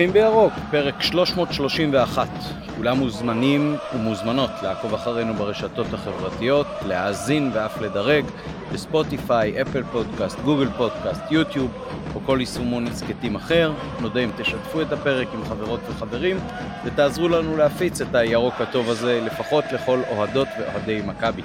שותפים 0.00 0.12
בירוק, 0.12 0.52
פרק 0.70 1.02
331. 1.02 2.28
כולם 2.76 2.96
מוזמנים 2.98 3.76
ומוזמנות 3.94 4.50
לעקוב 4.62 4.94
אחרינו 4.94 5.34
ברשתות 5.34 5.86
החברתיות, 5.92 6.66
להאזין 6.86 7.50
ואף 7.54 7.80
לדרג 7.80 8.24
בספוטיפיי, 8.72 9.62
אפל 9.62 9.82
פודקאסט, 9.82 10.40
גוגל 10.40 10.68
פודקאסט, 10.76 11.22
יוטיוב 11.30 11.70
או 12.14 12.20
כל 12.26 12.36
יישומון 12.40 12.86
הסכתים 12.86 13.36
אחר. 13.36 13.72
נודה 14.00 14.20
אם 14.20 14.30
תשתפו 14.36 14.82
את 14.82 14.92
הפרק 14.92 15.28
עם 15.34 15.44
חברות 15.44 15.80
וחברים 15.88 16.36
ותעזרו 16.84 17.28
לנו 17.28 17.56
להפיץ 17.56 18.00
את 18.00 18.14
הירוק 18.14 18.60
הטוב 18.60 18.90
הזה 18.90 19.20
לפחות 19.26 19.64
לכל 19.72 20.00
אוהדות 20.10 20.48
ואוהדי 20.58 21.02
מכבי. 21.06 21.42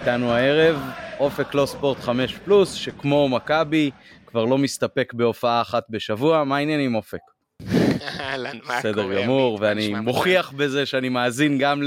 איתנו 0.00 0.32
הערב 0.32 0.76
אופק 1.18 1.54
לא 1.54 1.66
ספורט 1.66 2.00
5 2.00 2.34
פלוס 2.34 2.72
שכמו 2.72 3.28
מכבי 3.28 3.90
כבר 4.26 4.44
לא 4.44 4.58
מסתפק 4.58 5.12
בהופעה 5.14 5.60
אחת 5.60 5.84
בשבוע, 5.90 6.44
מה 6.44 6.56
העניין 6.56 6.80
עם 6.80 6.94
אופק? 6.94 7.35
אהלן, 8.20 8.56
מה 8.56 8.62
קורה? 8.62 8.78
בסדר 8.78 9.22
גמור, 9.22 9.58
ואני 9.60 9.94
מוכיח 9.94 10.52
בזה 10.52 10.86
שאני 10.86 11.08
מאזין 11.08 11.58
גם 11.58 11.82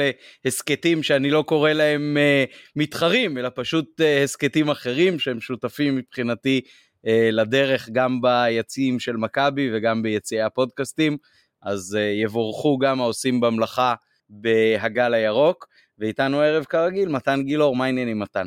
להסכתים 0.45 1.03
שאני 1.03 1.31
לא 1.31 1.43
קורא 1.47 1.71
להם 1.71 2.17
uh, 2.17 2.55
מתחרים, 2.75 3.37
אלא 3.37 3.49
פשוט 3.55 4.01
uh, 4.01 4.23
הסכתים 4.23 4.69
אחרים 4.69 5.19
שהם 5.19 5.41
שותפים 5.41 5.95
מבחינתי 5.95 6.61
uh, 6.65 7.09
לדרך 7.31 7.89
גם 7.91 8.21
ביציעים 8.21 8.99
של 8.99 9.17
מכבי 9.17 9.69
וגם 9.73 10.03
ביציעי 10.03 10.41
הפודקאסטים, 10.41 11.17
אז 11.63 11.97
uh, 11.97 12.23
יבורכו 12.23 12.77
גם 12.77 13.01
העושים 13.01 13.39
במלאכה 13.39 13.93
בהגל 14.29 15.13
הירוק, 15.13 15.67
ואיתנו 15.99 16.41
ערב 16.41 16.63
כרגיל, 16.63 17.09
מתן 17.09 17.43
גילאור, 17.43 17.75
מה 17.75 17.85
העניינים 17.85 18.19
מתן? 18.19 18.45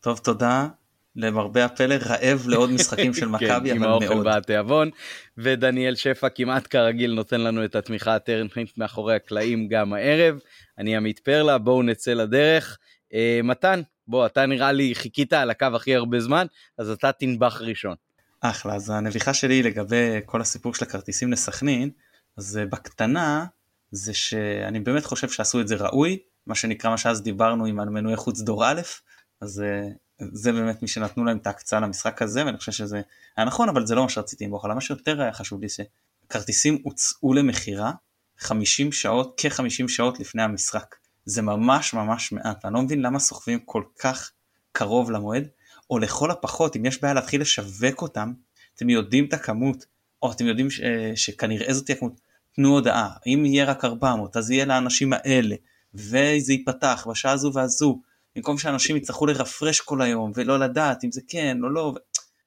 טוב, 0.00 0.18
תודה. 0.18 0.68
למרבה 1.16 1.64
הפלא 1.64 1.94
רעב 1.94 2.48
לעוד 2.48 2.70
משחקים 2.70 3.14
של 3.14 3.26
כן, 3.26 3.32
מכבי, 3.32 3.72
אבל 3.72 3.78
מאוד. 3.78 4.02
עם 4.02 4.10
האוכל 4.10 4.26
והתיאבון, 4.26 4.90
ודניאל 5.38 5.94
שפע 5.94 6.28
כמעט 6.28 6.66
כרגיל 6.70 7.14
נותן 7.14 7.40
לנו 7.40 7.64
את 7.64 7.74
התמיכה 7.74 8.14
הטרנטית 8.14 8.78
מאחורי 8.78 9.14
הקלעים 9.14 9.68
גם 9.68 9.92
הערב. 9.92 10.38
אני 10.78 10.96
עמית 10.96 11.18
פרלה, 11.18 11.58
בואו 11.58 11.82
נצא 11.82 12.12
לדרך. 12.12 12.78
אה, 13.14 13.40
מתן, 13.44 13.82
בוא, 14.08 14.26
אתה 14.26 14.46
נראה 14.46 14.72
לי 14.72 14.94
חיכית 14.94 15.32
על 15.32 15.50
הקו 15.50 15.66
הכי 15.74 15.94
הרבה 15.94 16.20
זמן, 16.20 16.46
אז 16.78 16.90
אתה 16.90 17.12
תנבח 17.12 17.60
ראשון. 17.60 17.94
אחלה, 18.40 18.74
אז 18.74 18.90
הנביחה 18.90 19.34
שלי 19.34 19.62
לגבי 19.62 20.20
כל 20.26 20.40
הסיפור 20.40 20.74
של 20.74 20.84
הכרטיסים 20.84 21.32
לסכנין, 21.32 21.90
אז 22.38 22.58
אה, 22.58 22.66
בקטנה, 22.66 23.46
זה 23.90 24.14
שאני 24.14 24.80
באמת 24.80 25.04
חושב 25.04 25.28
שעשו 25.28 25.60
את 25.60 25.68
זה 25.68 25.76
ראוי, 25.76 26.18
מה 26.46 26.54
שנקרא 26.54 26.90
מה 26.90 26.98
שאז 26.98 27.22
דיברנו 27.22 27.66
עם 27.66 27.80
המנועי 27.80 28.16
חוץ 28.16 28.40
דור 28.40 28.64
א', 28.64 28.80
אז 29.40 29.62
אה, 29.62 29.88
זה 30.18 30.52
באמת 30.52 30.82
מי 30.82 30.88
שנתנו 30.88 31.24
להם 31.24 31.36
את 31.36 31.46
ההקצאה 31.46 31.80
למשחק 31.80 32.22
הזה 32.22 32.46
ואני 32.46 32.58
חושב 32.58 32.72
שזה 32.72 33.00
היה 33.36 33.46
נכון 33.46 33.68
אבל 33.68 33.86
זה 33.86 33.94
לא 33.94 34.02
מה 34.02 34.08
שרציתי 34.08 34.44
עם 34.44 34.52
אוכל, 34.52 34.72
מה 34.72 34.80
שיותר 34.80 35.22
היה 35.22 35.32
חשוב 35.32 35.60
לי 35.60 35.66
שכרטיסים 35.68 36.78
הוצאו 36.82 37.34
למכירה 37.34 37.92
50 38.38 38.92
שעות 38.92 39.34
כ-50 39.36 39.88
שעות 39.88 40.20
לפני 40.20 40.42
המשחק. 40.42 40.94
זה 41.24 41.42
ממש 41.42 41.94
ממש 41.94 42.32
מעט 42.32 42.64
אני 42.64 42.74
לא 42.74 42.82
מבין 42.82 43.02
למה 43.02 43.18
סוחבים 43.18 43.58
כל 43.64 43.82
כך 43.98 44.30
קרוב 44.72 45.10
למועד 45.10 45.48
או 45.90 45.98
לכל 45.98 46.30
הפחות 46.30 46.76
אם 46.76 46.86
יש 46.86 47.02
בעיה 47.02 47.14
להתחיל 47.14 47.40
לשווק 47.40 48.02
אותם 48.02 48.32
אתם 48.74 48.90
יודעים 48.90 49.24
את 49.24 49.32
הכמות 49.32 49.86
או 50.22 50.32
אתם 50.32 50.46
יודעים 50.46 50.70
ש, 50.70 50.80
שכנראה 51.14 51.74
זאת 51.74 51.86
תהיה 51.86 51.98
כמות 51.98 52.20
תנו 52.56 52.68
הודעה 52.68 53.08
אם 53.26 53.44
יהיה 53.46 53.64
רק 53.64 53.84
400 53.84 54.36
אז 54.36 54.50
יהיה 54.50 54.64
לאנשים 54.64 55.12
האלה 55.12 55.56
וזה 55.94 56.52
ייפתח 56.52 57.06
בשעה 57.10 57.32
הזו 57.32 57.50
והזו 57.54 58.00
במקום 58.36 58.58
שאנשים 58.58 58.96
יצטרכו 58.96 59.26
לרפרש 59.26 59.80
כל 59.80 60.02
היום 60.02 60.32
ולא 60.34 60.58
לדעת 60.58 61.04
אם 61.04 61.12
זה 61.12 61.20
כן 61.28 61.58
או 61.62 61.68
לא, 61.68 61.92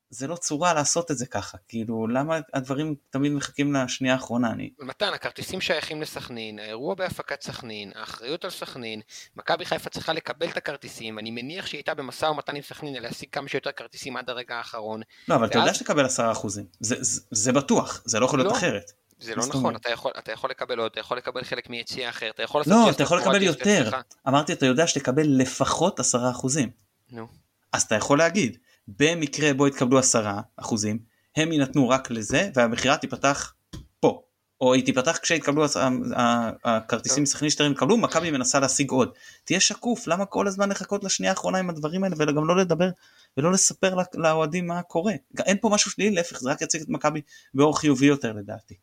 זה 0.09 0.27
לא 0.27 0.35
צורה 0.35 0.73
לעשות 0.73 1.11
את 1.11 1.17
זה 1.17 1.25
ככה, 1.25 1.57
כאילו 1.67 2.07
למה 2.07 2.39
הדברים 2.53 2.95
תמיד 3.09 3.31
מחכים 3.31 3.73
לשנייה 3.73 4.13
האחרונה, 4.13 4.51
אני... 4.51 4.69
מתן, 4.79 5.13
הכרטיסים 5.13 5.61
שייכים 5.61 6.01
לסכנין, 6.01 6.59
האירוע 6.59 6.95
בהפקת 6.95 7.41
סכנין, 7.41 7.91
האחריות 7.95 8.45
על 8.45 8.51
סכנין, 8.51 9.01
מכבי 9.35 9.65
חיפה 9.65 9.89
צריכה 9.89 10.13
לקבל 10.13 10.49
את 10.49 10.57
הכרטיסים, 10.57 11.19
אני 11.19 11.31
מניח 11.31 11.65
שהיא 11.65 11.77
הייתה 11.77 11.93
במשא 11.93 12.25
ומתן 12.25 12.55
עם 12.55 12.61
סכנין 12.61 13.03
להשיג 13.03 13.29
כמה 13.31 13.47
שיותר 13.47 13.71
כרטיסים 13.71 14.17
עד 14.17 14.29
הרגע 14.29 14.55
האחרון. 14.55 15.01
לא, 15.27 15.35
אבל 15.35 15.41
ואז... 15.43 15.49
אתה 15.49 15.59
יודע 15.59 15.73
שתקבל 15.73 16.05
עשרה 16.05 16.31
אחוזים, 16.31 16.65
זה, 16.79 16.95
זה, 16.99 17.21
זה 17.31 17.51
בטוח, 17.51 18.01
זה 18.05 18.19
לא 18.19 18.25
יכול 18.25 18.39
להיות 18.39 18.51
לא. 18.51 18.57
אחרת. 18.57 18.91
זה 19.19 19.35
לא 19.35 19.45
נכון, 19.45 19.75
אתה 19.75 19.89
יכול, 19.89 20.11
אתה 20.17 20.31
יכול 20.31 20.49
לקבל 20.49 20.79
עוד, 20.79 20.91
אתה 20.91 20.99
יכול 20.99 21.17
לקבל 21.17 21.43
חלק 21.43 21.69
מיציאה 21.69 22.09
אחר, 22.09 22.29
אתה 22.29 22.43
יכול 22.43 22.61
לעשות... 22.61 22.73
לא, 22.73 22.89
אתה 22.89 23.03
יכול 23.03 23.17
לקבל 23.17 23.43
יותר. 23.43 23.89
אמרתי, 24.27 24.53
אתה 24.53 24.65
יודע 24.65 24.87
שתקבל 24.87 25.23
לפחות 25.27 25.99
עשרה 25.99 26.31
אחוזים. 26.31 26.69
נו. 27.11 27.27
אז 27.73 27.81
אתה 27.81 27.95
יכול 27.95 28.17
להגיד, 28.17 28.57
במקרה 28.87 29.53
בו 29.53 29.67
יתקבלו 29.67 29.99
עשרה 29.99 30.41
אחוזים, 30.57 30.99
הם 31.35 31.51
יינתנו 31.51 31.89
רק 31.89 32.11
לזה, 32.11 32.49
והמכירה 32.55 32.97
תיפתח 32.97 33.53
פה. 33.99 34.21
או 34.61 34.73
היא 34.73 34.85
תיפתח 34.85 35.17
כשיתקבלו 35.21 35.65
הכרטיסים 36.63 37.23
מסכנין 37.23 37.51
שאתם 37.51 37.71
יקבלו, 37.71 37.97
מכבי 37.97 38.31
מנסה 38.31 38.59
להשיג 38.59 38.91
עוד. 38.91 39.09
תהיה 39.43 39.59
שקוף, 39.59 40.07
למה 40.07 40.25
כל 40.25 40.47
הזמן 40.47 40.69
לחכות 40.69 41.03
לשנייה 41.03 41.31
האחרונה 41.31 41.57
עם 41.57 41.69
הדברים 41.69 42.03
האלה, 42.03 42.15
וגם 42.19 42.47
לא 42.47 42.57
לדבר 42.57 42.89
ולא 43.37 43.51
לספר 43.51 43.95
לאוהדים 44.13 44.67
מה 44.67 44.81
קורה. 44.81 45.13
אין 45.45 45.57
פה 45.61 45.69
משהו 45.69 45.91
שלילי, 45.91 46.15
להפך, 46.15 46.39
זה 46.39 46.49
רק 46.49 46.61
יציג 46.61 46.81
את 46.81 46.89
מכבי 46.89 47.21
באור 47.53 47.79
חיובי 47.79 48.05
יותר 48.05 48.33
לדעתי. 48.33 48.75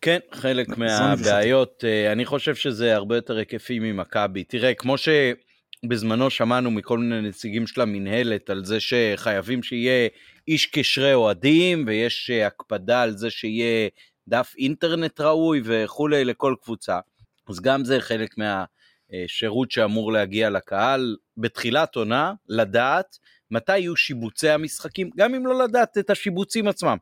כן, 0.00 0.18
חלק 0.32 0.68
מהבעיות, 0.68 1.84
אה, 1.84 2.12
אני 2.12 2.24
חושב 2.24 2.54
שזה 2.54 2.94
הרבה 2.94 3.16
יותר 3.16 3.36
היקפי 3.36 3.78
ממכבי. 3.78 4.44
תראה, 4.44 4.74
כמו 4.74 4.94
שבזמנו 4.98 6.30
שמענו 6.30 6.70
מכל 6.70 6.98
מיני 6.98 7.28
נציגים 7.28 7.66
של 7.66 7.80
המינהלת 7.80 8.50
על 8.50 8.64
זה 8.64 8.78
שחייבים 8.80 9.62
שיהיה 9.62 10.08
איש 10.48 10.66
קשרי 10.66 11.14
אוהדים, 11.14 11.84
ויש 11.86 12.30
אה, 12.30 12.46
הקפדה 12.46 13.02
על 13.02 13.16
זה 13.16 13.30
שיהיה 13.30 13.88
דף 14.28 14.54
אינטרנט 14.58 15.20
ראוי 15.20 15.60
וכולי 15.64 16.24
לכל 16.24 16.54
קבוצה. 16.62 16.98
אז 17.48 17.60
גם 17.60 17.84
זה 17.84 18.00
חלק 18.00 18.34
מהשירות 18.38 19.70
שאמור 19.70 20.12
להגיע 20.12 20.50
לקהל 20.50 21.16
בתחילת 21.36 21.96
עונה, 21.96 22.32
לדעת 22.48 23.18
מתי 23.50 23.78
יהיו 23.78 23.96
שיבוצי 23.96 24.48
המשחקים, 24.48 25.10
גם 25.16 25.34
אם 25.34 25.46
לא 25.46 25.64
לדעת 25.64 25.98
את 25.98 26.10
השיבוצים 26.10 26.68
עצמם. 26.68 26.96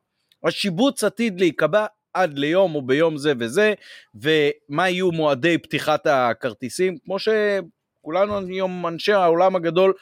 השיבוץ 0.44 1.04
עתיד 1.04 1.40
להיקבע 1.40 1.86
עד 2.14 2.38
ליום 2.38 2.74
או 2.74 2.82
ביום 2.82 3.16
זה 3.16 3.32
וזה, 3.38 3.74
ומה 4.14 4.88
יהיו 4.88 5.12
מועדי 5.12 5.58
פתיחת 5.58 6.06
הכרטיסים, 6.06 6.98
כמו 7.04 7.16
שכולנו 7.18 8.38
היום 8.38 8.86
אנשי 8.86 9.12
העולם 9.12 9.56
הגדול, 9.56 9.92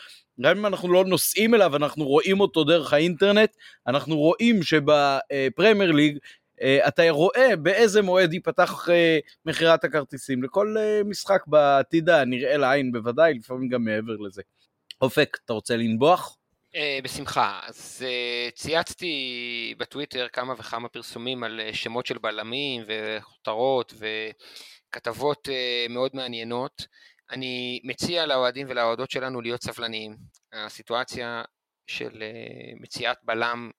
גם 0.40 0.58
אם 0.58 0.66
אנחנו 0.66 0.92
לא 0.92 1.04
נוסעים 1.04 1.54
אליו, 1.54 1.76
אנחנו 1.76 2.04
רואים 2.04 2.40
אותו 2.40 2.64
דרך 2.64 2.92
האינטרנט, 2.92 3.50
אנחנו 3.86 4.16
רואים 4.16 4.62
שבפרמייר 4.62 5.92
ליג 5.92 6.18
אה, 6.62 6.88
אתה 6.88 7.02
רואה 7.10 7.56
באיזה 7.56 8.02
מועד 8.02 8.32
ייפתח 8.32 8.88
אה, 8.88 9.18
מכירת 9.46 9.84
הכרטיסים 9.84 10.42
לכל 10.42 10.76
אה, 10.78 11.00
משחק 11.04 11.46
בעתיד 11.46 12.08
הנראה 12.10 12.56
לעין 12.56 12.92
בוודאי, 12.92 13.34
לפעמים 13.34 13.68
גם 13.68 13.84
מעבר 13.84 14.16
לזה. 14.16 14.42
אופק, 15.00 15.38
אתה 15.44 15.52
רוצה 15.52 15.76
לנבוח? 15.76 16.36
Uh, 16.74 17.02
בשמחה. 17.04 17.60
אז 17.62 18.06
uh, 18.06 18.54
צייצתי 18.54 19.74
בטוויטר 19.78 20.28
כמה 20.32 20.54
וכמה 20.58 20.88
פרסומים 20.88 21.44
על 21.44 21.60
uh, 21.60 21.74
שמות 21.76 22.06
של 22.06 22.18
בלמים 22.18 22.82
וכותרות 22.86 23.94
וכתבות 24.88 25.48
מאוד 25.88 26.10
מעניינות. 26.14 26.86
אני 27.30 27.80
מציע 27.84 28.26
לאוהדים 28.26 28.66
ולאוהדות 28.70 29.10
שלנו 29.10 29.40
להיות 29.40 29.62
סבלניים. 29.62 30.16
הסיטואציה 30.52 31.42
של 31.86 32.22
מציאת 32.80 33.16
בלם 33.22 33.70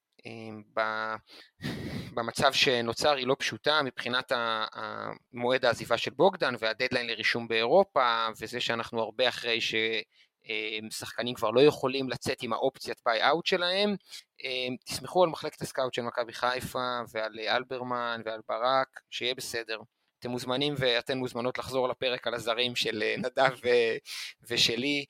במצב 2.14 2.54
שנוצר 2.54 3.16
היא 3.16 3.28
לא 3.28 3.36
פשוטה 3.40 3.82
מבחינת 3.82 4.32
מועד 5.34 5.66
העזיבה 5.66 5.98
של 5.98 6.12
בוגדן 6.12 6.54
והדדליין 6.60 7.08
לרישום 7.08 7.48
באירופה 7.48 8.28
וזה 8.42 8.60
שאנחנו 8.60 9.02
הרבה 9.02 9.30
אחרי 9.30 9.62
ש... 9.62 9.76
שחקנים 10.90 11.36
כבר 11.36 11.52
לא 11.52 11.62
יכולים 11.62 12.10
לצאת 12.10 12.44
עם 12.44 12.54
האופציית 12.54 12.98
buyout 13.06 13.46
שלהם. 13.46 13.96
תסמכו 14.86 15.24
על 15.24 15.30
מחלקת 15.30 15.62
ה-scout 15.62 15.94
של 15.94 16.02
מכבי 16.02 16.34
חיפה 16.34 17.00
ועל 17.14 17.40
אלברמן 17.40 18.22
ועל 18.26 18.42
ברק, 18.50 19.00
שיהיה 19.10 19.36
בסדר. 19.36 19.78
אתם 20.22 20.30
מוזמנים 20.30 20.74
ואתן 20.78 21.18
מוזמנות 21.18 21.58
לחזור 21.58 21.90
לפרק 21.90 22.28
על 22.28 22.34
הזרים 22.34 22.76
של 22.76 23.04
אה, 23.04 23.16
נדב 23.18 23.56
ושלי 24.50 25.06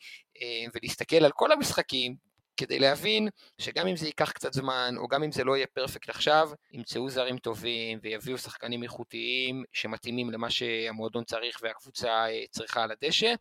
ולהסתכל 0.73 1.15
על 1.25 1.31
כל 1.31 1.51
המשחקים 1.51 2.15
כדי 2.57 2.79
להבין 2.79 3.27
שגם 3.57 3.87
אם 3.87 3.95
זה 3.95 4.05
ייקח 4.05 4.31
קצת 4.31 4.53
זמן 4.53 4.95
או 4.97 5.07
גם 5.07 5.23
אם 5.23 5.31
זה 5.31 5.43
לא 5.43 5.57
יהיה 5.57 5.67
perfect 5.67 6.09
עכשיו, 6.09 6.49
ימצאו 6.71 7.09
זרים 7.09 7.37
טובים 7.37 7.99
ויביאו 8.01 8.37
שחקנים 8.37 8.83
איכותיים 8.83 9.63
שמתאימים 9.73 10.29
למה 10.29 10.49
שהמועדון 10.49 11.23
צריך 11.23 11.59
והקבוצה 11.61 12.25
אה, 12.29 12.43
צריכה 12.51 12.83
על 12.83 12.91
הדשא. 12.91 13.33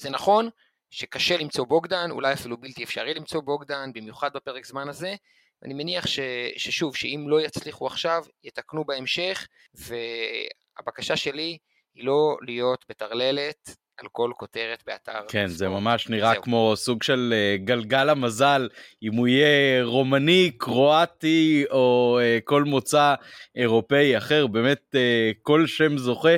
זה 0.00 0.10
נכון 0.10 0.48
שקשה 0.90 1.36
למצוא 1.36 1.66
בוגדן, 1.66 2.10
אולי 2.10 2.32
אפילו 2.32 2.56
בלתי 2.56 2.84
אפשרי 2.84 3.14
למצוא 3.14 3.40
בוגדן, 3.42 3.90
במיוחד 3.94 4.30
בפרק 4.34 4.66
זמן 4.66 4.88
הזה, 4.88 5.14
ואני 5.62 5.74
מניח 5.74 6.06
ש, 6.06 6.20
ששוב, 6.56 6.96
שאם 6.96 7.24
לא 7.28 7.40
יצליחו 7.40 7.86
עכשיו, 7.86 8.24
יתקנו 8.44 8.84
בהמשך, 8.84 9.48
והבקשה 9.74 11.16
שלי 11.16 11.58
היא 11.94 12.04
לא 12.04 12.36
להיות 12.46 12.84
בטרללת 12.88 13.76
על 13.96 14.08
כל 14.12 14.32
כותרת 14.36 14.82
באתר. 14.86 15.20
כן. 15.28 15.46
זה 15.46 15.68
ממש 15.68 16.08
נראה 16.08 16.32
זהו. 16.32 16.42
כמו 16.42 16.72
סוג 16.76 17.02
של 17.02 17.34
uh, 17.34 17.62
גלגל 17.64 18.08
המזל, 18.08 18.68
אם 19.02 19.14
הוא 19.14 19.28
יהיה 19.28 19.84
רומני, 19.84 20.50
קרואטי 20.58 21.64
או 21.70 22.18
uh, 22.20 22.42
כל 22.44 22.64
מוצא 22.64 23.14
אירופאי 23.56 24.18
אחר, 24.18 24.46
באמת 24.46 24.94
uh, 24.94 25.38
כל 25.42 25.66
שם 25.66 25.98
זוכה. 25.98 26.36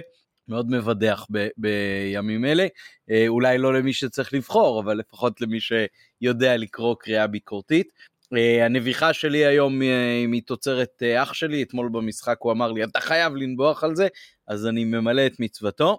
מאוד 0.49 0.71
מבדח 0.71 1.27
ב- 1.33 1.49
בימים 1.57 2.45
אלה, 2.45 2.67
אה, 3.11 3.25
אולי 3.29 3.59
לא 3.59 3.75
למי 3.75 3.93
שצריך 3.93 4.35
לבחור, 4.35 4.81
אבל 4.81 4.97
לפחות 4.97 5.41
למי 5.41 5.59
שיודע 5.61 6.57
לקרוא 6.57 6.97
קריאה 7.01 7.27
ביקורתית. 7.27 7.93
אה, 8.37 8.65
הנביחה 8.65 9.13
שלי 9.13 9.47
היום 9.47 9.81
היא 9.81 10.29
מתוצרת 10.29 11.03
אה, 11.03 11.23
אח 11.23 11.33
שלי, 11.33 11.63
אתמול 11.63 11.89
במשחק 11.93 12.37
הוא 12.41 12.53
אמר 12.53 12.73
לי, 12.73 12.85
אתה 12.85 13.01
חייב 13.01 13.35
לנבוח 13.35 13.85
על 13.85 13.97
זה, 13.97 14.09
אז 14.49 14.67
אני 14.67 14.85
ממלא 14.85 15.27
את 15.27 15.41
מצוותו. 15.41 15.99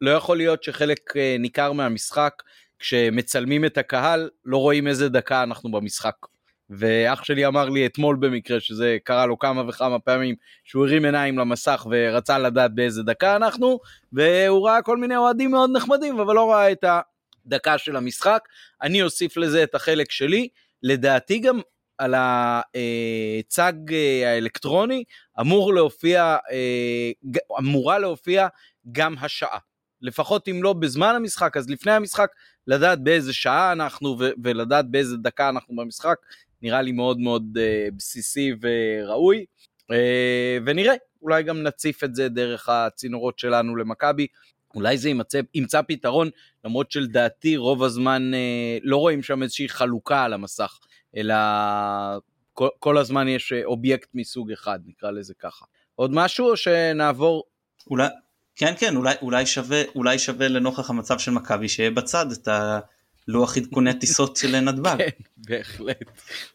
לא 0.00 0.10
יכול 0.10 0.36
להיות 0.36 0.62
שחלק 0.62 1.16
ניכר 1.38 1.72
מהמשחק, 1.72 2.42
כשמצלמים 2.78 3.64
את 3.64 3.78
הקהל, 3.78 4.30
לא 4.44 4.56
רואים 4.56 4.86
איזה 4.86 5.08
דקה 5.08 5.42
אנחנו 5.42 5.70
במשחק. 5.70 6.14
ואח 6.70 7.24
שלי 7.24 7.46
אמר 7.46 7.68
לי 7.68 7.86
אתמול 7.86 8.16
במקרה 8.20 8.60
שזה 8.60 8.96
קרה 9.04 9.26
לו 9.26 9.38
כמה 9.38 9.62
וכמה 9.68 9.98
פעמים 9.98 10.34
שהוא 10.64 10.86
הרים 10.86 11.04
עיניים 11.04 11.38
למסך 11.38 11.86
ורצה 11.90 12.38
לדעת 12.38 12.74
באיזה 12.74 13.02
דקה 13.02 13.36
אנחנו 13.36 13.80
והוא 14.12 14.68
ראה 14.68 14.82
כל 14.82 14.96
מיני 14.96 15.16
אוהדים 15.16 15.50
מאוד 15.50 15.70
נחמדים 15.72 16.20
אבל 16.20 16.34
לא 16.34 16.50
ראה 16.50 16.72
את 16.72 16.84
הדקה 17.46 17.78
של 17.78 17.96
המשחק. 17.96 18.48
אני 18.82 19.02
אוסיף 19.02 19.36
לזה 19.36 19.62
את 19.62 19.74
החלק 19.74 20.10
שלי, 20.10 20.48
לדעתי 20.82 21.38
גם 21.38 21.60
על 21.98 22.14
הצג 22.14 23.72
אה, 23.92 24.32
האלקטרוני 24.32 25.04
אמור 25.40 25.74
להופיע, 25.74 26.36
אה, 26.50 27.10
אמורה 27.58 27.98
להופיע 27.98 28.48
גם 28.92 29.14
השעה. 29.20 29.58
לפחות 30.02 30.48
אם 30.48 30.62
לא 30.62 30.72
בזמן 30.72 31.14
המשחק 31.14 31.56
אז 31.56 31.70
לפני 31.70 31.92
המשחק 31.92 32.30
לדעת 32.66 33.02
באיזה 33.02 33.32
שעה 33.32 33.72
אנחנו 33.72 34.16
ולדעת 34.42 34.90
באיזה 34.90 35.16
דקה 35.16 35.48
אנחנו 35.48 35.76
במשחק 35.76 36.16
נראה 36.62 36.82
לי 36.82 36.92
מאוד 36.92 37.18
מאוד 37.18 37.58
uh, 37.58 37.94
בסיסי 37.96 38.52
וראוי, 38.60 39.44
uh, 39.92 39.94
ונראה, 40.66 40.94
אולי 41.22 41.42
גם 41.42 41.62
נציף 41.62 42.04
את 42.04 42.14
זה 42.14 42.28
דרך 42.28 42.68
הצינורות 42.68 43.38
שלנו 43.38 43.76
למכבי. 43.76 44.26
אולי 44.74 44.98
זה 44.98 45.08
ימצא, 45.08 45.40
ימצא 45.54 45.82
פתרון, 45.88 46.30
למרות 46.64 46.90
שלדעתי 46.90 47.56
רוב 47.56 47.82
הזמן 47.82 48.34
אה, 48.34 48.78
לא 48.82 48.96
רואים 48.96 49.22
שם 49.22 49.42
איזושהי 49.42 49.68
חלוקה 49.68 50.24
על 50.24 50.32
המסך, 50.32 50.78
אלא 51.16 51.34
כל, 52.52 52.68
כל 52.78 52.98
הזמן 52.98 53.28
יש 53.28 53.52
אובייקט 53.64 54.08
מסוג 54.14 54.52
אחד, 54.52 54.78
נקרא 54.86 55.10
לזה 55.10 55.34
ככה. 55.38 55.64
עוד 55.94 56.10
משהו 56.14 56.50
או 56.50 56.56
שנעבור? 56.56 57.44
אולי, 57.90 58.08
כן 58.56 58.72
כן, 58.78 58.96
אולי, 58.96 59.14
אולי, 59.22 59.46
שווה, 59.46 59.82
אולי 59.94 60.18
שווה 60.18 60.48
לנוכח 60.48 60.90
המצב 60.90 61.18
של 61.18 61.30
מכבי 61.30 61.68
שיהיה 61.68 61.90
בצד 61.90 62.26
את. 62.32 62.48
לוח 63.30 63.56
עדכוני 63.56 63.94
טיסות 63.94 64.36
של 64.36 64.60
נתב"ג. 64.60 64.96
כן, 64.98 65.08
בהחלט, 65.36 66.10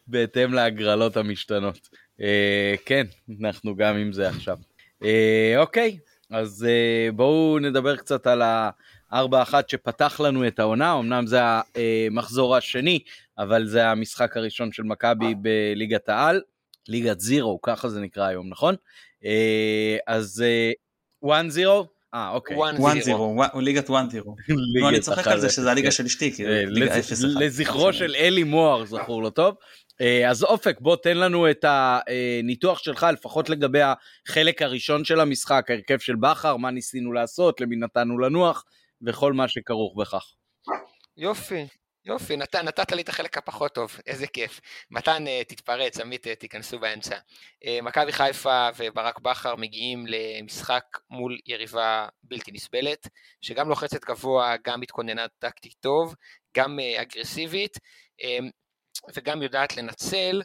בהתאם 0.06 0.54
להגרלות 0.54 1.16
המשתנות. 1.16 1.88
אה, 2.20 2.74
כן, 2.84 3.06
אנחנו 3.40 3.76
גם 3.76 3.96
עם 3.96 4.12
זה 4.12 4.28
עכשיו. 4.28 4.58
אה, 5.02 5.54
אוקיי, 5.56 5.98
אז 6.30 6.66
אה, 6.68 7.12
בואו 7.12 7.58
נדבר 7.58 7.96
קצת 7.96 8.26
על 8.26 8.42
ה-4-1 8.42 9.54
שפתח 9.68 10.20
לנו 10.20 10.46
את 10.46 10.58
העונה, 10.58 10.98
אמנם 10.98 11.26
זה 11.26 11.40
המחזור 11.42 12.56
השני, 12.56 12.98
אבל 13.38 13.66
זה 13.66 13.88
המשחק 13.88 14.36
הראשון 14.36 14.72
של 14.72 14.82
מכבי 14.82 15.34
בליגת 15.34 16.08
העל, 16.08 16.40
ליגת 16.88 17.20
זירו, 17.20 17.62
ככה 17.62 17.88
זה 17.88 18.00
נקרא 18.00 18.26
היום, 18.26 18.48
נכון? 18.48 18.74
אה, 19.24 19.96
אז 20.06 20.44
1-0, 21.24 21.28
אה, 22.14 22.30
אוקיי. 22.30 22.56
1-0, 22.56 23.58
ליגת 23.60 23.90
1-0. 23.90 23.92
לא, 24.80 24.88
אני 24.88 25.00
צוחק 25.00 25.26
על 25.26 25.40
זה 25.40 25.50
שזה 25.50 25.70
הליגה 25.70 25.90
של 25.90 26.04
אשתי, 26.04 26.32
אה, 26.46 26.62
לזכרו 27.40 27.92
של 27.92 28.14
אלי 28.14 28.44
מוהר, 28.44 28.84
זכור 28.84 29.22
לו 29.22 29.30
טוב. 29.30 29.54
אה, 30.00 30.30
אז 30.30 30.42
אופק, 30.42 30.80
בוא 30.80 30.96
תן 30.96 31.16
לנו 31.16 31.50
את 31.50 31.64
הניתוח 31.68 32.78
שלך, 32.78 33.06
לפחות 33.12 33.48
לגבי 33.48 33.80
החלק 34.28 34.62
הראשון 34.62 35.04
של 35.04 35.20
המשחק, 35.20 35.66
ההרכב 35.68 35.98
של 35.98 36.16
בכר, 36.16 36.56
מה 36.56 36.70
ניסינו 36.70 37.12
לעשות, 37.12 37.60
למי 37.60 37.76
נתנו 37.76 38.18
לנוח, 38.18 38.64
וכל 39.02 39.32
מה 39.32 39.48
שכרוך 39.48 39.94
בכך. 40.00 40.24
יופי, 41.16 41.66
יופי, 42.06 42.36
נת, 42.36 42.54
נתת 42.54 42.92
לי 42.92 43.02
את 43.02 43.08
החלק 43.08 43.38
הפחות 43.38 43.74
טוב, 43.74 43.96
איזה 44.06 44.26
כיף. 44.26 44.60
מתן, 44.90 45.24
uh, 45.26 45.48
תתפרץ, 45.48 46.00
עמית, 46.00 46.26
uh, 46.26 46.34
תיכנסו 46.38 46.78
באמצע. 46.78 47.16
Uh, 47.16 47.82
מכבי 47.82 48.12
חיפה 48.12 48.68
וברק 48.76 49.18
בכר 49.18 49.56
מגיעים 49.56 50.04
למשחק 50.06 50.84
מול 51.10 51.38
יריבה 51.46 52.08
בלתי 52.22 52.52
נסבלת, 52.52 53.08
שגם 53.40 53.68
לוחצת 53.68 54.04
גבוה, 54.04 54.54
גם 54.64 54.80
מתכוננת 54.80 55.30
טקטית 55.38 55.74
טוב, 55.80 56.14
גם 56.56 56.78
אגרסיבית, 57.00 57.78
וגם 59.14 59.42
יודעת 59.42 59.76
לנצל 59.76 60.42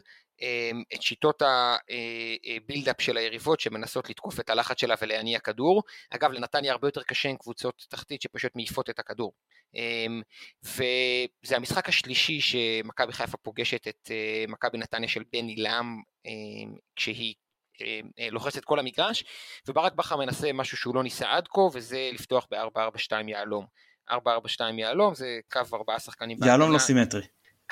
את 0.94 1.02
שיטות 1.02 1.42
הבילדאפ 1.42 3.00
של 3.00 3.16
היריבות 3.16 3.60
שמנסות 3.60 4.10
לתקוף 4.10 4.40
את 4.40 4.50
הלחץ 4.50 4.80
שלה 4.80 4.94
ולהניע 5.02 5.38
כדור. 5.38 5.82
אגב, 6.10 6.32
לנתניה 6.32 6.72
הרבה 6.72 6.88
יותר 6.88 7.02
קשה 7.02 7.28
עם 7.28 7.36
קבוצות 7.36 7.86
תחתית 7.88 8.22
שפשוט 8.22 8.52
מעיפות 8.56 8.90
את 8.90 8.98
הכדור. 8.98 9.32
אמ, 9.74 10.22
וזה 10.64 11.56
המשחק 11.56 11.88
השלישי 11.88 12.40
שמכבי 12.40 13.12
חיפה 13.12 13.36
פוגשת 13.36 13.88
את 13.88 14.10
אה, 14.10 14.44
מכבי 14.48 14.78
נתניה 14.78 15.08
של 15.08 15.22
בן 15.32 15.46
עילם 15.46 16.02
אמ, 16.26 16.74
כשהיא 16.96 17.34
אה, 17.80 18.30
לוחצת 18.30 18.64
כל 18.64 18.78
המגרש, 18.78 19.24
וברק 19.68 19.92
בכר 19.92 20.16
מנסה 20.16 20.52
משהו 20.52 20.76
שהוא 20.76 20.94
לא 20.94 21.02
ניסה 21.02 21.32
עד 21.32 21.48
כה, 21.48 21.60
וזה 21.72 22.10
לפתוח 22.12 22.46
ב-442 22.50 23.28
יהלום. 23.28 23.66
442 24.10 24.78
יהלום 24.78 25.14
זה 25.14 25.40
קו 25.52 25.60
ארבעה 25.72 26.00
שחקנים. 26.00 26.38
יהלום 26.44 26.72
לא 26.72 26.78
סימטרי. 26.78 27.22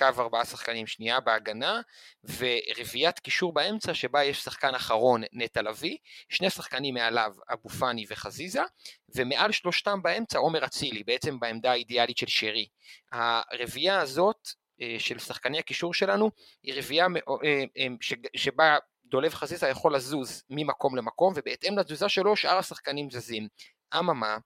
קו 0.00 0.22
ארבעה 0.22 0.44
שחקנים 0.44 0.86
שנייה 0.86 1.20
בהגנה, 1.20 1.80
ורביעיית 2.24 3.18
קישור 3.18 3.52
באמצע 3.52 3.94
שבה 3.94 4.24
יש 4.24 4.38
שחקן 4.38 4.74
אחרון 4.74 5.22
נטע 5.32 5.62
לביא, 5.62 5.96
שני 6.28 6.50
שחקנים 6.50 6.94
מעליו 6.94 7.34
אבו 7.52 7.68
פאני 7.68 8.04
וחזיזה, 8.08 8.62
ומעל 9.14 9.52
שלושתם 9.52 10.02
באמצע 10.02 10.38
עומר 10.38 10.64
אצילי, 10.64 11.04
בעצם 11.04 11.40
בעמדה 11.40 11.70
האידיאלית 11.70 12.18
של 12.18 12.26
שרי. 12.26 12.66
הרביעייה 13.12 14.00
הזאת 14.00 14.48
אה, 14.82 14.96
של 14.98 15.18
שחקני 15.18 15.58
הקישור 15.58 15.94
שלנו 15.94 16.30
היא 16.62 16.74
רביעייה 16.76 17.06
אה, 17.44 17.64
אה, 17.78 17.86
שבה 18.36 18.76
דולב 19.04 19.34
חזיזה 19.34 19.68
יכול 19.68 19.94
לזוז 19.94 20.42
ממקום 20.50 20.96
למקום, 20.96 21.32
ובהתאם 21.36 21.78
לתזוזה 21.78 22.08
שלו 22.08 22.36
שאר 22.36 22.58
השחקנים 22.58 23.10
זזים. 23.10 23.48
אממה, 23.98 24.36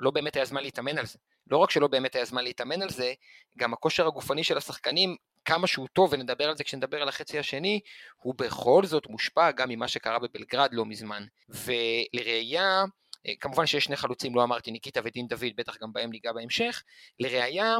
לא 0.00 0.10
באמת 0.10 0.36
היה 0.36 0.44
זמן 0.44 0.62
להתאמן 0.62 0.98
על 0.98 1.06
זה. 1.06 1.18
לא 1.50 1.56
רק 1.56 1.70
שלא 1.70 1.86
באמת 1.88 2.14
היה 2.14 2.24
זמן 2.24 2.44
להתאמן 2.44 2.82
על 2.82 2.90
זה, 2.90 3.12
גם 3.58 3.72
הכושר 3.72 4.06
הגופני 4.06 4.44
של 4.44 4.56
השחקנים, 4.56 5.16
כמה 5.44 5.66
שהוא 5.66 5.88
טוב, 5.92 6.12
ונדבר 6.12 6.48
על 6.48 6.56
זה 6.56 6.64
כשנדבר 6.64 7.02
על 7.02 7.08
החצי 7.08 7.38
השני, 7.38 7.80
הוא 8.16 8.34
בכל 8.38 8.82
זאת 8.86 9.06
מושפע 9.08 9.50
גם 9.50 9.68
ממה 9.68 9.88
שקרה 9.88 10.18
בבלגרד 10.18 10.70
לא 10.72 10.86
מזמן. 10.86 11.24
ולראיה, 11.48 12.84
אה, 13.26 13.32
כמובן 13.40 13.66
שיש 13.66 13.84
שני 13.84 13.96
חלוצים, 13.96 14.34
לא 14.34 14.42
אמרתי, 14.42 14.70
ניקיטה 14.70 15.00
ודין 15.04 15.26
דוד, 15.26 15.52
בטח 15.56 15.76
גם 15.82 15.92
בהם 15.92 16.10
ניגע 16.10 16.32
בהמשך. 16.32 16.82
לראיה, 17.20 17.76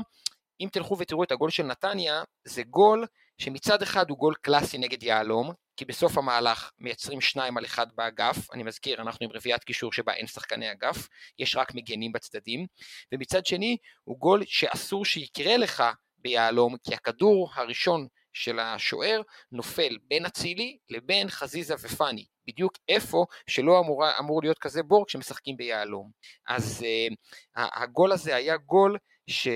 אם 0.61 0.68
תלכו 0.73 0.99
ותראו 0.99 1.23
את 1.23 1.32
הגול 1.32 1.50
של 1.50 1.62
נתניה, 1.62 2.23
זה 2.44 2.62
גול 2.62 3.06
שמצד 3.38 3.82
אחד 3.82 4.11
הוא 4.11 4.18
גול 4.18 4.35
קלאסי 4.35 4.78
נגד 4.78 5.02
יהלום, 5.02 5.52
כי 5.76 5.85
בסוף 5.85 6.18
המהלך 6.18 6.71
מייצרים 6.78 7.21
שניים 7.21 7.56
על 7.56 7.64
אחד 7.64 7.87
באגף, 7.95 8.50
אני 8.52 8.62
מזכיר, 8.62 9.02
אנחנו 9.02 9.25
עם 9.26 9.33
רביעיית 9.33 9.64
קישור 9.64 9.92
שבה 9.92 10.12
אין 10.12 10.26
שחקני 10.26 10.73
אגף, 10.73 11.09
יש 11.38 11.56
רק 11.56 11.75
מגנים 11.75 12.12
בצדדים, 12.12 12.66
ומצד 13.12 13.47
שני 13.47 13.76
הוא 14.04 14.18
גול 14.18 14.42
שאסור 14.47 15.04
שיקרה 15.04 15.56
לך 15.56 15.85
ביהלום, 16.18 16.76
כי 16.85 16.95
הכדור 16.95 17.50
הראשון 17.54 18.06
של 18.33 18.59
השוער 18.59 19.21
נופל 19.52 19.99
בין 20.09 20.26
אצילי 20.26 20.78
לבין 20.90 21.28
חזיזה 21.28 21.75
ופאני, 21.80 22.25
בדיוק 22.47 22.73
איפה 22.88 23.26
שלא 23.47 23.80
אמור, 23.80 24.04
אמור 24.18 24.42
להיות 24.42 24.59
כזה 24.59 24.83
בור 24.83 25.06
כשמשחקים 25.06 25.56
ביהלום. 25.56 26.11
אז 26.49 26.85
uh, 26.85 27.14
הגול 27.56 28.12
הזה 28.12 28.37
היה 28.37 28.56
גול 28.56 28.99
ש... 29.26 29.49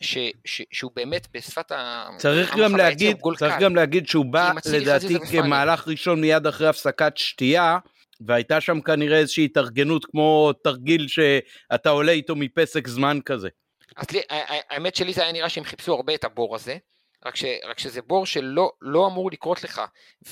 ש, 0.00 0.18
ש, 0.44 0.62
שהוא 0.72 0.90
באמת 0.96 1.26
בשפת 1.34 1.72
ה... 1.72 2.08
צריך 2.18 2.56
גם 2.56 2.76
להגיד, 2.76 3.16
צריך 3.38 3.54
קל. 3.54 3.60
גם 3.60 3.76
להגיד 3.76 4.08
שהוא 4.08 4.24
בא 4.24 4.52
לדעתי 4.72 5.14
כמהלך 5.30 5.88
ראשון 5.88 6.20
מיד 6.20 6.46
אחרי 6.46 6.68
הפסקת 6.68 7.12
שתייה, 7.16 7.78
והייתה 8.20 8.60
שם 8.60 8.80
כנראה 8.80 9.18
איזושהי 9.18 9.44
התארגנות 9.44 10.04
כמו 10.04 10.52
תרגיל 10.64 11.08
שאתה 11.08 11.90
עולה 11.90 12.12
איתו 12.12 12.36
מפסק 12.36 12.88
זמן 12.88 13.18
כזה. 13.24 13.48
אז 13.96 14.10
לי, 14.10 14.20
האמת 14.70 14.96
שלי 14.96 15.12
זה 15.12 15.22
היה 15.22 15.32
נראה 15.32 15.48
שהם 15.48 15.64
חיפשו 15.64 15.94
הרבה 15.94 16.14
את 16.14 16.24
הבור 16.24 16.54
הזה, 16.54 16.76
רק, 17.26 17.36
ש, 17.36 17.44
רק 17.64 17.78
שזה 17.78 18.02
בור 18.02 18.26
שלא 18.26 18.70
לא 18.82 19.06
אמור 19.06 19.30
לקרות 19.30 19.64
לך, 19.64 19.82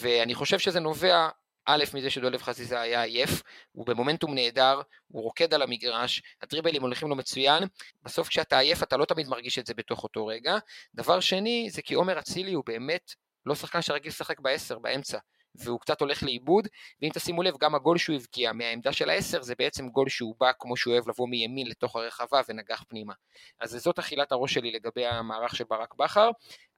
ואני 0.01 0.35
חושב 0.35 0.59
שזה 0.59 0.81
נובע 0.81 1.29
א', 1.67 1.85
מזה 1.95 2.11
שדולב 2.11 2.43
חזיזה 2.43 2.81
היה 2.81 3.03
עייף, 3.03 3.43
הוא 3.73 3.87
במומנטום 3.87 4.35
נהדר, 4.35 4.81
הוא 5.09 5.23
רוקד 5.23 5.55
על 5.55 5.63
המגרש, 5.63 6.23
הדריבלים 6.43 6.83
הולכים 6.83 7.09
לו 7.09 7.17
מצוין, 7.17 7.65
בסוף 8.03 8.29
כשאתה 8.29 8.59
עייף 8.59 8.83
אתה 8.83 8.97
לא 8.97 9.05
תמיד 9.05 9.29
מרגיש 9.29 9.59
את 9.59 9.67
זה 9.67 9.75
בתוך 9.75 10.03
אותו 10.03 10.27
רגע. 10.27 10.59
דבר 10.95 11.21
שני, 11.21 11.69
זה 11.71 11.83
כי 11.83 11.95
עומר 11.95 12.19
אצילי 12.19 12.53
הוא 12.53 12.65
באמת 12.67 13.15
לא 13.47 13.55
שחקן 13.55 13.83
שרגיל 13.83 14.09
לשחק 14.09 14.41
בעשר, 14.41 14.79
באמצע. 14.79 15.19
והוא 15.55 15.81
קצת 15.81 16.01
הולך 16.01 16.23
לאיבוד, 16.23 16.69
ואם 17.03 17.11
תשימו 17.15 17.43
לב, 17.43 17.55
גם 17.61 17.75
הגול 17.75 17.99
שהוא 17.99 18.17
הבקיע 18.17 18.53
מהעמדה 18.53 18.93
של 18.93 19.11
העשר 19.11 19.43
זה 19.43 19.55
בעצם 19.59 19.89
גול 19.89 20.09
שהוא 20.09 20.35
בא 20.41 20.51
כמו 20.59 20.77
שהוא 20.77 20.93
אוהב 20.93 21.09
לבוא 21.09 21.29
מימין 21.29 21.67
לתוך 21.67 21.97
הרחבה 21.97 22.41
ונגח 22.49 22.85
פנימה. 22.89 23.15
אז 23.61 23.71
זאת 23.71 23.99
אכילת 23.99 24.33
הראש 24.33 24.55
שלי 24.55 24.73
לגבי 24.73 25.07
המערך 25.07 25.57
של 25.57 25.65
ברק 25.71 25.95
בכר. 25.95 26.31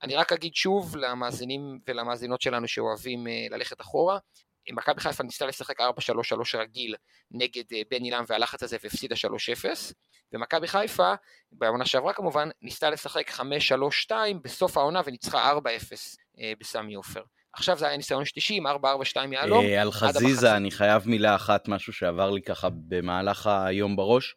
אני 0.02 0.16
רק 0.16 0.32
אגיד 0.32 0.54
שוב 0.54 0.96
למאזינים 0.96 1.78
ולמאזינות 1.88 2.40
שלנו 2.40 2.68
שאוהבים 2.68 3.26
אה, 3.26 3.46
ללכת 3.50 3.80
אחורה, 3.80 4.18
מכבי 4.72 5.00
חיפה 5.00 5.22
ניסתה 5.22 5.46
לשחק 5.46 5.80
4-3-3 5.80 5.84
רגיל 6.58 6.94
נגד 7.30 7.64
אה, 7.72 7.80
בן 7.90 8.04
אילם 8.04 8.24
והלחץ 8.28 8.62
הזה 8.62 8.76
והפסידה 8.82 9.14
3-0 9.64 9.68
ומכבי 10.32 10.68
חיפה, 10.68 11.14
בעונה 11.52 11.86
שעברה 11.86 12.12
כמובן, 12.12 12.48
ניסתה 12.62 12.90
לשחק 12.90 13.30
5-3-2 13.30 14.12
בסוף 14.44 14.76
העונה 14.76 15.00
וניצחה 15.06 15.52
4-0 15.52 15.56
אה, 16.40 16.52
בסמי 16.60 16.94
עופר. 16.94 17.22
עכשיו 17.52 17.78
זה 17.78 17.86
היה 17.86 17.96
ניסיון 17.96 18.24
שלישי 18.24 18.54
עם 18.54 18.66
4-4-2 18.66 18.70
יהלום. 19.32 19.64
אה, 19.64 19.82
על 19.82 19.92
חזיזה 19.92 20.56
אני 20.56 20.70
חייב 20.70 21.08
מילה 21.08 21.34
אחת, 21.34 21.68
משהו 21.68 21.92
שעבר 21.92 22.30
לי 22.30 22.42
ככה 22.42 22.68
במהלך 22.88 23.46
היום 23.46 23.96
בראש. 23.96 24.34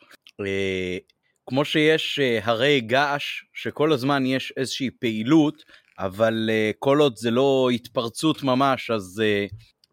כמו 1.50 1.65
שיש 1.65 2.19
הרי 2.41 2.81
געש, 2.81 3.43
שכל 3.53 3.93
הזמן 3.93 4.25
יש 4.25 4.53
איזושהי 4.57 4.89
פעילות, 5.00 5.63
אבל 6.00 6.50
כל 6.79 7.00
עוד 7.00 7.15
זה 7.15 7.31
לא 7.31 7.69
התפרצות 7.74 8.43
ממש, 8.43 8.91
אז 8.91 9.24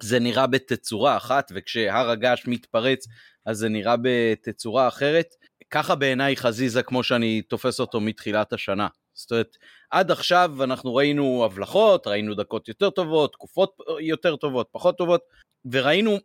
זה 0.03 0.19
נראה 0.19 0.47
בתצורה 0.47 1.17
אחת, 1.17 1.53
וכשהר 1.55 2.11
הגעש 2.11 2.47
מתפרץ 2.47 3.07
אז 3.47 3.59
זה 3.59 3.69
נראה 3.69 3.95
בתצורה 4.03 4.89
אחרת. 4.89 5.27
ככה 5.71 5.95
בעיניי 5.95 6.37
חזיזה 6.37 6.83
כמו 6.83 7.03
שאני 7.03 7.43
תופס 7.43 7.81
אותו 7.81 8.01
מתחילת 8.01 8.53
השנה. 8.53 8.89
זאת 9.15 9.31
אומרת, 9.31 9.57
עד 9.91 10.11
עכשיו 10.11 10.65
אנחנו 10.65 10.95
ראינו 10.95 11.45
הבלחות, 11.45 12.07
ראינו 12.07 12.35
דקות 12.35 12.69
יותר 12.69 12.91
טובות, 12.91 13.33
תקופות 13.33 13.77
יותר 14.01 14.37
טובות, 14.37 14.69
פחות 14.73 14.99
טובות, 14.99 15.21
וראינו 15.73 16.19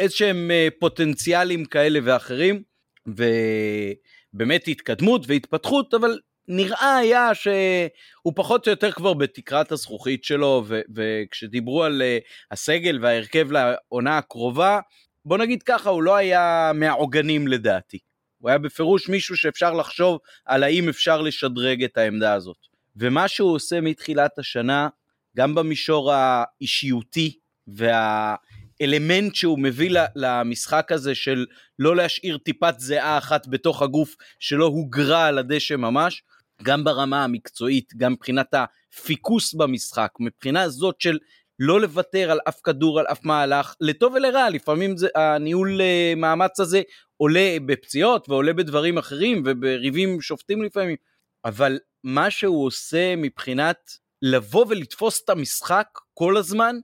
איזשהם 0.00 0.50
אה, 0.50 0.68
פוטנציאלים 0.80 1.64
כאלה 1.64 1.98
ואחרים, 2.04 2.62
ובאמת 3.06 4.68
התקדמות 4.68 5.22
והתפתחות, 5.26 5.94
אבל 5.94 6.18
נראה 6.48 6.96
היה 6.96 7.34
שהוא 7.34 8.32
פחות 8.34 8.66
או 8.66 8.70
יותר 8.70 8.92
כבר 8.92 9.14
בתקרת 9.14 9.72
הזכוכית 9.72 10.24
שלו, 10.24 10.64
ו- 10.66 10.80
וכשדיברו 10.94 11.84
על 11.84 12.02
uh, 12.02 12.24
הסגל 12.50 12.98
וההרכב 13.02 13.48
לעונה 13.52 14.18
הקרובה, 14.18 14.80
בוא 15.24 15.38
נגיד 15.38 15.62
ככה, 15.62 15.90
הוא 15.90 16.02
לא 16.02 16.16
היה 16.16 16.70
מהעוגנים 16.74 17.48
לדעתי. 17.48 17.98
הוא 18.38 18.48
היה 18.48 18.58
בפירוש 18.58 19.08
מישהו 19.08 19.36
שאפשר 19.36 19.74
לחשוב 19.74 20.18
על 20.46 20.62
האם 20.62 20.88
אפשר 20.88 21.20
לשדרג 21.20 21.84
את 21.84 21.98
העמדה 21.98 22.34
הזאת. 22.34 22.56
ומה 22.96 23.28
שהוא 23.28 23.54
עושה 23.54 23.80
מתחילת 23.80 24.38
השנה, 24.38 24.88
גם 25.36 25.54
במישור 25.54 26.12
האישיותי 26.12 27.38
והאלמנט 27.66 29.34
שהוא 29.34 29.58
מביא 29.58 29.90
למשחק 30.14 30.92
הזה 30.92 31.14
של 31.14 31.46
לא 31.78 31.96
להשאיר 31.96 32.38
טיפת 32.38 32.74
זיעה 32.78 33.18
אחת 33.18 33.46
בתוך 33.46 33.82
הגוף 33.82 34.16
שלא 34.38 34.64
הוגרה 34.64 35.26
על 35.26 35.38
הדשא 35.38 35.74
ממש, 35.74 36.22
גם 36.62 36.84
ברמה 36.84 37.24
המקצועית, 37.24 37.92
גם 37.96 38.12
מבחינת 38.12 38.54
הפיקוס 38.54 39.54
במשחק, 39.54 40.12
מבחינה 40.20 40.68
זאת 40.68 41.00
של 41.00 41.18
לא 41.58 41.80
לוותר 41.80 42.30
על 42.30 42.38
אף 42.48 42.60
כדור, 42.60 43.00
על 43.00 43.06
אף 43.06 43.24
מהלך, 43.24 43.74
לטוב 43.80 44.14
ולרע, 44.14 44.50
לפעמים 44.50 44.96
זה, 44.96 45.08
הניהול 45.14 45.80
אה, 45.80 46.12
מאמץ 46.16 46.60
הזה 46.60 46.82
עולה 47.16 47.56
בפציעות 47.66 48.28
ועולה 48.28 48.52
בדברים 48.52 48.98
אחרים 48.98 49.42
ובריבים 49.46 50.20
שופטים 50.20 50.62
לפעמים, 50.62 50.96
אבל 51.44 51.78
מה 52.04 52.30
שהוא 52.30 52.66
עושה 52.66 53.16
מבחינת 53.16 53.90
לבוא 54.22 54.66
ולתפוס 54.68 55.24
את 55.24 55.30
המשחק 55.30 55.86
כל 56.14 56.36
הזמן, 56.36 56.76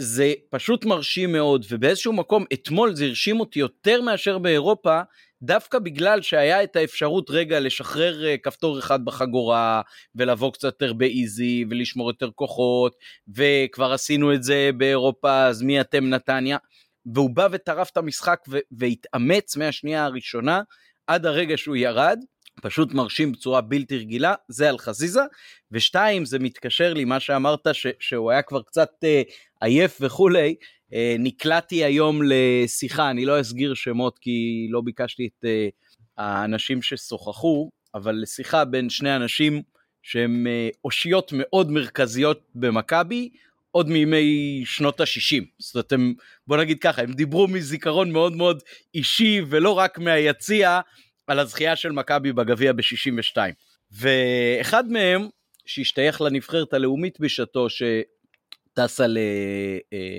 זה 0.00 0.32
פשוט 0.50 0.84
מרשים 0.84 1.32
מאוד, 1.32 1.66
ובאיזשהו 1.70 2.12
מקום 2.12 2.44
אתמול 2.52 2.94
זה 2.94 3.04
הרשים 3.04 3.40
אותי 3.40 3.58
יותר 3.58 4.02
מאשר 4.02 4.38
באירופה, 4.38 5.00
דווקא 5.42 5.78
בגלל 5.78 6.22
שהיה 6.22 6.62
את 6.62 6.76
האפשרות 6.76 7.30
רגע 7.30 7.60
לשחרר 7.60 8.26
אה, 8.26 8.36
כפתור 8.38 8.78
אחד 8.78 9.04
בחגורה 9.04 9.82
ולבוא 10.14 10.52
קצת 10.52 10.64
יותר 10.64 10.92
באיזי 10.92 11.64
ולשמור 11.70 12.10
יותר 12.10 12.30
כוחות 12.34 12.94
וכבר 13.36 13.92
עשינו 13.92 14.34
את 14.34 14.42
זה 14.42 14.70
באירופה 14.76 15.46
אז 15.46 15.62
מי 15.62 15.80
אתם 15.80 16.08
נתניה? 16.08 16.58
והוא 17.14 17.30
בא 17.30 17.48
וטרף 17.52 17.90
את 17.90 17.96
המשחק 17.96 18.40
והתאמץ 18.70 19.56
מהשנייה 19.56 20.04
הראשונה 20.04 20.62
עד 21.06 21.26
הרגע 21.26 21.56
שהוא 21.56 21.76
ירד 21.76 22.18
פשוט 22.62 22.92
מרשים 22.92 23.32
בצורה 23.32 23.60
בלתי 23.60 23.98
רגילה, 23.98 24.34
זה 24.48 24.68
על 24.68 24.78
חזיזה, 24.78 25.22
ושתיים, 25.72 26.24
זה 26.24 26.38
מתקשר 26.38 26.94
לי 26.94 27.04
מה 27.04 27.20
שאמרת, 27.20 27.66
ש, 27.72 27.86
שהוא 28.00 28.30
היה 28.30 28.42
כבר 28.42 28.62
קצת 28.62 28.90
אה, 29.04 29.22
עייף 29.60 29.98
וכולי, 30.00 30.54
אה, 30.94 31.16
נקלעתי 31.18 31.84
היום 31.84 32.20
לשיחה, 32.24 33.10
אני 33.10 33.24
לא 33.24 33.40
אסגיר 33.40 33.74
שמות 33.74 34.18
כי 34.18 34.66
לא 34.70 34.80
ביקשתי 34.80 35.26
את 35.26 35.44
אה, 35.44 35.68
האנשים 36.18 36.82
ששוחחו, 36.82 37.70
אבל 37.94 38.14
לשיחה 38.22 38.64
בין 38.64 38.90
שני 38.90 39.16
אנשים 39.16 39.62
שהם 40.02 40.46
אה, 40.46 40.68
אושיות 40.84 41.32
מאוד 41.34 41.70
מרכזיות 41.70 42.42
במכבי, 42.54 43.28
עוד 43.70 43.88
מימי 43.88 44.62
שנות 44.64 45.00
ה-60. 45.00 45.44
זאת 45.58 45.74
אומרת, 45.74 45.92
הם, 45.92 46.14
בוא 46.46 46.56
נגיד 46.56 46.78
ככה, 46.78 47.02
הם 47.02 47.12
דיברו 47.12 47.48
מזיכרון 47.48 48.10
מאוד 48.12 48.32
מאוד 48.32 48.62
אישי 48.94 49.40
ולא 49.48 49.70
רק 49.70 49.98
מהיציע 49.98 50.80
על 51.30 51.38
הזכייה 51.38 51.76
של 51.76 51.92
מכבי 51.92 52.32
בגביע 52.32 52.72
ב-62. 52.72 53.36
ואחד 53.92 54.88
מהם, 54.88 55.28
שהשתייך 55.66 56.20
לנבחרת 56.20 56.74
הלאומית 56.74 57.20
בשעתו, 57.20 57.66
טסה 58.74 59.06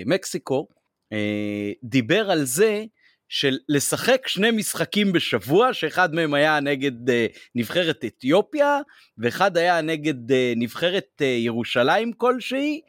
למקסיקו, 0.04 0.68
אה, 1.12 1.72
דיבר 1.84 2.30
על 2.30 2.44
זה 2.44 2.84
של 3.28 3.58
לשחק 3.68 4.28
שני 4.28 4.50
משחקים 4.50 5.12
בשבוע, 5.12 5.74
שאחד 5.74 6.14
מהם 6.14 6.34
היה 6.34 6.60
נגד 6.60 7.10
אה, 7.10 7.26
נבחרת 7.54 8.04
אתיופיה, 8.04 8.80
ואחד 9.18 9.56
היה 9.56 9.80
נגד 9.80 10.32
אה, 10.32 10.52
נבחרת 10.56 11.20
ירושלים 11.20 12.12
כלשהי, 12.12 12.80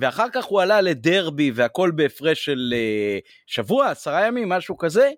ואחר 0.00 0.26
כך 0.32 0.44
הוא 0.44 0.60
עלה 0.62 0.80
לדרבי 0.80 1.50
והכל 1.54 1.90
בהפרש 1.94 2.44
של 2.44 2.74
שבוע, 3.46 3.90
עשרה 3.90 4.26
ימים, 4.26 4.48
משהו 4.48 4.78
כזה, 4.78 5.10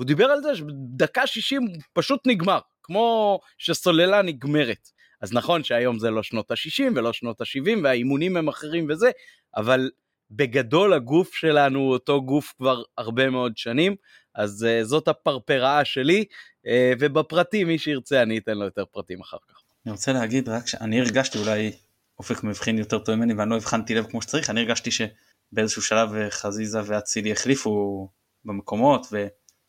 והוא 0.00 0.06
דיבר 0.06 0.24
על 0.24 0.42
זה 0.42 0.54
שבדקה 0.56 1.26
60 1.26 1.62
פשוט 1.92 2.20
נגמר, 2.26 2.58
כמו 2.82 3.40
שסוללה 3.58 4.22
נגמרת. 4.22 4.88
אז 5.20 5.32
נכון 5.32 5.64
שהיום 5.64 5.98
זה 5.98 6.10
לא 6.10 6.22
שנות 6.22 6.50
ה-60 6.50 6.92
ולא 6.94 7.12
שנות 7.12 7.40
ה-70 7.40 7.78
והאימונים 7.82 8.36
הם 8.36 8.48
אחרים 8.48 8.86
וזה, 8.90 9.10
אבל 9.56 9.90
בגדול 10.30 10.92
הגוף 10.92 11.34
שלנו 11.34 11.78
הוא 11.78 11.92
אותו 11.92 12.22
גוף 12.22 12.52
כבר 12.58 12.82
הרבה 12.98 13.30
מאוד 13.30 13.56
שנים, 13.56 13.96
אז 14.34 14.66
uh, 14.66 14.84
זאת 14.84 15.08
הפרפראה 15.08 15.84
שלי, 15.84 16.24
uh, 16.66 16.68
ובפרטים 17.00 17.66
מי 17.66 17.78
שירצה 17.78 18.22
אני 18.22 18.38
אתן 18.38 18.58
לו 18.58 18.64
יותר 18.64 18.84
פרטים 18.84 19.20
אחר 19.20 19.38
כך. 19.48 19.62
אני 19.86 19.92
רוצה 19.92 20.12
להגיד 20.12 20.48
רק 20.48 20.66
שאני 20.66 21.00
הרגשתי 21.00 21.38
אולי 21.38 21.72
אופק 22.18 22.44
מבחין 22.44 22.78
יותר 22.78 22.98
טוב 22.98 23.14
ממני 23.14 23.34
ואני 23.34 23.50
לא 23.50 23.56
הבחנתי 23.56 23.94
לב 23.94 24.06
כמו 24.10 24.22
שצריך, 24.22 24.50
אני 24.50 24.60
הרגשתי 24.60 24.90
שבאיזשהו 24.90 25.82
שלב 25.82 26.14
אה, 26.14 26.30
חזיזה 26.30 26.80
ואצילי 26.84 27.32
החליפו 27.32 28.08
במקומות 28.44 29.06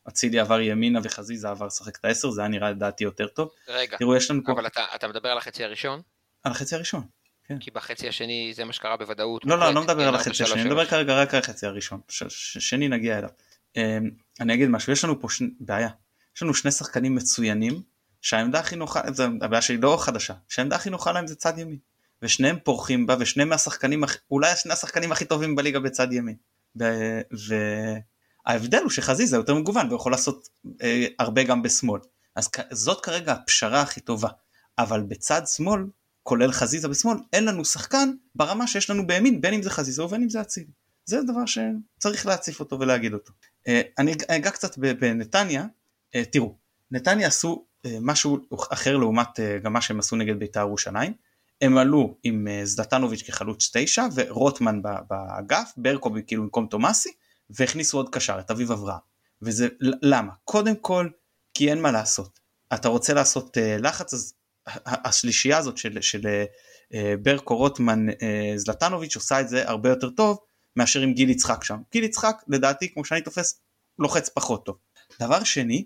ואצילי 0.05 0.39
עבר 0.39 0.61
ימינה 0.61 0.99
וחזיזה 1.03 1.49
עבר 1.49 1.65
לשחק 1.65 1.97
את 1.97 2.05
העשר, 2.05 2.31
זה 2.31 2.41
היה 2.41 2.47
נראה 2.47 2.71
לדעתי 2.71 3.03
יותר 3.03 3.27
טוב. 3.27 3.49
רגע, 3.67 3.97
תראו, 3.97 4.15
יש 4.15 4.31
לנו 4.31 4.41
פה... 4.45 4.51
אבל 4.51 4.67
אתה, 4.67 4.85
אתה 4.95 5.07
מדבר 5.07 5.29
על 5.29 5.37
החצי 5.37 5.63
הראשון? 5.63 6.01
על 6.43 6.51
החצי 6.51 6.75
הראשון. 6.75 7.03
כן. 7.43 7.59
כי 7.59 7.71
בחצי 7.71 8.07
השני 8.07 8.51
זה 8.55 8.65
מה 8.65 8.73
שקרה 8.73 8.97
בוודאות. 8.97 9.45
לא, 9.45 9.59
לא, 9.59 9.67
אני 9.67 9.75
לא 9.75 9.81
מדבר 9.81 10.07
על 10.07 10.15
החצי 10.15 10.43
השני, 10.43 10.61
אני 10.61 10.69
מדבר 10.69 10.85
כרגע 10.85 11.13
רק 11.13 11.33
על 11.33 11.39
החצי 11.39 11.65
הראשון, 11.65 11.99
שני 12.09 12.87
נגיע 12.87 13.17
אליו. 13.17 13.29
אמ, 13.75 14.09
אני 14.39 14.53
אגיד 14.53 14.69
משהו, 14.69 14.93
יש 14.93 15.03
לנו 15.03 15.21
פה 15.21 15.27
בעיה, 15.59 15.89
יש 16.35 16.43
לנו 16.43 16.53
שני 16.53 16.71
שחקנים 16.71 17.15
מצוינים, 17.15 17.81
שהעמדה 18.21 18.59
הכי 18.59 18.75
נוחה, 18.75 19.01
זו 19.11 19.23
הבעיה 19.41 19.61
שלי 19.61 19.77
לא 19.77 19.97
חדשה, 19.99 20.33
שהעמדה 20.49 20.75
הכי 20.75 20.89
נוחה 20.89 21.11
להם 21.11 21.27
זה 21.27 21.35
צד 21.35 21.57
ימין. 21.57 21.77
ושניהם 22.21 22.57
פורחים 22.63 23.07
בה, 23.07 23.15
ושניהם 23.19 23.49
מהשחקנים, 23.49 24.03
אולי 24.31 24.55
שני 24.55 24.73
השחקנים 24.73 25.11
הכי 25.11 25.25
טובים 25.25 25.55
בליגה 25.55 25.79
בצד 25.79 26.07
ימין. 26.13 26.35
וההבדל 28.47 28.81
הוא 28.81 28.89
שחזיזה 28.89 29.35
יותר 29.35 29.55
מגוון 29.55 29.87
והוא 29.87 29.95
יכול 29.95 30.11
לעשות 30.11 30.47
אה, 30.83 31.05
הרבה 31.19 31.43
גם 31.43 31.61
בשמאל. 31.61 32.01
אז 32.35 32.49
זאת 32.71 33.03
כרגע 33.03 33.31
הפשרה 33.31 33.81
הכי 33.81 33.99
טובה. 34.01 34.29
אבל 34.77 35.01
בצד 35.01 35.41
שמאל 35.45 35.85
כולל 36.23 36.51
חזיזה 36.51 36.87
בשמאל, 36.87 37.17
אין 37.33 37.45
לנו 37.45 37.65
שחקן 37.65 38.11
ברמה 38.35 38.67
שיש 38.67 38.89
לנו 38.89 39.07
בימין, 39.07 39.41
בין 39.41 39.53
אם 39.53 39.61
זה 39.61 39.69
חזיזה 39.69 40.03
ובין 40.03 40.21
אם 40.21 40.29
זה 40.29 40.41
אצילי. 40.41 40.71
זה 41.05 41.21
דבר 41.23 41.45
שצריך 41.45 42.25
להציף 42.25 42.59
אותו 42.59 42.79
ולהגיד 42.79 43.13
אותו. 43.13 43.33
אה, 43.67 43.81
אני 43.97 44.13
אגע 44.27 44.51
קצת 44.51 44.77
בנתניה, 44.77 45.65
אה, 46.15 46.25
תראו, 46.25 46.55
נתניה 46.91 47.27
עשו 47.27 47.65
אה, 47.85 47.97
משהו 48.01 48.37
אחר 48.69 48.97
לעומת 48.97 49.39
גם 49.63 49.73
מה 49.73 49.81
שהם 49.81 49.99
עשו 49.99 50.15
נגד 50.15 50.39
בית"ר 50.39 50.59
ירושלים. 50.59 51.13
הם 51.61 51.77
עלו 51.77 52.17
עם 52.23 52.47
זלטנוביץ' 52.63 53.21
כחלוץ 53.21 53.71
תשע 53.73 54.05
ורוטמן 54.15 54.81
באגף, 54.81 55.71
ברקו 55.77 56.11
כאילו 56.27 56.43
במקום 56.43 56.67
תומאסי, 56.67 57.09
והכניסו 57.57 57.97
עוד 57.97 58.09
קשר, 58.09 58.39
את 58.39 58.51
אביב 58.51 58.71
אברהם. 58.71 58.99
וזה 59.41 59.67
למה? 59.81 60.31
קודם 60.43 60.75
כל, 60.75 61.09
כי 61.53 61.69
אין 61.69 61.81
מה 61.81 61.91
לעשות. 61.91 62.39
אתה 62.73 62.87
רוצה 62.87 63.13
לעשות 63.13 63.57
לחץ 63.79 64.13
אז 64.13 64.33
השלישייה 64.85 65.57
הזאת 65.57 65.77
של, 65.77 66.01
של 66.01 66.27
אה, 66.93 67.13
ברקו 67.21 67.57
רוטמן 67.57 68.09
אה, 68.09 68.53
זלטנוביץ' 68.55 69.15
עושה 69.15 69.41
את 69.41 69.49
זה 69.49 69.69
הרבה 69.69 69.89
יותר 69.89 70.09
טוב 70.09 70.37
מאשר 70.75 71.01
עם 71.01 71.13
גיל 71.13 71.29
יצחק 71.29 71.63
שם. 71.63 71.77
גיל 71.91 72.03
יצחק 72.03 72.43
לדעתי 72.47 72.93
כמו 72.93 73.05
שאני 73.05 73.21
תופס 73.21 73.61
לוחץ 73.99 74.29
פחות 74.29 74.65
טוב. 74.65 74.77
דבר 75.19 75.43
שני, 75.43 75.85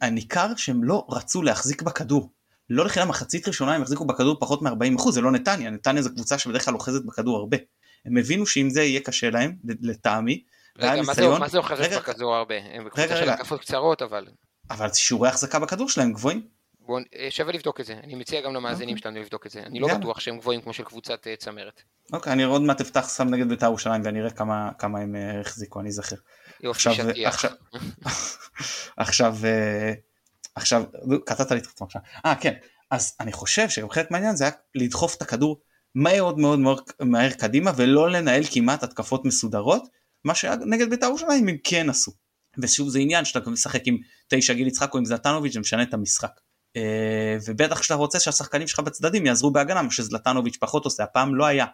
הניכר 0.00 0.56
שהם 0.56 0.84
לא 0.84 1.06
רצו 1.10 1.42
להחזיק 1.42 1.82
בכדור. 1.82 2.32
לא 2.70 2.84
לחינם 2.84 3.06
המחצית 3.06 3.48
ראשונה 3.48 3.74
הם 3.74 3.82
החזיקו 3.82 4.04
בכדור 4.04 4.36
פחות 4.40 4.62
מ-40% 4.62 5.10
זה 5.10 5.20
לא 5.20 5.30
נתניה, 5.30 5.70
נתניה 5.70 6.02
זו 6.02 6.10
קבוצה 6.14 6.38
שבדרך 6.38 6.64
כלל 6.64 6.74
אוחזת 6.74 7.04
בכדור 7.04 7.36
הרבה. 7.36 7.56
הם 8.04 8.16
הבינו 8.16 8.46
שאם 8.46 8.70
זה 8.70 8.82
יהיה 8.82 9.00
קשה 9.00 9.30
להם, 9.30 9.56
לטעמי. 9.80 10.44
רגע, 10.78 10.90
מה, 10.90 10.96
ניסיון... 10.96 11.34
זה, 11.34 11.40
מה 11.40 11.48
זה 11.48 11.58
אוחזת 11.58 11.92
בכדור 11.98 12.34
הרבה? 12.34 12.54
הם 12.72 12.84
בקבוצה 12.84 13.16
של 13.16 13.28
הקפות 13.30 13.60
קצרות 13.60 14.02
אבל. 14.02 14.26
אבל 14.70 14.92
שיעורי 14.92 15.28
החזקה 15.28 15.58
בכדור 15.58 15.88
שלהם 15.88 16.12
גבוהים. 16.12 16.42
בוא, 16.80 17.00
אה, 17.16 17.26
שווה 17.30 17.52
לבדוק 17.52 17.80
את 17.80 17.86
זה, 17.86 17.92
אני 18.04 18.14
מציע 18.14 18.40
גם 18.40 18.54
למאזינים 18.54 18.94
okay. 18.94 18.98
אוקיי. 18.98 19.10
שלנו 19.12 19.20
לבדוק 19.24 19.46
את 19.46 19.50
זה, 19.50 19.60
אני 19.60 19.80
לא 19.80 19.94
בטוח 19.94 20.20
שהם 20.20 20.38
גבוהים 20.38 20.60
כמו 20.60 20.72
של 20.72 20.84
קבוצת 20.84 21.26
uh, 21.26 21.36
צמרת. 21.40 21.82
אוקיי, 22.12 22.30
okay, 22.30 22.32
אני 22.32 22.42
עוד 22.42 22.62
מעט 22.62 22.80
אפתח 22.80 23.16
שם 23.16 23.28
נגד 23.28 23.48
בית"ר 23.48 23.66
ירושלים 23.66 24.02
ואני 24.04 24.20
אראה 24.20 24.30
כמה, 24.30 24.70
כמה 24.78 24.98
הם 24.98 25.14
uh, 25.14 25.40
החזיקו, 25.40 25.80
אני 25.80 25.88
אזכר. 25.88 26.16
יופי, 26.60 26.80
שטיח. 26.80 27.44
עכשיו, 28.96 29.34
עכשיו, 30.54 30.84
קטעת 31.26 31.50
לי 31.50 31.58
את 31.58 31.66
עצמך 31.66 31.86
עכשיו. 31.86 32.02
אה, 32.26 32.34
כן, 32.34 32.54
אז 32.90 33.16
אני 33.20 33.32
חושב 33.32 33.68
שגם 33.68 33.90
חלק 33.90 34.10
מהעניין 34.10 34.36
זה 34.36 34.44
היה 34.44 34.52
לדחוף 34.74 35.14
את 35.14 35.22
הכדור 35.22 35.60
מאוד 35.94 36.38
מאוד 36.38 36.58
מאוד 36.58 36.80
מהר 37.00 37.30
קדימה 37.30 37.70
ולא 37.76 38.10
לנהל 38.10 38.42
כמעט 38.50 38.82
התקפות 38.82 39.24
מסודרות, 39.24 39.88
מה 40.24 40.34
שנגד 40.34 40.90
בית"ר 40.90 41.06
ירושלים 41.06 41.48
הם 41.48 41.56
כן 41.64 41.90
עשו. 41.90 42.12
ושוב 42.62 42.88
זה 42.88 42.98
עניין 42.98 43.24
שאתה 43.24 43.50
משחק 43.50 43.82
עם 43.86 43.98
תשע 44.28 44.52
גיל 44.52 44.66
יצחק 44.66 44.94
או 44.94 44.98
עם 44.98 45.04
זלטנוביץ' 45.04 45.52
זה 45.52 45.60
משנה 45.60 45.82
את 45.82 45.94
המשחק. 45.94 46.30
אה, 46.76 47.36
ובטח 47.46 47.80
כשאתה 47.80 47.94
רוצה 47.94 48.20
שהשחקנים 48.20 48.68
שלך 48.68 48.80
בצדדים 48.80 49.26
יעזרו 49.26 49.50
בהגנה, 49.50 49.82
מה 49.82 49.90
שזלטנוביץ' 49.90 50.56
פחות 50.60 50.84
עושה, 50.84 51.04
הפעם 51.04 51.34
לא 51.34 51.46
היה 51.46 51.66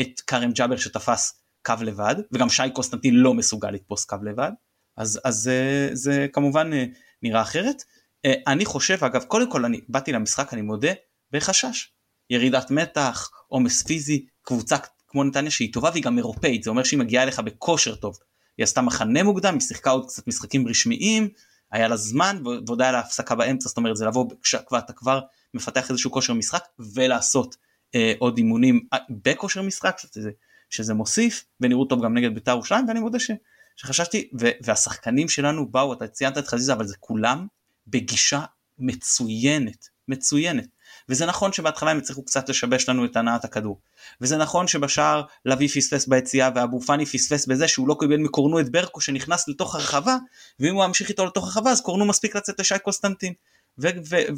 את 0.00 0.20
כרם 0.26 0.50
ג'אבר 0.50 0.76
שתפס 0.76 1.42
קו 1.66 1.74
לבד, 1.80 2.14
וגם 2.32 2.48
שי 2.48 2.70
קוסטנטין 2.74 3.14
לא 3.14 3.34
מסוגל 3.34 3.70
לתפוס 3.70 4.04
קו 4.04 4.16
לבד, 4.22 4.50
אז, 4.96 5.20
אז 5.24 5.34
זה, 5.34 5.90
זה 5.92 6.26
כמובן 6.32 6.72
אה, 6.72 6.84
נראה 7.22 7.42
אחרת. 7.42 7.82
אה, 8.24 8.34
אני 8.46 8.64
חושב, 8.64 9.04
אגב, 9.04 9.24
קודם 9.24 9.50
כל 9.50 9.64
אני 9.64 9.80
באתי 9.88 10.12
למשחק, 10.12 10.52
אני 10.52 10.62
מודה, 10.62 10.92
בחשש. 11.32 11.88
ירידת 12.30 12.70
מתח, 12.70 13.30
עומס 13.48 13.82
פיזי, 13.82 14.26
קבוצה 14.42 14.76
כמו 15.10 15.24
נתניה 15.24 15.50
שהיא 15.50 15.72
טובה 15.72 15.90
והיא 15.90 16.02
גם 16.02 16.18
אירופאית, 16.18 16.62
זה 16.62 16.70
אומר 16.70 16.84
שהיא 16.84 16.98
מגיעה 16.98 17.22
אליך 17.22 17.40
בכושר 17.40 17.94
טוב. 17.94 18.18
היא 18.58 18.64
עשתה 18.64 18.80
מחנה 18.80 19.22
מוקדם, 19.22 19.54
היא 19.54 19.60
שיחקה 19.60 19.90
עוד 19.90 20.06
קצת 20.06 20.28
משחקים 20.28 20.68
רשמיים, 20.68 21.28
היה 21.72 21.88
לה 21.88 21.96
זמן 21.96 22.42
ועוד 22.66 22.82
היה 22.82 22.92
לה 22.92 22.98
הפסקה 22.98 23.34
באמצע, 23.34 23.68
זאת 23.68 23.76
אומרת 23.76 23.96
זה 23.96 24.06
לבוא 24.06 24.26
כשאתה 24.42 24.92
כבר 24.92 25.20
מפתח 25.54 25.90
איזשהו 25.90 26.10
כושר 26.10 26.32
משחק 26.32 26.64
ולעשות 26.94 27.56
אה, 27.94 28.12
עוד 28.18 28.38
אימונים 28.38 28.86
אה, 28.92 28.98
בכושר 29.10 29.62
משחק, 29.62 29.98
שזה, 29.98 30.30
שזה 30.70 30.94
מוסיף, 30.94 31.44
ונראו 31.60 31.84
טוב 31.84 32.04
גם 32.04 32.16
נגד 32.16 32.34
בית"ר 32.34 32.50
ירושלים, 32.50 32.88
ואני 32.88 33.00
מודה 33.00 33.18
ש, 33.18 33.30
שחששתי, 33.76 34.30
ו, 34.40 34.48
והשחקנים 34.62 35.28
שלנו 35.28 35.68
באו, 35.70 35.92
אתה 35.92 36.08
ציינת 36.08 36.38
את 36.38 36.48
חזיזה, 36.48 36.72
אבל 36.72 36.86
זה 36.86 36.94
כולם 37.00 37.46
בגישה 37.86 38.40
מצוינת, 38.78 39.88
מצוינת. 40.08 40.66
וזה 41.10 41.26
נכון 41.26 41.52
שבהתחלה 41.52 41.90
הם 41.90 41.98
הצליחו 41.98 42.22
קצת 42.22 42.48
לשבש 42.48 42.88
לנו 42.88 43.04
את 43.04 43.16
הנעת 43.16 43.44
הכדור. 43.44 43.80
וזה 44.20 44.36
נכון 44.36 44.68
שבשער 44.68 45.22
לביא 45.44 45.68
פספס 45.68 46.06
ביציאה 46.06 46.50
ואבו 46.54 46.80
פאני 46.80 47.06
פספס 47.06 47.46
בזה 47.46 47.68
שהוא 47.68 47.88
לא 47.88 47.96
קיבל 48.00 48.16
מקורנו 48.16 48.60
את 48.60 48.68
ברקו 48.68 49.00
שנכנס 49.00 49.48
לתוך 49.48 49.74
הרחבה 49.74 50.16
ואם 50.60 50.74
הוא 50.74 50.86
ממשיך 50.86 51.08
איתו 51.08 51.26
לתוך 51.26 51.44
הרחבה 51.44 51.70
אז 51.70 51.80
קורנו 51.80 52.04
מספיק 52.04 52.36
לצאת 52.36 52.60
לשי 52.60 52.78
קוסטנטין. 52.78 53.32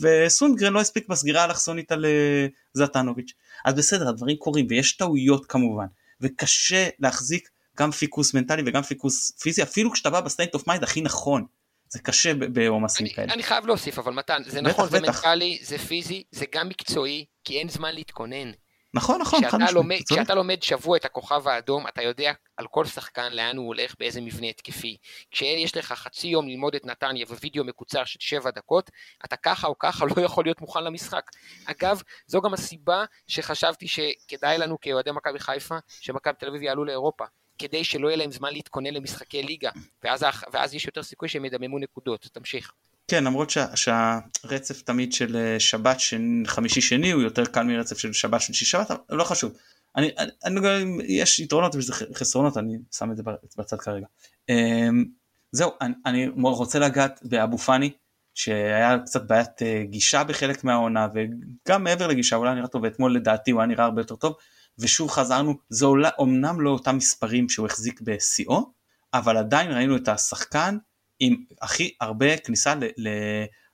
וסונדגרן 0.00 0.73
לא 0.73 0.81
הספיק 0.81 1.09
בסגירה 1.09 1.45
אלכסונית 1.45 1.93
על 1.93 2.05
אה, 2.05 2.47
זטנוביץ'. 2.75 3.33
אז 3.64 3.75
בסדר 3.75 4.09
הדברים 4.09 4.37
קורים 4.37 4.67
ויש 4.71 4.97
טעויות 4.97 5.47
כמובן 5.47 5.87
וקשה 6.21 6.88
להחזיק 6.99 7.49
גם 7.79 7.91
פיקוס 7.91 8.35
מנטלי 8.35 8.62
וגם 8.67 8.83
פיקוס 8.83 9.31
פיזי 9.31 9.62
אפילו 9.62 9.93
כשאתה 9.93 10.11
בא 10.11 10.21
ב-state 10.21 10.55
of 10.55 10.67
mind 10.67 10.85
הכי 10.85 11.00
נכון 11.00 11.45
זה 11.93 11.99
קשה 11.99 12.35
בעומסים 12.35 13.09
כאלה. 13.09 13.33
אני 13.33 13.43
חייב 13.43 13.67
להוסיף 13.67 13.99
אבל 13.99 14.13
מתן, 14.13 14.43
זה 14.47 14.61
נכון, 14.61 14.89
זה 14.89 15.01
מנטלי, 15.01 15.59
זה 15.63 15.79
פיזי, 15.79 16.25
זה 16.31 16.45
גם 16.53 16.69
מקצועי, 16.69 17.25
כי 17.45 17.59
אין 17.59 17.69
זמן 17.69 17.95
להתכונן. 17.95 18.51
נכון, 18.95 19.21
נכון, 19.21 19.51
חד 19.51 19.59
משמעית. 19.59 20.09
כשאתה 20.12 20.35
לומד 20.35 20.62
שבוע 20.62 20.97
את 20.97 21.05
הכוכב 21.05 21.49
האדום, 21.49 21.87
אתה 21.88 22.03
יודע 22.03 22.33
על 22.57 22.66
כל 22.71 22.85
שחקן 22.85 23.33
לאן 23.33 23.57
הוא 23.57 23.66
הולך, 23.66 23.95
באיזה 23.99 24.21
מבנה 24.21 24.47
התקפי. 24.47 24.97
כשיש 25.31 25.77
לך 25.77 25.93
חצי 25.93 26.29
יום 26.29 26.49
ללמוד 26.49 26.75
את 26.75 26.87
נתניה 26.87 27.27
ווידאו 27.29 27.64
מקוצר 27.64 28.05
של 28.05 28.19
שבע 28.21 28.51
דקות, 28.51 28.90
אתה 29.25 29.37
ככה 29.37 29.66
או 29.66 29.79
ככה 29.79 30.05
לא 30.16 30.23
יכול 30.23 30.45
להיות 30.45 30.61
מוכן 30.61 30.85
למשחק. 30.85 31.31
אגב, 31.66 32.03
זו 32.27 32.40
גם 32.40 32.55
הסיבה 32.55 33.05
שחשבתי 33.27 33.87
שכדאי 33.88 34.59
לנו 34.59 34.81
כאוהדי 34.81 35.11
מכבי 35.11 35.38
חיפה, 35.38 35.77
שמכבי 36.01 36.35
תל 36.38 36.49
אביב 36.49 36.62
יעלו 36.62 36.85
לאירופה. 36.85 37.25
כדי 37.62 37.85
שלא 37.85 38.09
יהיה 38.09 38.16
להם 38.16 38.33
זמן 38.33 38.53
להתכונן 38.53 38.94
למשחקי 38.94 39.42
ליגה, 39.42 39.70
ואז, 40.05 40.25
ואז 40.53 40.75
יש 40.75 40.87
יותר 40.87 41.03
סיכוי 41.03 41.29
שהם 41.29 41.44
ידממו 41.44 41.79
נקודות, 41.79 42.29
תמשיך. 42.33 42.72
כן, 43.09 43.25
למרות 43.25 43.51
שה, 43.51 43.77
שהרצף 43.77 44.83
תמיד 44.83 45.12
של 45.12 45.37
אה, 45.37 45.61
שבת 45.61 45.98
חמישי 46.46 46.81
שני 46.81 47.11
הוא 47.11 47.22
יותר 47.22 47.44
קל 47.44 47.62
מרצף 47.62 47.98
של 47.98 48.12
שבת 48.12 48.40
שלישי 48.40 48.64
שבת, 48.64 48.90
אבל 48.90 49.01
לא 49.11 49.25
חשוב. 49.25 49.53
אני, 49.96 50.11
אני, 50.18 50.31
אני, 50.44 51.03
יש 51.09 51.40
יתרונות 51.40 51.75
ויש 51.75 51.90
חסרונות, 51.90 52.57
אני 52.57 52.79
שם 52.92 53.11
את 53.11 53.16
זה 53.16 53.22
בצד 53.59 53.77
כרגע. 53.81 54.07
אמ, 54.48 55.05
זהו, 55.53 55.70
אני, 55.81 55.94
אני 56.07 56.29
רוצה 56.37 56.79
לגעת 56.79 57.20
באבו 57.22 57.59
פאני, 57.59 57.90
שהיה 58.35 58.98
קצת 59.05 59.27
בעיית 59.27 59.62
אה, 59.62 59.83
גישה 59.85 60.25
בחלק 60.25 60.64
מהעונה, 60.64 61.09
וגם 61.14 61.85
מעבר 61.85 62.07
לגישה, 62.07 62.37
אולי 62.37 62.55
נראה 62.55 62.68
טוב, 62.68 62.83
ואתמול 62.83 63.16
לדעתי 63.16 63.51
הוא 63.51 63.61
היה 63.61 63.66
נראה 63.66 63.85
הרבה 63.85 64.01
יותר 64.01 64.16
טוב. 64.16 64.35
ושוב 64.79 65.11
חזרנו, 65.11 65.55
זה 65.69 65.87
עולה, 65.87 66.11
אומנם 66.19 66.61
לא 66.61 66.71
אותם 66.71 66.97
מספרים 66.97 67.49
שהוא 67.49 67.67
החזיק 67.67 68.01
בשיאו, 68.01 68.73
אבל 69.15 69.37
עדיין 69.37 69.71
ראינו 69.71 69.97
את 69.97 70.09
השחקן 70.09 70.77
עם 71.21 71.37
הכי 71.63 71.95
הרבה 72.01 72.37
כניסה, 72.37 72.75
ל, 72.75 72.85
ל, 72.85 73.09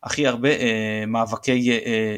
הכי 0.02 0.26
הרבה 0.26 0.48
אה, 0.48 1.04
מאבקי, 1.06 1.70
אה, 1.70 2.16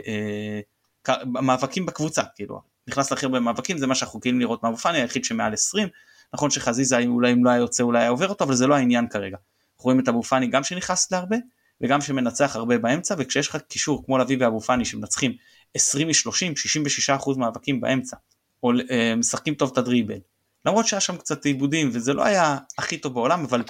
אה, 1.08 1.24
מאבקים 1.24 1.86
בקבוצה, 1.86 2.22
כאילו, 2.34 2.60
נכנס 2.86 3.10
להכי 3.10 3.26
הרבה 3.26 3.40
מאבקים, 3.40 3.78
זה 3.78 3.86
מה 3.86 3.94
שאנחנו 3.94 4.18
רגילים 4.18 4.40
לראות 4.40 4.62
מאבו 4.62 4.76
פאני, 4.76 4.98
היחיד 4.98 5.24
שמעל 5.24 5.52
20, 5.52 5.88
נכון 6.34 6.50
שחזיזה 6.50 6.98
אולי 7.06 7.32
אם 7.32 7.44
לא 7.44 7.50
היה 7.50 7.58
יוצא 7.58 7.82
אולי 7.82 8.00
היה 8.00 8.08
עובר 8.08 8.28
אותו, 8.28 8.44
אבל 8.44 8.54
זה 8.54 8.66
לא 8.66 8.74
העניין 8.74 9.08
כרגע. 9.08 9.36
אנחנו 9.36 9.84
רואים 9.84 10.00
את 10.00 10.08
אבו 10.08 10.22
פאני 10.22 10.46
גם 10.46 10.64
שנכנס 10.64 11.12
להרבה, 11.12 11.36
וגם 11.80 12.00
שמנצח 12.00 12.56
הרבה 12.56 12.78
באמצע, 12.78 13.14
וכשיש 13.18 13.48
לך 13.48 13.56
קישור 13.56 14.06
כמו 14.06 14.18
לביא 14.18 14.36
ואבו 14.40 14.60
פאני 14.60 14.84
שמנצחים 14.84 15.32
20 15.74 16.08
מ-30, 16.08 17.18
66% 17.22 17.38
מאבקים 17.38 17.80
באמצע, 17.80 18.16
או 18.62 18.72
אה, 18.90 19.14
משחקים 19.16 19.54
טוב 19.54 19.70
את 19.72 19.78
הדריבל. 19.78 20.18
למרות 20.64 20.86
שהיה 20.86 21.00
שם 21.00 21.16
קצת 21.16 21.44
עיבודים 21.44 21.90
וזה 21.92 22.12
לא 22.12 22.24
היה 22.24 22.58
הכי 22.78 22.98
טוב 22.98 23.14
בעולם 23.14 23.44
אבל 23.44 23.62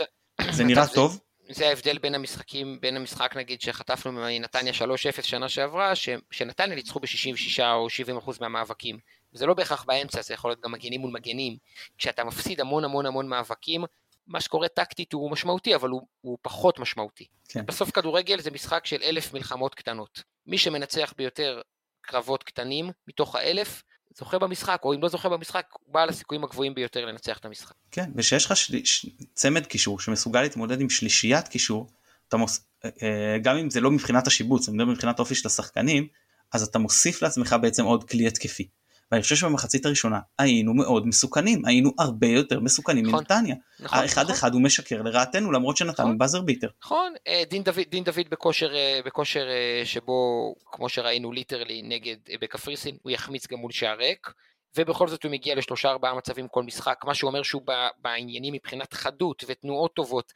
זה 0.51 0.65
נראה 0.65 0.87
טוב. 0.87 1.21
זה 1.53 1.69
ההבדל 1.69 1.99
בין 1.99 2.15
המשחקים, 2.15 2.79
בין 2.81 2.97
המשחק 2.97 3.37
נגיד 3.37 3.61
שחטפנו 3.61 4.13
מנתניה 4.13 4.73
3-0 4.73 5.23
שנה 5.23 5.49
שעברה, 5.49 5.95
ש, 5.95 6.09
שנתניה 6.31 6.77
ניצחו 6.77 7.01
ב-66 7.01 7.63
או 7.75 7.91
70 7.91 8.17
אחוז 8.17 8.41
מהמאבקים. 8.41 8.99
זה 9.33 9.47
לא 9.47 9.55
בהכרח 9.55 9.85
באמצע, 9.85 10.23
זה 10.23 10.35
יכול 10.35 10.51
להיות 10.51 10.61
גם 10.61 10.73
מגנים 10.73 11.01
מול 11.01 11.11
מגנים. 11.11 11.57
כשאתה 11.99 12.25
מפסיד 12.25 12.61
המון 12.61 12.85
המון 12.85 13.07
המון 13.07 13.29
מאבקים, 13.29 13.85
מה 14.27 14.41
שקורה 14.41 14.69
טקטית 14.69 15.13
הוא 15.13 15.31
משמעותי, 15.31 15.75
אבל 15.75 15.89
הוא, 15.89 16.03
הוא 16.21 16.39
פחות 16.43 16.79
משמעותי. 16.79 17.25
כן. 17.49 17.67
בסוף 17.67 17.91
כדורגל 17.91 18.41
זה 18.41 18.51
משחק 18.51 18.87
של 18.87 19.03
אלף 19.03 19.35
מלחמות 19.35 19.75
קטנות. 19.75 20.23
מי 20.47 20.59
שמנצח 20.59 21.15
ביותר 21.17 21.61
קרבות 22.01 22.43
קטנים 22.43 22.91
מתוך 23.09 23.35
האלף, 23.35 23.83
זוכה 24.15 24.39
במשחק, 24.39 24.81
או 24.85 24.95
אם 24.95 25.03
לא 25.03 25.09
זוכה 25.09 25.29
במשחק, 25.29 25.67
הוא 25.73 25.95
בעל 25.95 26.09
הסיכויים 26.09 26.45
הגבוהים 26.45 26.75
ביותר 26.75 27.07
לנצח 27.07 27.39
את 27.39 27.45
המשחק. 27.45 27.75
כן, 27.91 28.11
ושיש 28.15 28.47
לך 28.47 28.57
של... 28.57 28.85
ש... 28.85 29.07
צמד 29.35 29.67
קישור 29.67 30.01
שמסוגל 30.01 30.43
להתמודד 30.43 30.81
עם 30.81 30.91
שלישיית 30.91 31.49
קישור, 31.49 31.91
מוס... 32.35 32.61
אה, 32.85 32.91
אה, 33.03 33.39
גם 33.39 33.57
אם 33.57 33.71
זה 33.71 33.81
לא 33.81 33.91
מבחינת 33.91 34.27
השיבוץ, 34.27 34.69
אני 34.69 34.77
מדבר 34.77 34.91
מבחינת 34.93 35.19
האופי 35.19 35.35
של 35.35 35.49
השחקנים, 35.49 36.09
אז 36.53 36.63
אתה 36.63 36.79
מוסיף 36.79 37.23
לעצמך 37.23 37.57
בעצם 37.63 37.85
עוד 37.85 38.05
כלי 38.11 38.27
התקפי. 38.27 38.69
ואני 39.13 39.23
חושב 39.23 39.37
שבמחצית 39.37 39.87
הראשונה 39.87 40.21
היינו 40.39 40.75
מאוד 40.75 41.07
מסוכנים, 41.07 41.63
היינו 41.67 41.93
הרבה 41.99 42.27
יותר 42.27 42.61
מסוכנים 42.61 43.07
נכון, 43.07 43.19
מנתניה. 43.19 43.55
נכון, 43.81 43.99
האחד 43.99 44.23
נכון. 44.23 44.35
אחד 44.35 44.55
הוא 44.55 44.63
משקר 44.63 45.03
לרעתנו 45.03 45.53
למרות 45.53 45.77
שנתנו 45.77 46.05
נכון, 46.05 46.19
buzzer 46.19 46.41
beater. 46.41 46.69
נכון, 46.85 47.15
אה, 47.29 47.43
דין 47.51 47.63
דוד, 47.63 47.85
דין 47.91 48.05
דוד 48.05 48.27
בכושר, 48.31 48.75
אה, 48.75 49.01
בכושר 49.05 49.49
אה, 49.49 49.83
שבו 49.85 50.55
כמו 50.73 50.89
שראינו 50.89 51.33
literally 51.33 51.83
נגד 51.83 52.17
בקפריסין 52.41 52.97
הוא 53.03 53.11
יחמיץ 53.11 53.47
גם 53.47 53.59
מול 53.59 53.73
שער 53.73 53.97
ריק. 53.99 54.33
ובכל 54.77 55.09
זאת 55.09 55.25
הוא 55.25 55.33
מגיע 55.33 55.55
לשלושה 55.55 55.89
ארבעה 55.89 56.15
מצבים 56.15 56.49
כל 56.49 56.63
משחק, 56.63 57.01
מה 57.05 57.15
שהוא 57.15 57.29
אומר 57.29 57.43
שהוא 57.43 57.63
בעניינים 57.99 58.55
מבחינת 58.55 58.93
חדות 58.93 59.45
ותנועות 59.49 59.95
טובות 59.95 60.33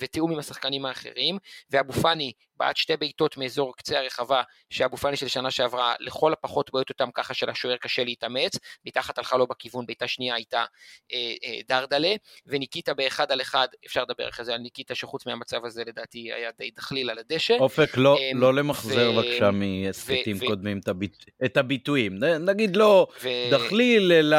ותיאום 0.00 0.32
עם 0.32 0.38
השחקנים 0.38 0.86
האחרים, 0.86 1.38
ואבו 1.70 1.92
פאני 1.92 2.32
בעט 2.62 2.76
שתי 2.76 2.96
בעיטות 2.96 3.36
מאזור 3.36 3.76
קצה 3.76 3.98
הרחבה, 3.98 4.42
שאבו 4.70 4.96
פאני 4.96 5.16
של 5.16 5.28
שנה 5.28 5.50
שעברה 5.50 5.94
לכל 6.00 6.32
הפחות 6.32 6.70
בועט 6.70 6.88
אותם 6.88 7.10
ככה 7.14 7.34
שלשוער 7.34 7.76
קשה 7.76 8.04
להתאמץ, 8.04 8.58
מתחת 8.86 9.18
הלכה 9.18 9.36
לו 9.36 9.46
בכיוון, 9.46 9.86
בעיטה 9.86 10.08
שנייה 10.08 10.34
הייתה 10.34 10.64
אה, 11.12 11.32
אה, 11.44 11.60
דרדלה, 11.68 12.14
וניקיטה 12.46 12.94
באחד 12.94 13.32
על 13.32 13.40
אחד, 13.40 13.68
אפשר 13.86 14.02
לדבר 14.02 14.28
אחרי 14.28 14.44
זה 14.44 14.54
על 14.54 14.60
ניקיטה 14.60 14.94
שחוץ 14.94 15.26
מהמצב 15.26 15.64
הזה 15.64 15.84
לדעתי 15.86 16.32
היה 16.32 16.50
די 16.58 16.70
דחליל 16.76 17.10
על 17.10 17.18
הדשא. 17.18 17.54
אופק 17.60 17.96
לא, 17.96 18.16
אה, 18.18 18.30
לא 18.34 18.54
למחזר 18.54 19.10
ו... 19.10 19.16
בבקשה 19.16 19.50
מהסכתים 19.50 20.38
קודמים 20.46 20.76
ו... 20.76 20.80
את, 20.80 20.88
הביט... 20.88 21.24
את 21.44 21.56
הביטויים, 21.56 22.18
נגיד 22.24 22.76
לא 22.76 23.06
ו... 23.22 23.28
דחליל 23.50 24.12
אלא 24.12 24.36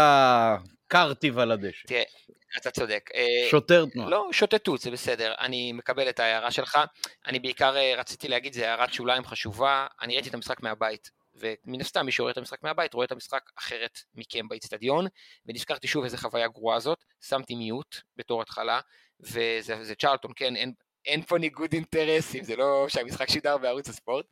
קרטיב 0.88 1.40
על 1.40 1.52
הדשא. 1.52 1.88
תראה, 1.88 2.04
אתה 2.58 2.72
צודק. 2.72 3.10
שוטר 3.52 3.86
תנועה. 3.86 4.10
לא, 4.10 4.30
שוטטות, 4.32 4.82
זה 4.82 4.92
בסדר. 4.92 5.34
אני 5.39 5.72
מקבל 5.72 6.10
את 6.10 6.20
ההערה 6.20 6.52
שלך. 6.52 6.80
אני 7.26 7.39
בעיקר 7.39 7.76
רציתי 7.98 8.28
להגיד, 8.28 8.54
זה 8.54 8.70
הערת 8.70 8.94
שוליים 8.94 9.26
חשובה. 9.26 9.88
אני 10.02 10.13
ראיתי 10.13 10.30
את 10.30 10.34
המשחק 10.34 10.63
מהבית. 10.63 11.12
ומן 11.36 11.82
הסתם 11.82 12.06
מי 12.06 12.12
שרואה 12.12 12.32
את 12.32 12.38
המשחק 12.38 12.63
מהבית 12.63 12.94
רואה 12.94 13.06
את 13.06 13.12
המשחק 13.12 13.50
אחרת 13.60 14.00
מכם 14.16 14.48
באיצטדיון 14.48 15.06
ונזכרתי 15.46 15.88
שוב 15.88 16.04
איזה 16.04 16.18
חוויה 16.18 16.48
גרועה 16.48 16.80
זאת, 16.80 17.04
שמתי 17.22 17.56
מיוט 17.56 17.96
בתור 18.18 18.42
התחלה 18.42 18.80
וזה 19.20 19.96
צ'רלטון, 20.02 20.32
כן, 20.36 20.56
אין, 20.56 20.74
אין 21.06 21.22
פה 21.22 21.38
ניגוד 21.38 21.74
אינטרסים, 21.74 22.44
זה 22.44 22.56
לא 22.56 22.86
שהמשחק 22.89 23.30
שידר 23.30 23.58
בערוץ 23.58 23.89
הספורט. 23.89 24.26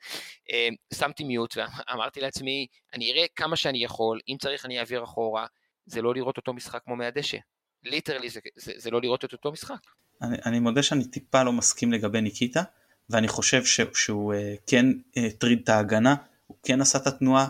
אמ, 0.49 0.75
שמתי 0.93 1.23
mute 1.23 1.57
ואמרתי 1.57 2.21
לעצמי, 2.21 2.67
אני 2.93 3.11
אראה 3.11 3.25
כמה 3.35 3.55
שאני 3.55 3.83
יכול, 3.83 4.19
אם 4.27 4.37
צריך 4.41 4.65
אני 4.65 4.79
אעביר 4.79 5.03
אחורה, 5.03 5.45
זה 5.85 6.01
לא 6.01 6.13
לראות 6.13 6.37
אותו 6.37 6.53
משחק 6.53 6.83
כמו 6.83 6.95
מהדשא. 6.95 7.37
literally 7.83 8.29
זה, 8.29 8.39
זה, 8.55 8.71
זה 8.77 8.91
לא 8.91 9.01
לראות 9.01 9.25
את 9.25 9.33
אותו 9.33 9.51
משחק. 9.51 9.79
אני, 10.21 10.37
אני 10.45 10.59
מודה 10.59 10.83
שאני 10.83 11.05
טיפה 11.05 11.43
לא 11.43 11.53
מסכים 11.53 11.93
לגבי 11.93 12.21
ניקיטה, 12.21 12.63
ואני 13.09 13.27
חושב 13.27 13.65
ש, 13.65 13.81
שהוא 13.93 14.33
אה, 14.33 14.37
כן 14.67 14.85
הטריד 15.15 15.59
אה, 15.59 15.61
את 15.63 15.69
ההגנה, 15.69 16.15
הוא 16.47 16.57
כן 16.63 16.81
עשה 16.81 16.97
את 16.97 17.07
התנועה 17.07 17.47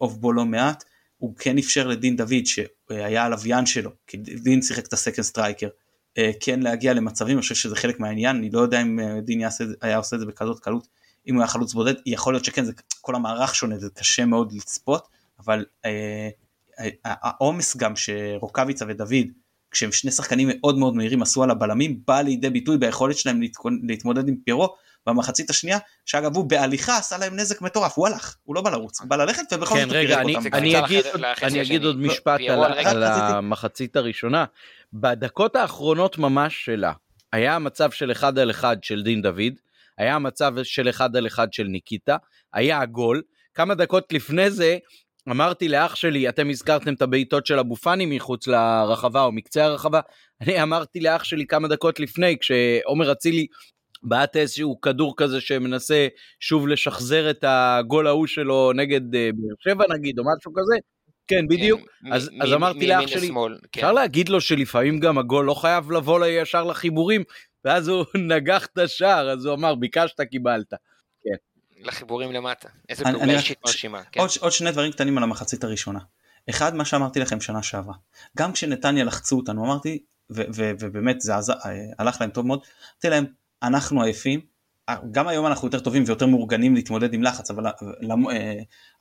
off 0.00 0.12
אה, 0.12 0.16
בו 0.16 0.32
לא 0.32 0.44
מעט, 0.44 0.84
הוא 1.18 1.36
כן 1.36 1.58
אפשר 1.58 1.86
לדין 1.86 2.16
דוד 2.16 2.46
שהיה 2.46 3.24
הלוויין 3.24 3.66
שלו, 3.66 3.90
כי 4.06 4.16
דין 4.16 4.62
שיחק 4.62 4.86
את 4.86 4.92
ה-second 4.92 5.24
striker, 5.24 5.68
אה, 6.18 6.30
כן 6.40 6.60
להגיע 6.60 6.94
למצבים, 6.94 7.36
אני 7.36 7.42
חושב 7.42 7.54
שזה 7.54 7.76
חלק 7.76 8.00
מהעניין, 8.00 8.36
אני 8.36 8.50
לא 8.50 8.60
יודע 8.60 8.82
אם 8.82 9.00
אה, 9.00 9.20
דין 9.20 9.40
יעשה, 9.40 9.64
היה 9.80 9.96
עושה 9.96 10.16
את 10.16 10.20
זה 10.20 10.26
בכזאת 10.26 10.60
קלות, 10.60 10.88
אם 11.28 11.34
הוא 11.34 11.42
היה 11.42 11.48
חלוץ 11.48 11.74
בודד, 11.74 11.94
יכול 12.06 12.34
להיות 12.34 12.44
שכן, 12.44 12.64
זה, 12.64 12.72
כל 13.00 13.14
המערך 13.14 13.54
שונה, 13.54 13.78
זה 13.78 13.90
קשה 13.94 14.24
מאוד 14.24 14.52
לצפות, 14.52 15.08
אבל 15.38 15.64
אה, 15.84 16.28
העומס 17.04 17.76
גם 17.76 17.96
שרוקאביצה 17.96 18.84
ודוד, 18.88 19.26
כשהם 19.76 19.92
שני 19.92 20.10
שחקנים 20.10 20.48
מאוד 20.52 20.78
מאוד 20.78 20.96
מהירים 20.96 21.22
עשו 21.22 21.42
על 21.42 21.50
הבלמים, 21.50 22.00
בא 22.06 22.20
לידי 22.20 22.50
ביטוי 22.50 22.78
ביכולת 22.78 23.18
שלהם 23.18 23.40
להתמודד 23.82 24.28
עם 24.28 24.36
פירו, 24.44 24.74
במחצית 25.06 25.50
השנייה, 25.50 25.78
שאגב 26.06 26.36
הוא 26.36 26.44
בהליכה 26.44 26.98
עשה 26.98 27.18
להם 27.18 27.36
נזק 27.36 27.62
מטורף, 27.62 27.96
הוא 27.96 28.06
הלך, 28.06 28.36
הוא 28.44 28.54
לא 28.54 28.60
בא 28.60 28.70
לרוץ, 28.70 29.00
הוא 29.00 29.08
בא 29.08 29.16
ללכת 29.16 29.42
ובכל 29.52 29.74
כן, 29.74 29.88
זאת 29.88 29.96
הוא 29.96 30.06
פירק 30.06 30.26
אותם. 30.26 30.54
אני, 30.56 30.78
אגיד, 30.78 31.04
אני 31.42 31.62
אגיד 31.62 31.84
עוד 31.84 32.00
משפט 32.00 32.40
על, 32.48 32.64
על 32.64 33.02
המחצית 33.02 33.96
הראשונה, 33.96 34.44
בדקות 34.92 35.56
האחרונות 35.56 36.18
ממש 36.18 36.64
שלה, 36.64 36.92
היה 37.32 37.58
מצב 37.58 37.90
של 37.90 38.12
אחד 38.12 38.38
על 38.38 38.50
אחד 38.50 38.76
של 38.82 39.02
דין 39.02 39.22
דוד, 39.22 39.52
היה 39.98 40.18
מצב 40.18 40.54
של 40.62 40.88
אחד 40.88 41.16
על 41.16 41.26
אחד 41.26 41.52
של 41.52 41.64
ניקיטה, 41.64 42.16
היה 42.52 42.80
הגול, 42.80 43.22
כמה 43.54 43.74
דקות 43.74 44.12
לפני 44.12 44.50
זה 44.50 44.78
אמרתי 45.30 45.68
לאח 45.68 45.94
שלי, 45.94 46.28
אתם 46.28 46.50
הזכרתם 46.50 46.94
את 46.94 47.02
הבעיטות 47.02 47.46
של 47.46 47.58
אבו 47.58 47.76
פאני 47.76 48.06
מחוץ 48.06 48.46
לרחבה 48.46 49.22
או 49.22 49.32
מקצה 49.32 49.64
הרחבה, 49.64 50.00
אני 50.40 50.62
אמרתי 50.62 51.00
לאח 51.00 51.24
שלי 51.24 51.46
כמה 51.46 51.68
דקות 51.68 52.00
לפני, 52.00 52.36
כשעומר 52.40 53.12
אצילי 53.12 53.46
בעט 54.02 54.36
איזשהו 54.36 54.80
כדור 54.80 55.14
כזה 55.16 55.40
שמנסה 55.40 56.08
שוב 56.40 56.68
לשחזר 56.68 57.30
את 57.30 57.44
הגול 57.48 58.06
ההוא 58.06 58.26
שלו 58.26 58.72
נגד 58.74 59.14
אה, 59.14 59.30
באר 59.34 59.54
שבע 59.74 59.84
נגיד, 59.94 60.18
או 60.18 60.24
משהו 60.24 60.52
כזה, 60.54 60.76
כן, 61.28 61.48
בדיוק. 61.48 61.80
כן, 61.80 62.12
אז, 62.12 62.30
מ- 62.32 62.42
אז 62.42 62.52
אמרתי 62.52 62.86
לאח 62.86 63.06
שלי, 63.06 63.26
שמאל, 63.26 63.58
כן. 63.72 63.80
אפשר 63.80 63.92
להגיד 63.92 64.28
לו 64.28 64.40
שלפעמים 64.40 65.00
גם 65.00 65.18
הגול 65.18 65.44
לא 65.44 65.54
חייב 65.54 65.92
לבוא 65.92 66.26
ישר 66.26 66.64
לחיבורים, 66.64 67.24
ואז 67.64 67.88
הוא 67.88 68.04
נגח 68.36 68.66
את 68.66 68.78
השער, 68.78 69.30
אז 69.30 69.46
הוא 69.46 69.54
אמר, 69.54 69.74
ביקשת, 69.74 70.20
קיבלת. 70.20 70.74
לחיבורים 71.80 72.32
למטה. 72.32 72.68
איזה 72.88 73.04
פעולה 73.04 73.32
אישית 73.32 73.58
מרשימה. 73.66 74.02
כן. 74.12 74.20
עוד, 74.20 74.30
עוד 74.40 74.52
שני 74.52 74.70
דברים 74.70 74.92
קטנים 74.92 75.18
על 75.18 75.24
המחצית 75.24 75.64
הראשונה. 75.64 76.00
אחד, 76.50 76.74
מה 76.74 76.84
שאמרתי 76.84 77.20
לכם 77.20 77.40
שנה 77.40 77.62
שעברה. 77.62 77.94
גם 78.36 78.52
כשנתניה 78.52 79.04
לחצו 79.04 79.36
אותנו, 79.36 79.64
אמרתי, 79.64 80.02
ובאמת 80.30 81.20
זה 81.20 81.36
עז... 81.36 81.52
הלך 81.98 82.20
להם 82.20 82.30
טוב 82.30 82.46
מאוד, 82.46 82.60
אמרתי 82.94 83.08
להם, 83.08 83.26
אנחנו 83.62 84.02
עייפים, 84.02 84.40
גם 85.10 85.28
היום 85.28 85.46
אנחנו 85.46 85.68
יותר 85.68 85.80
טובים 85.80 86.02
ויותר 86.06 86.26
מאורגנים 86.26 86.74
להתמודד 86.74 87.14
עם 87.14 87.22
לחץ, 87.22 87.50
אבל, 87.50 87.66
אה, 87.66 87.72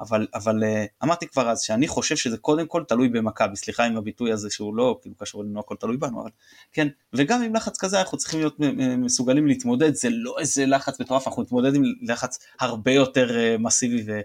אבל, 0.02 0.28
אבל 0.34 0.63
אה, 0.63 0.86
אמרתי 1.04 1.28
כבר 1.28 1.50
אז 1.50 1.62
שאני 1.62 1.88
חושב 1.88 2.15
שזה 2.15 2.38
קודם 2.38 2.67
כל 2.67 2.84
תלוי 2.88 3.10
במכבי, 3.10 3.56
סליחה 3.56 3.84
עם 3.84 3.98
הביטוי 3.98 4.32
הזה 4.32 4.50
שהוא 4.50 4.76
לא 4.76 5.00
כאילו 5.02 5.15
קשור 5.15 5.43
אלינו 5.43 5.60
הכל 5.60 5.76
תלוי 5.76 5.98
בנו, 5.98 6.21
אבל 6.21 6.30
כן, 6.74 6.88
וגם 7.13 7.41
עם 7.41 7.56
לחץ 7.56 7.78
כזה 7.78 8.00
אנחנו 8.00 8.17
צריכים 8.17 8.39
להיות 8.39 8.56
מסוגלים 8.98 9.48
להתמודד, 9.48 9.93
זה 9.95 10.10
לא 10.12 10.36
איזה 10.39 10.65
לחץ 10.65 11.00
מטורף, 11.00 11.28
אנחנו 11.28 11.41
נתמודד 11.41 11.76
עם 11.76 11.84
לחץ 12.02 12.39
הרבה 12.60 12.91
יותר 12.91 13.38
אה, 13.39 13.58
מסיבי 13.58 14.04
ו... 14.08 14.19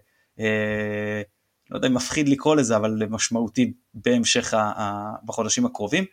לא 1.70 1.76
יודע 1.76 1.88
אם 1.88 1.94
מפחיד 1.94 2.28
לקרוא 2.28 2.56
לזה, 2.56 2.76
אבל 2.76 3.06
משמעותי 3.10 3.72
בהמשך 3.94 4.54
ה... 4.54 5.14
בחודשים 5.24 5.66
הקרובים. 5.66 6.04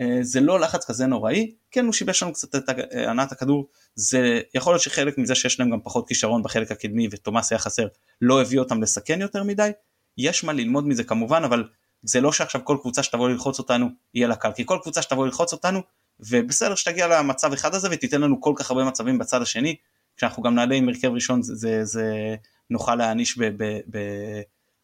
אה, 0.00 0.18
זה 0.22 0.40
לא 0.40 0.60
לחץ 0.60 0.84
כזה 0.84 1.06
נוראי, 1.06 1.54
כן 1.70 1.84
הוא 1.84 1.92
שיבש 1.92 2.22
לנו 2.22 2.32
קצת 2.32 2.54
את 2.54 2.68
הנעת 2.92 3.32
הכדור, 3.32 3.68
זה 3.94 4.40
יכול 4.54 4.72
להיות 4.72 4.82
שחלק 4.82 5.18
מזה 5.18 5.34
שיש 5.34 5.60
להם 5.60 5.70
גם 5.70 5.80
פחות 5.80 6.08
כישרון 6.08 6.42
בחלק 6.42 6.70
הקדמי 6.70 7.08
ותומאס 7.10 7.52
היה 7.52 7.58
חסר, 7.58 7.86
לא 8.20 8.40
הביא 8.40 8.58
אותם 8.58 8.82
לסכן 8.82 9.20
יותר 9.20 9.42
מדי, 9.42 9.70
יש 10.18 10.44
מה 10.44 10.52
ללמוד 10.52 10.88
מזה 10.88 11.04
כמובן, 11.04 11.44
אבל 11.44 11.64
זה 12.02 12.20
לא 12.20 12.32
שעכשיו 12.32 12.60
כל 12.64 12.76
קבוצה 12.80 13.02
שתבוא 13.02 13.28
ללחוץ 13.28 13.58
אותנו 13.58 13.88
יהיה 14.14 14.28
לה 14.28 14.36
קל, 14.36 14.52
כי 14.52 14.66
כל 14.66 14.78
קבוצה 14.82 15.02
שתבוא 15.02 15.26
ללחוץ 15.26 15.52
אותנו, 15.52 15.80
ובסדר 16.20 16.74
שתגיע 16.74 17.06
למצב 17.06 17.52
אחד 17.52 17.74
הזה 17.74 17.88
ותיתן 17.90 18.20
לנו 18.20 18.40
כל 18.40 18.52
כך 18.56 18.70
הרבה 18.70 18.84
מצבים 18.84 19.18
בצד 19.18 19.42
השני, 19.42 19.76
כשאנחנו 20.16 20.42
גם 20.42 20.54
נעלה 20.54 20.74
עם 20.74 20.88
הרכב 20.88 21.08
ראשון 21.08 21.42
זה, 21.42 21.54
זה, 21.54 21.84
זה 21.84 22.36
נוכל 22.70 22.94
להעניש 22.94 23.38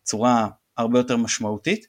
בצורה 0.03 0.49
הרבה 0.77 0.99
יותר 0.99 1.17
משמעותית. 1.17 1.87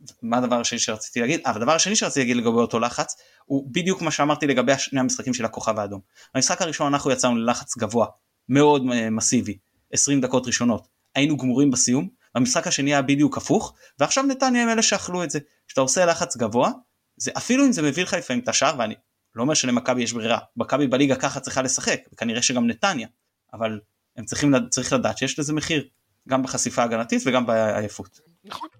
אה, 0.00 0.14
מה 0.22 0.38
הדבר 0.38 0.60
השני 0.60 0.78
שרציתי 0.78 1.20
להגיד? 1.20 1.40
אבל 1.46 1.56
הדבר 1.60 1.72
השני 1.72 1.96
שרציתי 1.96 2.20
להגיד 2.20 2.36
לגבי 2.36 2.56
אותו 2.56 2.78
לחץ 2.78 3.16
הוא 3.44 3.68
בדיוק 3.72 4.02
מה 4.02 4.10
שאמרתי 4.10 4.46
לגבי 4.46 4.78
שני 4.78 5.00
המשחקים 5.00 5.34
של 5.34 5.44
הכוכב 5.44 5.78
האדום. 5.78 6.00
במשחק 6.34 6.62
הראשון 6.62 6.94
אנחנו 6.94 7.10
יצאנו 7.10 7.36
ללחץ 7.36 7.76
גבוה 7.76 8.06
מאוד 8.48 8.82
אה, 8.92 9.10
מסיבי 9.10 9.58
20 9.92 10.20
דקות 10.20 10.46
ראשונות 10.46 10.88
היינו 11.14 11.36
גמורים 11.36 11.70
בסיום 11.70 12.08
במשחק 12.34 12.66
השני 12.66 12.90
היה 12.90 13.02
בדיוק 13.02 13.36
הפוך 13.36 13.74
ועכשיו 13.98 14.24
נתניה 14.24 14.62
הם 14.62 14.68
אלה 14.68 14.82
שאכלו 14.82 15.24
את 15.24 15.30
זה 15.30 15.38
כשאתה 15.66 15.80
עושה 15.80 16.06
לחץ 16.06 16.36
גבוה 16.36 16.70
זה 17.16 17.30
אפילו 17.36 17.64
אם 17.64 17.72
זה 17.72 17.82
מביא 17.82 18.02
לך 18.02 18.14
לפעמים 18.14 18.42
את 18.42 18.48
השער 18.48 18.78
ואני 18.78 18.94
לא 19.34 19.42
אומר 19.42 19.54
שלמכבי 19.54 20.02
יש 20.02 20.12
ברירה 20.12 20.38
מכבי 20.56 20.86
בליגה 20.86 21.16
ככה 21.16 21.40
צריכה 21.40 21.62
לשחק 21.62 22.00
וכנראה 22.12 22.42
שגם 22.42 22.66
נתניה 22.66 23.08
אבל 23.52 23.80
הם 24.16 24.24
צריכים 24.24 24.54
צריך 24.70 24.92
לדעת 24.92 25.18
שיש 25.18 25.38
לזה 25.38 25.52
מחיר 25.52 25.88
גם 26.28 26.42
בחשיפה 26.42 26.82
הגנתית 26.82 27.22
וגם 27.26 27.46
בעייפות. 27.46 28.20
נכון 28.44 28.68
אה, 28.74 28.79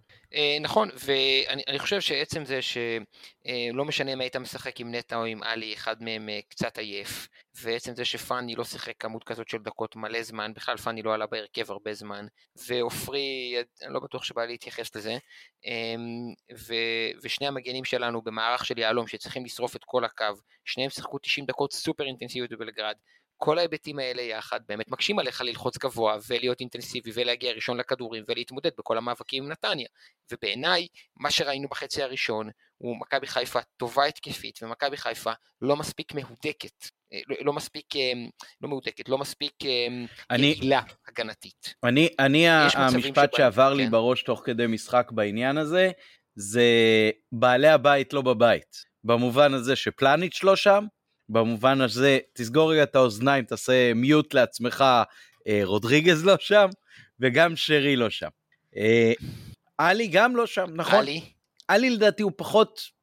נכון, 0.60 0.88
ואני 1.04 1.78
חושב 1.78 2.00
שעצם 2.00 2.44
זה 2.44 2.60
שלא 2.62 3.84
משנה 3.84 4.12
אם 4.12 4.20
היית 4.20 4.36
משחק 4.36 4.80
עם 4.80 4.94
נטע 4.94 5.16
או 5.16 5.24
עם 5.24 5.42
עלי, 5.42 5.74
אחד 5.74 6.02
מהם 6.02 6.28
אה, 6.28 6.40
קצת 6.48 6.78
עייף, 6.78 7.28
ועצם 7.54 7.94
זה 7.94 8.04
שפאני 8.04 8.54
לא 8.54 8.64
שיחק 8.64 8.92
כמות 8.98 9.24
כזאת 9.24 9.48
של 9.48 9.58
דקות 9.58 9.96
מלא 9.96 10.22
זמן, 10.22 10.52
בכלל 10.54 10.76
פאני 10.76 11.02
לא 11.02 11.14
עלה 11.14 11.26
בהרכב 11.26 11.70
הרבה 11.70 11.94
זמן, 11.94 12.26
ועופרי, 12.68 13.56
אני 13.82 13.94
לא 13.94 14.00
בטוח 14.00 14.24
שבא 14.24 14.44
להתייחס 14.44 14.96
לזה, 14.96 15.18
אמ, 15.64 16.34
ו, 16.58 16.74
ושני 17.22 17.46
המגנים 17.46 17.84
שלנו 17.84 18.22
במערך 18.22 18.64
של 18.64 18.78
יהלום 18.78 19.06
שצריכים 19.06 19.44
לשרוף 19.44 19.76
את 19.76 19.84
כל 19.84 20.04
הקו, 20.04 20.24
שניהם 20.64 20.90
שיחקו 20.90 21.18
90 21.18 21.46
דקות 21.46 21.72
סופר 21.72 22.04
אינטנסיביות 22.04 22.50
בבלגרד, 22.50 22.94
כל 23.42 23.58
ההיבטים 23.58 23.98
האלה 23.98 24.22
יחד 24.22 24.60
באמת 24.68 24.90
מקשים 24.90 25.18
עליך 25.18 25.40
ללחוץ 25.40 25.78
גבוה 25.78 26.16
ולהיות 26.28 26.60
אינטנסיבי 26.60 27.10
ולהגיע 27.14 27.52
ראשון 27.52 27.76
לכדורים 27.76 28.24
ולהתמודד 28.28 28.70
בכל 28.78 28.98
המאבקים 28.98 29.44
עם 29.44 29.52
נתניה. 29.52 29.86
ובעיניי, 30.32 30.86
מה 31.16 31.30
שראינו 31.30 31.68
בחצי 31.68 32.02
הראשון 32.02 32.50
הוא 32.78 32.96
מכבי 33.00 33.26
חיפה 33.26 33.58
טובה 33.76 34.04
התקפית 34.04 34.62
ומכבי 34.62 34.96
חיפה 34.96 35.32
לא 35.62 35.76
מספיק 35.76 36.14
מהודקת. 36.14 36.86
אה, 37.12 37.20
לא, 37.28 37.36
לא 37.40 37.52
מספיק, 37.52 37.96
אה, 37.96 38.12
לא 38.60 38.68
מהודקת, 38.68 39.08
לא 39.08 39.18
מספיק 39.18 39.54
אה, 39.64 39.86
אני, 40.30 40.46
יעילה 40.46 40.80
הגנתית. 41.08 41.74
אני, 41.84 42.08
אני 42.18 42.48
המשפט 42.48 43.34
שעבר 43.36 43.74
לי 43.74 43.84
כן. 43.84 43.90
בראש 43.90 44.22
תוך 44.22 44.42
כדי 44.44 44.66
משחק 44.66 45.10
בעניין 45.12 45.58
הזה, 45.58 45.90
זה 46.34 46.64
בעלי 47.32 47.68
הבית 47.68 48.12
לא 48.12 48.22
בבית. 48.22 48.90
במובן 49.04 49.54
הזה 49.54 49.76
שפלניץ' 49.76 50.42
לא 50.42 50.56
שם, 50.56 50.84
במובן 51.30 51.80
הזה, 51.80 52.18
תסגור 52.32 52.72
רגע 52.72 52.82
את 52.82 52.96
האוזניים, 52.96 53.44
תעשה 53.44 53.94
מיוט 53.94 54.34
לעצמך, 54.34 54.84
אה, 55.48 55.60
רודריגז 55.64 56.24
לא 56.24 56.34
שם, 56.40 56.66
וגם 57.20 57.56
שרי 57.56 57.96
לא 57.96 58.10
שם. 58.10 58.28
אה, 58.76 59.12
עלי 59.78 60.06
גם 60.06 60.36
לא 60.36 60.46
שם, 60.46 60.66
נכון? 60.74 60.98
עלי? 60.98 61.20
עלי 61.68 61.90
לדעתי 61.90 62.22
הוא 62.22 62.32
פחות... 62.36 63.00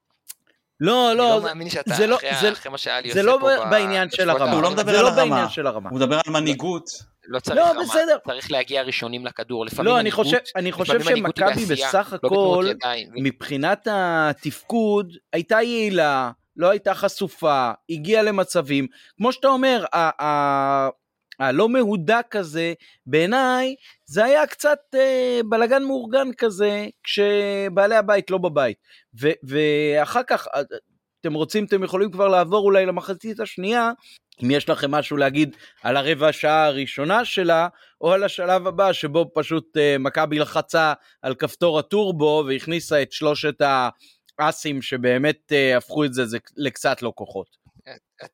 לא, 0.79 1.13
לא, 1.15 1.33
אני 1.33 1.43
לא 1.43 1.47
מאמין 1.47 1.69
שאתה 1.69 1.93
אחרי, 1.93 2.07
לא, 2.07 2.17
זה, 2.41 2.51
אחרי 2.51 2.71
מה 2.71 2.77
שאלי 2.77 3.09
עושה 3.09 3.21
לא 3.21 3.37
פה 3.41 3.65
בעניין 3.69 4.09
של 4.09 4.29
הרמה, 4.29 4.51
הוא 4.51 4.61
לא 4.61 4.71
מדבר 4.71 5.05
על 5.05 5.49
של 5.49 5.67
הרמה, 5.67 5.89
הוא 5.89 5.99
מדבר 5.99 6.19
על 6.25 6.33
מנהיגות. 6.33 6.89
לא 7.27 7.39
צריך 7.39 7.57
לא, 7.57 7.69
רמה, 7.69 7.81
בסדר. 7.81 8.17
צריך 8.27 8.51
להגיע 8.51 8.81
ראשונים 8.81 9.25
לכדור, 9.25 9.65
לפעמים 9.65 9.91
לא, 9.91 9.99
אני 9.99 10.11
חושב, 10.11 10.37
אני 10.55 10.71
חושב 10.71 11.03
שמכבי 11.03 11.65
בסך 11.65 12.13
הכל, 12.13 12.65
לא 12.83 12.91
מבחינת 13.15 13.87
התפקוד, 13.91 15.13
הייתה 15.33 15.61
יעילה, 15.61 16.31
לא 16.57 16.69
הייתה 16.69 16.93
חשופה, 16.93 17.71
הגיעה 17.89 18.23
למצבים, 18.23 18.87
כמו 19.17 19.31
שאתה 19.31 19.47
אומר, 19.47 19.85
הלא 21.39 21.69
מהודק 21.69 22.35
הזה, 22.35 22.73
בעיניי 23.05 23.75
זה 24.05 24.25
היה 24.25 24.47
קצת 24.47 24.79
אה, 24.95 25.39
בלגן 25.49 25.83
מאורגן 25.83 26.27
כזה, 26.37 26.87
כשבעלי 27.03 27.95
הבית 27.95 28.31
לא 28.31 28.37
בבית. 28.37 28.77
ו, 29.21 29.29
ואחר 29.43 30.23
כך, 30.27 30.47
אה, 30.55 30.61
אתם 31.21 31.33
רוצים, 31.33 31.65
אתם 31.65 31.83
יכולים 31.83 32.11
כבר 32.11 32.27
לעבור 32.27 32.65
אולי 32.65 32.85
למחצית 32.85 33.39
השנייה, 33.39 33.91
אם 34.43 34.51
יש 34.51 34.69
לכם 34.69 34.91
משהו 34.91 35.17
להגיד 35.17 35.55
על 35.83 35.97
הרבע 35.97 36.27
השעה 36.27 36.65
הראשונה 36.65 37.25
שלה, 37.25 37.67
או 38.01 38.13
על 38.13 38.23
השלב 38.23 38.67
הבא 38.67 38.93
שבו 38.93 39.31
פשוט 39.33 39.77
אה, 39.77 39.95
מכבי 39.99 40.39
לחצה 40.39 40.93
על 41.21 41.35
כפתור 41.35 41.79
הטורבו 41.79 42.43
והכניסה 42.47 43.01
את 43.01 43.11
שלושת 43.11 43.61
האסים 44.39 44.81
שבאמת 44.81 45.51
אה, 45.51 45.77
הפכו 45.77 46.05
את 46.05 46.13
זה, 46.13 46.25
זה 46.25 46.37
לקצת 46.57 47.01
לא 47.01 47.13
כוחות. 47.15 47.67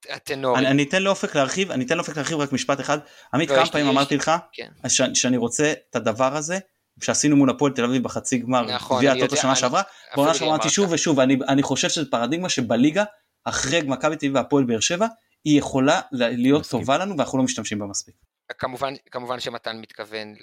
הטנורים. 0.10 0.66
אני 0.66 0.84
אתן 0.84 1.04
לאופק 1.04 1.36
להרחיב, 1.36 1.72
אני 1.72 1.86
אתן 1.86 1.98
לאופק 1.98 2.16
להרחיב 2.16 2.38
רק 2.38 2.52
משפט 2.52 2.80
אחד. 2.80 2.98
עמית, 3.34 3.50
לא, 3.50 3.56
כמה 3.56 3.66
פעמים 3.66 3.88
אמרתי 3.88 4.18
לך 4.18 4.32
כן. 4.54 4.70
שאני 5.14 5.38
רוצה 5.38 5.74
את 5.90 5.96
הדבר 5.96 6.36
הזה, 6.36 6.60
שעשינו 7.02 7.36
מול 7.36 7.50
הפועל 7.50 7.72
תל 7.72 7.84
אביב 7.84 8.04
בחצי 8.04 8.38
גמר 8.38 8.62
נכון, 8.76 8.98
גביע 8.98 9.12
הטוטו 9.12 9.36
שנה 9.36 9.56
שעברה, 9.56 9.82
בעונה 10.16 10.34
שעברה 10.34 10.56
אמרתי 10.56 10.70
שוב 10.70 10.92
ושוב, 10.92 11.20
אני 11.20 11.64
חושב 11.64 11.90
שזו 11.90 12.10
פרדיגמה 12.12 12.50
שבליגה, 12.50 13.04
אחרי 13.44 13.82
מכבי 13.82 14.16
תל 14.16 14.26
אביב 14.26 14.36
והפועל 14.36 14.64
באר 14.64 14.80
שבע, 14.80 15.08
היא 15.44 15.60
יכולה 15.60 16.02
להיות 16.12 16.70
טובה 16.70 16.98
לנו 16.98 17.18
ואנחנו 17.18 17.38
לא 17.38 17.44
משתמשים 17.44 17.80
בה 17.80 17.86
מספיק. 17.86 18.16
כמובן, 18.58 18.94
כמובן 19.12 19.40
שמתן 19.40 19.78
מתכוון 19.78 20.36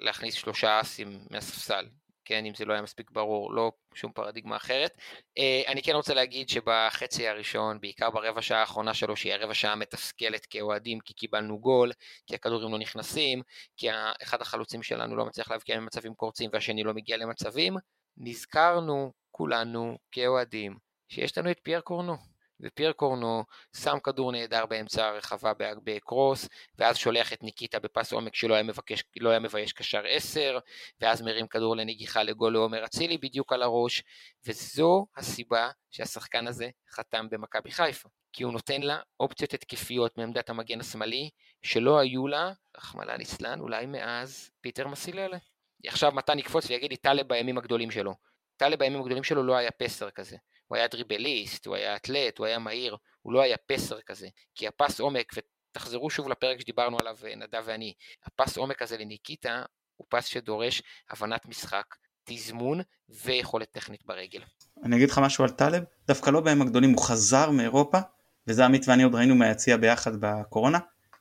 להכניס 0.00 0.34
שלושה 0.34 0.80
אסים 0.80 1.18
מהספסל, 1.30 1.86
כן, 2.26 2.46
אם 2.46 2.54
זה 2.54 2.64
לא 2.64 2.72
היה 2.72 2.82
מספיק 2.82 3.10
ברור, 3.10 3.52
לא 3.52 3.72
שום 3.94 4.12
פרדיגמה 4.12 4.56
אחרת. 4.56 4.98
אה, 5.38 5.62
אני 5.66 5.82
כן 5.82 5.92
רוצה 5.92 6.14
להגיד 6.14 6.48
שבחצי 6.48 7.28
הראשון, 7.28 7.80
בעיקר 7.80 8.10
ברבע 8.10 8.42
שעה 8.42 8.60
האחרונה 8.60 8.94
שלו, 8.94 9.16
שהיא 9.16 9.32
הרבע 9.32 9.54
שעה 9.54 9.74
מתסכלת 9.74 10.46
כאוהדים, 10.46 11.00
כי 11.00 11.14
קיבלנו 11.14 11.58
גול, 11.58 11.92
כי 12.26 12.34
הכדורים 12.34 12.72
לא 12.72 12.78
נכנסים, 12.78 13.42
כי 13.76 13.88
אחד 14.22 14.40
החלוצים 14.40 14.82
שלנו 14.82 15.16
לא 15.16 15.26
מצליח 15.26 15.50
להבקיע 15.50 15.80
ממצבים 15.80 16.14
קורצים 16.14 16.50
והשני 16.52 16.84
לא 16.84 16.94
מגיע 16.94 17.16
למצבים, 17.16 17.76
נזכרנו 18.16 19.12
כולנו 19.30 19.98
כאוהדים 20.12 20.76
שיש 21.08 21.38
לנו 21.38 21.50
את 21.50 21.60
פייר 21.62 21.80
קורנו. 21.80 22.35
ופייר 22.60 22.92
קורנו 22.92 23.44
שם 23.76 23.98
כדור 24.02 24.32
נהדר 24.32 24.66
באמצע 24.66 25.06
הרחבה 25.06 25.52
בקרוס, 25.84 26.48
ואז 26.78 26.96
שולח 26.96 27.32
את 27.32 27.42
ניקיטה 27.42 27.78
בפס 27.78 28.12
עומק 28.12 28.34
שלא 28.34 28.54
היה, 28.54 28.62
מבקש, 28.62 29.04
לא 29.20 29.30
היה 29.30 29.38
מבייש 29.38 29.72
קשר 29.72 30.02
10, 30.08 30.58
ואז 31.00 31.22
מרים 31.22 31.46
כדור 31.46 31.76
לנגיחה 31.76 32.22
לגול 32.22 32.52
לעומר 32.52 32.84
אצילי 32.84 33.18
בדיוק 33.18 33.52
על 33.52 33.62
הראש, 33.62 34.02
וזו 34.46 35.06
הסיבה 35.16 35.70
שהשחקן 35.90 36.46
הזה 36.46 36.68
חתם 36.90 37.26
במכבי 37.30 37.70
חיפה. 37.70 38.08
כי 38.32 38.42
הוא 38.42 38.52
נותן 38.52 38.80
לה 38.82 39.00
אופציות 39.20 39.54
התקפיות 39.54 40.18
מעמדת 40.18 40.50
המגן 40.50 40.80
השמאלי, 40.80 41.30
שלא 41.62 41.98
היו 41.98 42.26
לה, 42.26 42.52
רחמנא 42.76 43.12
ליצלן, 43.12 43.60
אולי 43.60 43.86
מאז 43.86 44.50
פיטר 44.60 44.88
מסיללה. 44.88 45.38
עכשיו 45.86 46.12
מתן 46.12 46.38
יקפוץ 46.38 46.70
ויגיד 46.70 46.90
לי 46.90 46.96
טלב 46.96 47.28
בימים 47.28 47.58
הגדולים 47.58 47.90
שלו. 47.90 48.14
טלב 48.56 48.78
בימים 48.78 49.00
הגדולים 49.00 49.24
שלו 49.24 49.42
לא 49.42 49.56
היה 49.56 49.70
פסר 49.70 50.10
כזה. 50.10 50.36
הוא 50.66 50.76
היה 50.76 50.88
דריבליסט, 50.88 51.66
הוא 51.66 51.76
היה 51.76 51.96
אתלט, 51.96 52.38
הוא 52.38 52.46
היה 52.46 52.58
מהיר, 52.58 52.96
הוא 53.22 53.32
לא 53.32 53.40
היה 53.40 53.56
פסר 53.56 54.00
כזה. 54.00 54.28
כי 54.54 54.68
הפס 54.68 55.00
עומק, 55.00 55.32
ותחזרו 55.36 56.10
שוב 56.10 56.28
לפרק 56.28 56.60
שדיברנו 56.60 56.98
עליו 56.98 57.16
אה, 57.24 57.36
נדב 57.36 57.62
ואני, 57.64 57.92
הפס 58.24 58.56
עומק 58.56 58.82
הזה 58.82 58.96
לניקיטה 58.98 59.62
הוא 59.96 60.06
פס 60.08 60.24
שדורש 60.24 60.82
הבנת 61.10 61.46
משחק, 61.46 61.94
תזמון 62.24 62.80
ויכולת 63.08 63.72
טכנית 63.72 64.04
ברגל. 64.06 64.40
אני 64.84 64.96
אגיד 64.96 65.10
לך 65.10 65.18
משהו 65.18 65.44
על 65.44 65.50
טלב, 65.50 65.84
דווקא 66.06 66.30
לא 66.30 66.40
בימים 66.40 66.62
הגדולים, 66.62 66.90
הוא 66.90 67.02
חזר 67.02 67.50
מאירופה, 67.50 67.98
וזה 68.46 68.64
עמית 68.64 68.88
ואני 68.88 69.02
עוד 69.02 69.14
ראינו 69.14 69.34
מהיציע 69.34 69.76
ביחד 69.76 70.12
בקורונה, 70.20 70.78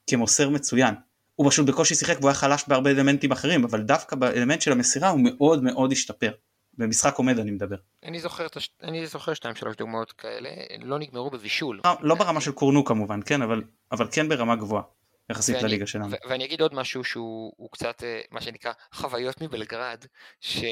כמוסר 0.09 0.49
מצוין. 0.49 0.95
הוא 1.35 1.49
פשוט 1.49 1.67
בקושי 1.67 1.95
שיחק 1.95 2.17
והוא 2.19 2.29
היה 2.29 2.35
חלש 2.35 2.63
בהרבה 2.67 2.89
אלמנטים 2.91 3.31
אחרים, 3.31 3.63
אבל 3.63 3.81
דווקא 3.81 4.15
באלמנט 4.15 4.61
של 4.61 4.71
המסירה 4.71 5.09
הוא 5.09 5.19
מאוד 5.23 5.63
מאוד 5.63 5.91
השתפר. 5.91 6.31
במשחק 6.77 7.15
עומד 7.15 7.39
אני 7.39 7.51
מדבר. 7.51 7.75
אני 8.03 8.19
זוכר, 8.19 8.47
אני 8.83 9.07
זוכר 9.07 9.33
שתיים 9.33 9.55
שלוש 9.55 9.75
דוגמאות 9.75 10.11
כאלה, 10.11 10.49
לא 10.79 10.99
נגמרו 10.99 11.29
בבישול. 11.29 11.81
לא, 11.85 11.91
לא 12.01 12.15
ברמה 12.15 12.41
של 12.41 12.51
קורנו 12.51 12.85
כמובן, 12.85 13.19
כן, 13.25 13.41
אבל, 13.41 13.63
אבל 13.91 14.07
כן 14.11 14.29
ברמה 14.29 14.55
גבוהה. 14.55 14.83
יחסית 15.29 15.55
ואני, 15.55 15.67
לליגה 15.67 15.87
שלנו. 15.87 16.11
ו- 16.11 16.29
ואני 16.29 16.45
אגיד 16.45 16.61
עוד 16.61 16.73
משהו 16.73 17.03
שהוא 17.03 17.69
קצת 17.71 18.03
אה, 18.03 18.21
מה 18.31 18.41
שנקרא 18.41 18.71
חוויות 18.93 19.41
מבלגרד, 19.41 20.05
ש... 20.39 20.63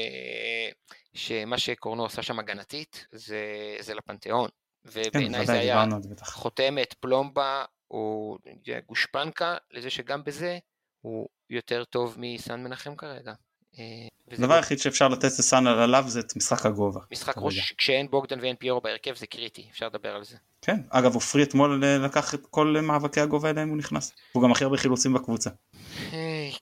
שמה 1.14 1.58
שקורנו 1.58 2.02
עושה 2.02 2.22
שם 2.22 2.38
הגנתית 2.38 3.06
זה, 3.12 3.38
זה 3.80 3.94
לפנתיאון. 3.94 4.48
ובעיניי 4.84 5.40
כן, 5.40 5.46
זה 5.46 5.52
היה 5.52 5.84
חותמת, 6.22 6.94
פלומבה 7.00 7.64
או 7.90 8.38
גושפנקה 8.86 9.56
לזה 9.70 9.90
שגם 9.90 10.24
בזה 10.24 10.58
הוא 11.00 11.28
יותר 11.50 11.84
טוב 11.84 12.16
מסן 12.18 12.64
מנחם 12.64 12.96
כרגע. 12.96 13.32
אה, 13.78 13.84
הדבר 14.30 14.54
היחיד 14.54 14.78
שאפשר 14.78 15.08
לתת 15.08 15.24
לסאן 15.24 15.66
עליו 15.66 16.04
זה 16.06 16.20
את 16.20 16.36
משחק 16.36 16.66
הגובה. 16.66 17.00
משחק 17.12 17.34
ראש, 17.36 17.72
כשאין 17.72 18.08
בוגדן 18.10 18.40
ואין 18.40 18.56
פיורו 18.56 18.80
בהרכב 18.80 19.14
זה 19.16 19.26
קריטי, 19.26 19.66
אפשר 19.70 19.86
לדבר 19.86 20.14
על 20.14 20.24
זה. 20.24 20.36
כן, 20.62 20.80
אגב 20.90 21.14
עופרי 21.14 21.42
אתמול 21.42 21.84
אה, 21.84 21.98
לקח 21.98 22.34
את 22.34 22.46
כל 22.50 22.76
מאבקי 22.82 23.20
הגובה 23.20 23.50
אליהם 23.50 23.68
הוא 23.68 23.76
נכנס. 23.76 24.12
הוא 24.32 24.42
גם 24.42 24.52
הכי 24.52 24.64
הרבה 24.64 24.76
חילוצים 24.76 25.12
בקבוצה. 25.12 25.50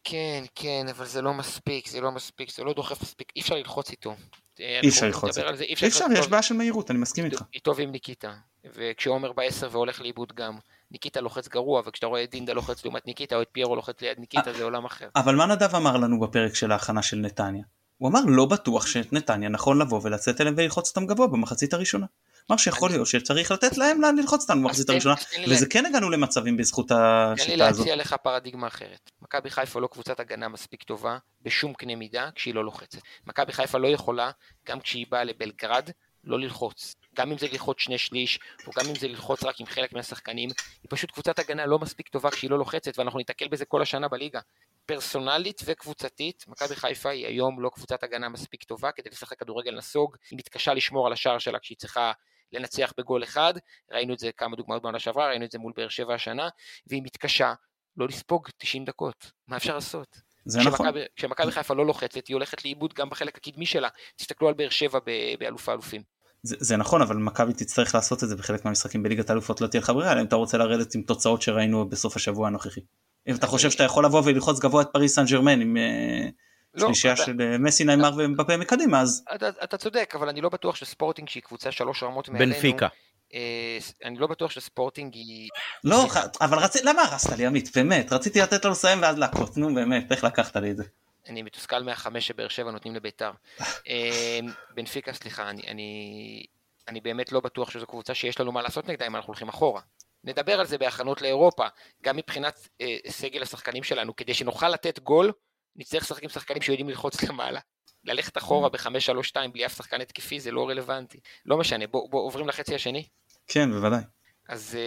כן, 0.04 0.44
כן, 0.54 0.86
אבל 0.90 1.06
זה 1.06 1.22
לא 1.22 1.34
מספיק, 1.34 1.88
זה 1.88 2.00
לא 2.00 2.12
מספיק, 2.12 2.50
זה 2.50 2.64
לא 2.64 2.72
דוחף 2.72 3.02
מספיק, 3.02 3.32
אי 3.36 3.40
אפשר 3.40 3.54
ללחוץ 3.54 3.90
איתו. 3.90 4.14
אה, 4.60 4.80
אי 4.82 4.88
אפשר 4.88 5.06
ללחוץ 5.06 5.38
איתו. 5.38 5.50
אי 5.60 5.72
אפשר, 5.72 6.04
יש 6.18 6.28
בעיה 6.28 6.42
של 6.42 6.54
מהירות, 6.54 6.90
אני 6.90 6.98
מסכים 6.98 7.24
איתך. 7.24 7.42
היא 7.52 7.60
טוב 7.60 7.80
עם 7.80 7.90
ניקיטה, 7.90 8.34
וכשעומר 8.64 9.32
בעשר 9.32 9.68
והולך 9.72 10.00
לאיבוד 10.00 10.32
גם. 10.32 10.58
ניקיטה 10.92 11.20
לוחץ 11.20 11.48
גרוע, 11.48 11.82
וכשאתה 11.86 12.06
רואה 12.06 12.24
את 12.24 12.30
דינדה 12.30 12.52
לוחץ 12.52 12.84
לעומת 12.84 13.06
ניקיטה, 13.06 13.36
או 13.36 13.42
את 13.42 13.48
פיירו 13.52 13.76
לוחץ 13.76 14.00
ליד 14.00 14.18
ניקיטה, 14.18 14.52
זה 14.52 14.64
עולם 14.64 14.84
אחר. 14.84 15.08
אבל 15.16 15.34
מה 15.34 15.46
נדב 15.46 15.74
אמר 15.74 15.96
לנו 15.96 16.20
בפרק 16.20 16.54
של 16.54 16.72
ההכנה 16.72 17.02
של 17.02 17.16
נתניה? 17.16 17.64
הוא 17.98 18.08
אמר 18.08 18.20
לא 18.26 18.46
בטוח 18.46 18.86
שאת 18.86 19.12
נתניה 19.12 19.48
נכון 19.48 19.78
לבוא 19.78 20.00
ולצאת 20.02 20.40
אליהם 20.40 20.54
וללחוץ 20.58 20.88
אותם 20.88 21.06
גבוה 21.06 21.26
במחצית 21.26 21.74
הראשונה. 21.74 22.06
אמר 22.50 22.56
שיכול 22.56 22.90
להיות 22.90 23.06
שצריך 23.06 23.50
לתת 23.50 23.78
להם 23.78 24.00
ללחוץ 24.18 24.42
אותנו 24.42 24.62
במחצית 24.62 24.90
הראשונה, 24.90 25.14
וזה 25.48 25.66
כן 25.66 25.86
הגענו 25.86 26.10
למצבים 26.10 26.56
בזכות 26.56 26.90
השיטה 26.90 27.32
הזאת. 27.32 27.46
תן 27.46 27.50
לי 27.50 27.56
להציע 27.56 27.96
לך 27.96 28.16
פרדיגמה 28.22 28.66
אחרת. 28.66 29.10
מכבי 29.22 29.50
חיפה 29.50 29.80
לא 29.80 29.86
קבוצת 29.86 30.20
הגנה 30.20 30.48
מספיק 30.48 30.82
טובה 30.82 31.18
בשום 31.42 31.74
קנה 31.74 31.96
מידה 31.96 32.28
כשהיא 32.34 32.54
לא 32.54 32.64
לוחצת. 32.64 32.98
מכבי 33.26 33.52
חיפה 33.52 33.78
לא 33.78 33.88
יכולה, 33.88 34.30
גם 34.68 34.80
כשהיא 34.80 35.06
באה 35.10 35.24
לבלגרד, 35.24 35.90
לא 36.24 36.38
ללחוץ. 36.38 36.94
גם 37.14 37.30
אם 37.30 37.38
זה 37.38 37.46
ללחוץ 37.52 37.78
שני 37.80 37.98
שליש, 37.98 38.38
או 38.66 38.72
גם 38.78 38.84
אם 38.88 38.94
זה 38.94 39.08
ללחוץ 39.08 39.44
רק 39.44 39.60
עם 39.60 39.66
חלק 39.66 39.92
מהשחקנים, 39.92 40.48
היא 40.82 40.88
פשוט 40.90 41.10
קבוצת 41.10 41.38
הגנה 41.38 41.66
לא 41.66 41.78
מספיק 41.78 42.08
טובה 42.08 42.30
כשהיא 42.30 42.50
לא 42.50 42.58
לוחצת, 42.58 42.98
ואנחנו 42.98 43.18
ניתקל 43.18 43.48
בזה 43.48 43.64
כל 43.64 43.82
השנה 43.82 44.08
בליגה. 44.08 44.40
פרסונלית 44.86 45.60
וקבוצתית, 45.64 46.44
מכבי 46.48 46.76
חיפה 46.76 47.10
היא 47.10 47.26
היום 47.26 47.60
לא 47.60 47.70
קבוצת 47.74 48.02
הגנה 48.02 48.28
מספיק 48.28 48.64
טובה 48.64 48.92
כדי 48.92 49.10
לשחק 49.10 49.38
כדורגל 49.38 49.76
נסוג, 49.76 50.16
היא 50.30 50.38
מתקשה 50.38 50.74
לשמור 50.74 51.06
על 51.06 51.12
השער 51.12 51.38
שלה 51.38 51.58
כשהיא 51.58 51.78
צריכה 51.78 52.12
לנצח 52.52 52.92
בגול 52.98 53.24
אחד, 53.24 53.54
ראינו 53.90 54.14
את 54.14 54.18
זה 54.18 54.32
כמה 54.32 54.56
דוגמאות 54.56 54.82
בעונה 54.82 54.98
שעברה, 54.98 55.28
ראינו 55.28 55.44
את 55.44 55.50
זה 55.50 55.58
מול 55.58 55.72
באר 55.76 55.88
שבע 55.88 56.14
השנה, 56.14 56.48
והיא 56.86 57.02
מתקשה 57.04 57.54
לא 57.96 58.06
לספוג 58.06 58.48
90 58.58 58.84
דקות, 58.84 59.32
מה 59.48 59.56
אפשר 59.56 59.74
לעשות? 59.74 60.16
זה 60.44 60.60
נכון. 60.60 60.86
כשמכבי 61.16 61.52
חיפה 61.52 61.74
לא 61.74 61.86
לוחצת, 61.86 62.26
היא 62.26 62.34
הולכת 62.34 62.64
לאיבוד 62.64 62.94
גם 62.94 63.10
בחלק 63.10 63.36
הקדמי 63.36 63.66
שלה, 63.66 63.88
תסתכלו 64.16 64.48
על 64.48 64.54
באר 64.54 64.68
שבע 64.68 64.98
באלוף 65.38 65.68
האלופים. 65.68 66.11
זה, 66.42 66.56
זה 66.58 66.76
נכון 66.76 67.02
אבל 67.02 67.16
מכבי 67.16 67.52
תצטרך 67.52 67.94
לעשות 67.94 68.24
את 68.24 68.28
זה 68.28 68.36
בחלק 68.36 68.64
מהמשחקים 68.64 69.02
בליגת 69.02 69.30
האלופות 69.30 69.60
לא 69.60 69.66
תהיה 69.66 69.80
לך 69.80 69.90
ברירה 69.90 70.20
אם 70.20 70.26
אתה 70.26 70.36
רוצה 70.36 70.58
לרדת 70.58 70.94
עם 70.94 71.02
תוצאות 71.02 71.42
שראינו 71.42 71.88
בסוף 71.88 72.16
השבוע 72.16 72.46
הנוכחי. 72.46 72.80
אם 73.28 73.34
אתה 73.34 73.46
חושב 73.46 73.70
שאתה 73.70 73.84
יכול 73.84 74.04
לבוא 74.04 74.22
וללחוץ 74.24 74.60
גבוה 74.60 74.82
את 74.82 74.88
פריס 74.92 75.14
סן 75.14 75.24
ג'רמן 75.24 75.60
עם 75.60 75.76
אה, 75.76 76.28
לא, 76.74 76.86
שלישייה 76.86 77.14
אתה... 77.14 77.24
של 77.24 77.40
אה, 77.40 77.58
מסי 77.58 77.84
ניימר 77.84 78.10
ומבפה 78.16 78.56
מקדימה 78.56 79.00
אז. 79.00 79.24
אתה, 79.34 79.48
אתה 79.48 79.76
צודק 79.76 80.12
אבל 80.18 80.28
אני 80.28 80.40
לא 80.40 80.48
בטוח 80.48 80.76
שספורטינג 80.76 81.28
שהיא 81.28 81.42
קבוצה 81.42 81.72
שלוש 81.72 82.02
רמות 82.02 82.28
מעלינו. 82.28 82.54
בנפיקה. 82.54 82.88
אה, 83.34 83.78
אני 84.04 84.18
לא 84.18 84.26
בטוח 84.26 84.50
שספורטינג 84.50 85.14
היא... 85.14 85.48
לא, 85.84 86.06
אבל 86.40 86.58
רצית, 86.58 86.84
למה 86.84 87.02
הרסת 87.02 87.38
לי 87.38 87.46
עמית? 87.46 87.76
באמת, 87.76 88.12
רציתי 88.12 88.40
לתת 88.40 88.64
לו 88.64 88.70
לסיים 88.70 89.02
ואז 89.02 89.18
להכות, 89.18 89.56
נו 89.56 89.74
באמת, 89.74 90.12
איך 90.12 90.24
לקחת 90.24 90.56
לי 90.56 90.70
את 90.70 90.76
זה? 90.76 90.84
אני 91.28 91.42
מתוסכל 91.42 91.82
מהחמש 91.82 92.26
שבאר 92.26 92.48
שבע 92.48 92.70
נותנים 92.70 92.94
לביתר. 92.94 93.30
אה, 93.88 94.40
בנפיקה, 94.74 95.12
סליחה, 95.12 95.50
אני, 95.50 95.62
אני, 95.68 96.46
אני 96.88 97.00
באמת 97.00 97.32
לא 97.32 97.40
בטוח 97.40 97.70
שזו 97.70 97.86
קבוצה 97.86 98.14
שיש 98.14 98.40
לנו 98.40 98.52
מה 98.52 98.62
לעשות 98.62 98.88
נגדה 98.88 99.06
אם 99.06 99.16
אנחנו 99.16 99.28
הולכים 99.28 99.48
אחורה. 99.48 99.80
נדבר 100.24 100.60
על 100.60 100.66
זה 100.66 100.78
בהכנות 100.78 101.22
לאירופה, 101.22 101.66
גם 102.02 102.16
מבחינת 102.16 102.68
אה, 102.80 102.96
סגל 103.08 103.42
השחקנים 103.42 103.82
שלנו, 103.82 104.16
כדי 104.16 104.34
שנוכל 104.34 104.68
לתת 104.68 104.98
גול, 104.98 105.32
נצטרך 105.76 106.02
לשחק 106.02 106.22
עם 106.22 106.28
שחקנים 106.28 106.62
שיודעים 106.62 106.88
ללחוץ 106.88 107.22
למעלה. 107.22 107.60
ללכת 108.04 108.38
אחורה 108.38 108.68
ב-5-3-2 108.68 109.36
בלי 109.52 109.66
אף 109.66 109.76
שחקן 109.76 110.00
התקפי 110.00 110.40
זה 110.40 110.50
לא 110.50 110.68
רלוונטי. 110.68 111.20
לא 111.46 111.58
משנה, 111.58 111.86
בואו 111.86 112.08
בוא, 112.08 112.20
עוברים 112.20 112.48
לחצי 112.48 112.74
השני. 112.74 113.06
כן, 113.46 113.70
בוודאי. 113.70 114.00
אז 114.48 114.78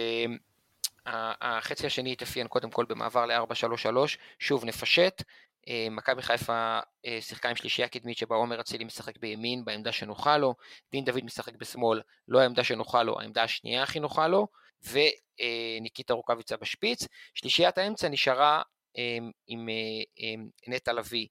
uh, 1.06 1.10
החצי 1.40 1.86
השני 1.86 2.12
התאפיין 2.12 2.48
קודם 2.48 2.70
כל 2.70 2.84
במעבר 2.84 3.26
ל-4-3-3, 3.26 3.86
שוב 4.38 4.64
נפשט, 4.64 5.22
אה, 5.22 5.24
מכבי 5.90 6.22
חיפה 6.22 6.78
אה, 7.06 7.18
שיחקה 7.20 7.48
עם 7.48 7.56
שלישייה 7.56 7.88
קדמית 7.88 8.18
שבה 8.18 8.36
עומר 8.36 8.60
אצילי 8.60 8.84
משחק 8.84 9.18
בימין 9.18 9.64
בעמדה 9.64 9.92
שנוחה 9.92 10.38
לו, 10.38 10.54
דין 10.92 11.04
דוד 11.04 11.24
משחק 11.24 11.54
בשמאל, 11.56 12.00
לא 12.28 12.40
העמדה 12.40 12.64
שנוחה 12.64 13.02
לו, 13.02 13.20
העמדה 13.20 13.42
השנייה 13.42 13.82
הכי 13.82 14.00
נוחה 14.00 14.28
לו, 14.28 14.46
וניקיטה 14.82 16.14
רוקאביצה 16.14 16.56
בשפיץ. 16.56 17.06
שלישיית 17.34 17.78
האמצע 17.78 18.08
נשארה 18.08 18.62
עם 19.46 19.68
נטע 20.66 20.92
לביא 20.92 21.26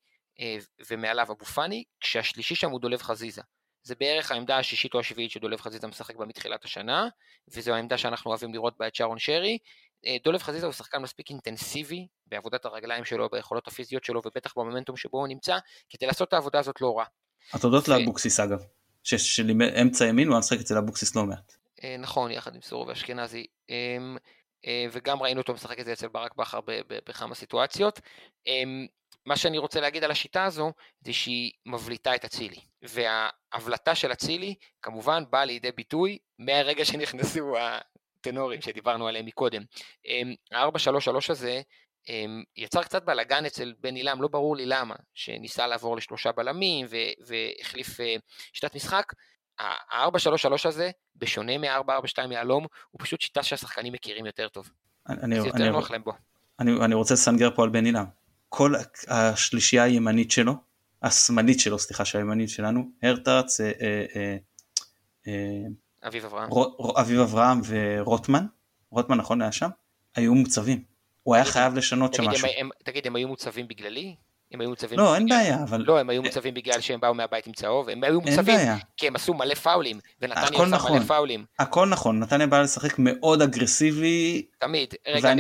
ומעליו 0.90 1.32
אבו 1.32 1.46
פאני, 1.46 1.84
כשהשלישי 2.00 2.56
שם 2.56 2.72
הוא 2.72 2.80
דולב 2.80 3.02
חזיזה. 3.02 3.42
זה 3.84 3.96
בערך 3.96 4.32
העמדה 4.32 4.58
השישית 4.58 4.94
או 4.94 5.00
השביעית 5.00 5.32
שדולב 5.32 5.62
חזיזה 5.62 5.88
משחק 5.88 6.16
בה 6.16 6.26
מתחילת 6.26 6.66
השנה, 6.66 7.08
וזו 7.48 7.74
העמדה 7.74 7.98
שאנחנו 7.98 8.32
אוהבים 8.32 8.54
לראות 8.54 8.78
בה 8.78 8.88
את 8.88 8.96
שרון 8.96 9.20
שרי. 9.20 9.58
אה, 10.06 10.18
דולב 10.24 10.42
חזיזה 10.42 10.66
הוא 10.66 10.74
שחקן 10.74 11.02
מספיק 11.02 11.30
אינטנסיבי 11.30 12.08
בעבודת 12.26 12.66
הרגליים 12.66 13.06
שלו, 13.06 13.30
ביכולות 13.30 13.68
הפיזיות 13.68 14.04
שלו, 14.04 14.22
ובטח 14.26 14.54
במומנטום 14.58 14.98
שבו 14.98 15.18
הוא 15.18 15.28
נמצא, 15.28 15.58
כדי 15.90 16.06
לעשות 16.06 16.28
את 16.28 16.34
העבודה 16.34 16.60
הזאת 16.60 16.82
לא 16.82 16.98
רע. 16.98 17.06
התודות. 17.54 17.88
לאבוקסיס 17.88 18.40
אגב, 18.40 18.64
שאמצע 19.04 20.06
ימין 20.06 20.28
הוא 20.28 20.34
היה 20.34 20.40
משחק 20.40 20.60
אצל 20.60 20.78
אבוקסיס 20.78 21.16
לא 21.16 21.26
מעט. 21.26 21.54
אה, 21.84 21.96
נכון, 22.00 22.32
יחד 22.32 22.56
עם 22.56 22.62
סורו 22.62 22.88
ואשכנזי. 22.88 23.46
אמ, 23.70 24.18
אה, 24.68 24.86
וגם 24.92 25.24
ראינו 25.24 25.42
אותו 25.42 25.54
משחק 25.54 25.80
את 25.80 25.86
זה 25.86 25.94
אצל 25.94 26.08
ברק 26.08 26.36
בכר 26.36 26.60
בכמה 26.88 27.36
סיטואציות. 27.36 28.00
אמ, 28.48 28.88
מה 29.26 29.38
שאני 29.38 29.58
רוצה 29.58 29.82
להגיד 29.82 30.04
על 30.04 30.12
השיטה 30.12 30.46
הזו, 30.46 30.72
זה 31.02 31.14
שהיא 31.14 31.52
מבליטה 31.66 32.16
את 32.16 32.26
אצילי. 32.26 32.62
וההבלטה 32.82 33.96
של 33.96 34.12
אצילי, 34.12 34.56
כמובן, 34.82 35.24
באה 35.30 35.46
לידי 35.46 35.72
ביטוי 35.72 36.18
מהרגע 36.40 36.86
שנכנסו 36.86 37.56
הטנורים 38.28 38.62
שדיברנו 38.62 39.08
עליהם 39.08 39.26
מקודם. 39.26 39.62
ה-4-3-3 40.52 41.18
הזה 41.30 41.62
אמ, 42.10 42.44
יצר 42.58 42.84
קצת 42.84 43.06
בלאגן 43.06 43.46
אצל 43.46 43.74
בן 43.80 43.96
עילם, 43.96 44.22
לא 44.22 44.28
ברור 44.28 44.56
לי 44.56 44.66
למה, 44.66 44.96
שניסה 45.14 45.68
לעבור 45.68 45.98
לשלושה 45.98 46.32
בלמים 46.32 46.86
והחליף 47.28 48.02
אה, 48.02 48.16
שיטת 48.54 48.76
משחק. 48.76 49.14
ה-4-3-3 49.60 50.68
הזה, 50.68 50.92
בשונה 51.16 51.58
מ-4-4-2 51.58 52.32
יהלום, 52.32 52.66
הוא 52.92 53.00
פשוט 53.04 53.22
שיטה 53.22 53.44
שהשחקנים 53.44 53.94
מכירים 53.94 54.26
יותר 54.26 54.48
טוב. 54.48 54.70
אני, 55.10 55.42
זה 55.42 55.48
יותר 55.48 55.64
אני, 55.64 55.70
נוח 55.70 55.92
להם 55.92 56.04
בו. 56.04 56.12
אני, 56.60 56.72
אני 56.86 56.96
רוצה 56.96 57.14
לסנגר 57.14 57.50
פה 57.56 57.64
על 57.64 57.70
בן 57.70 57.86
עילם. 57.86 58.06
כל 58.50 58.74
השלישייה 59.08 59.84
הימנית 59.84 60.32
שלו, 60.32 60.54
השמאלית 61.02 61.60
שלו, 61.60 61.80
סליחה, 61.80 62.06
שהימנית 62.06 62.50
שלנו, 62.50 62.90
הרטרץ, 63.04 63.62
אה, 63.62 63.72
אה, 63.82 64.38
אה, 65.28 65.68
אביב 66.08 66.26
אברהם. 66.26 66.50
אביב 67.00 67.20
אברהם 67.20 67.62
ורוטמן, 67.68 68.46
רוטמן 68.92 69.18
נכון 69.18 69.42
היה 69.42 69.52
שם, 69.52 69.70
היו 70.16 70.36
מוצבים. 70.36 70.84
הוא 71.24 71.36
היה 71.36 71.46
חייב 71.46 71.76
לשנות 71.76 72.14
שם 72.14 72.24
משהו. 72.24 72.48
תגיד, 72.84 73.08
הם 73.08 73.16
היו 73.16 73.28
מוצבים 73.28 73.68
בגללי? 73.68 74.16
הם 74.52 74.62
היו 74.62 74.70
מוצבים... 74.70 75.00
לא, 75.00 75.16
אין 75.16 75.30
בעיה, 75.30 75.64
אבל... 75.64 75.84
לא, 75.88 76.00
הם 76.00 76.10
היו 76.10 76.24
מוצבים 76.24 76.54
בגלל 76.54 76.82
שהם 76.82 77.00
באו 77.00 77.14
מהבית 77.14 77.48
עם 77.48 77.54
צהוב, 77.54 77.90
הם 77.90 78.04
היו 78.04 78.22
מוצבים 78.22 78.60
כי 78.98 79.08
הם 79.08 79.16
עשו 79.16 79.34
מלא 79.34 79.54
פאולים, 79.54 80.00
ונתניה 80.22 80.46
עשה 80.46 80.66
נכון. 80.66 80.98
מלא 80.98 81.06
פאולים. 81.06 81.46
הכל 81.60 81.90
נכון, 81.90 82.20
נתניה 82.20 82.48
בא 82.48 82.62
לשחק 82.62 83.00
מאוד 83.00 83.42
אגרסיבי. 83.42 84.46
תמיד. 84.60 84.94
רגע, 85.08 85.34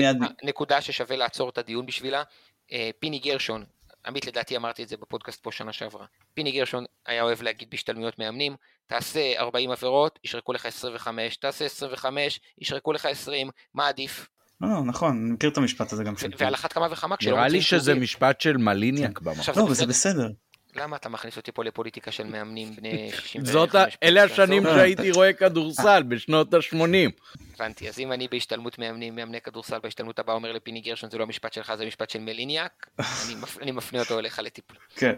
נקודה 0.43 0.81
ששווה 0.81 1.15
לעצור 1.15 1.49
את 1.49 1.57
הדיון 1.57 1.85
בשבילה, 1.85 2.23
אה, 2.71 2.89
פיני 2.99 3.19
גרשון, 3.19 3.63
עמית 4.05 4.27
לדעתי 4.27 4.57
אמרתי 4.57 4.83
את 4.83 4.89
זה 4.89 4.97
בפודקאסט 4.97 5.43
פה 5.43 5.51
שנה 5.51 5.73
שעברה, 5.73 6.05
פיני 6.33 6.51
גרשון 6.51 6.85
היה 7.05 7.23
אוהב 7.23 7.41
להגיד 7.41 7.69
בהשתלמויות 7.69 8.19
מאמנים, 8.19 8.55
תעשה 8.87 9.39
40 9.39 9.71
עבירות, 9.71 10.19
ישרקו 10.23 10.53
לך 10.53 10.65
25, 10.65 11.37
תעשה 11.37 11.65
25, 11.65 12.39
ישרקו 12.57 12.93
לך 12.93 13.05
20, 13.05 13.49
מה 13.73 13.87
עדיף? 13.87 14.27
לא, 14.61 14.69
לא, 14.69 14.83
נכון, 14.83 15.11
אני 15.11 15.31
מכיר 15.31 15.49
את 15.49 15.57
המשפט 15.57 15.93
הזה 15.93 16.03
גם. 16.03 16.13
ועל 16.37 16.53
אחת 16.53 16.73
כמה 16.73 16.87
וכמה 16.91 17.17
כשלא 17.17 17.35
נראה 17.35 17.47
לי 17.47 17.61
שזה 17.61 17.95
משפט 17.95 18.41
של 18.41 18.57
מליניאק 18.57 19.19
במקום. 19.19 19.53
לא, 19.55 19.63
וזה 19.63 19.85
בסדר. 19.85 20.29
למה 20.75 20.95
אתה 20.95 21.09
מכניס 21.09 21.37
אותי 21.37 21.51
פה 21.51 21.63
לפוליטיקה 21.63 22.11
של 22.11 22.23
מאמנים 22.23 22.75
בני 22.75 23.11
65? 23.21 23.51
זאת, 23.53 23.69
אלה 24.03 24.23
השנים 24.23 24.63
שהייתי 24.63 25.11
רואה 25.11 25.33
כדורסל, 25.33 26.03
בשנות 26.03 26.53
ה-80. 26.53 27.11
הבנתי, 27.53 27.89
אז 27.89 27.99
אם 27.99 28.11
אני 28.11 28.27
בהשתלמות 28.27 28.79
מאמנים, 28.79 29.15
מאמני 29.15 29.41
כדורסל, 29.41 29.79
בהשתלמות 29.79 30.19
הבאה 30.19 30.35
אומר 30.35 30.51
לפיני 30.51 30.81
גרשון, 30.81 31.09
זה 31.09 31.17
לא 31.17 31.27
משפט 31.27 31.53
שלך, 31.53 31.75
זה 31.75 31.85
משפט 31.85 32.09
של 32.09 32.19
מליניאק, 32.19 32.89
אני 33.61 33.71
מפנה 33.71 33.99
אותו 33.99 34.19
אליך 34.19 34.39
לטיפול. 34.39 34.77
כן, 34.95 35.13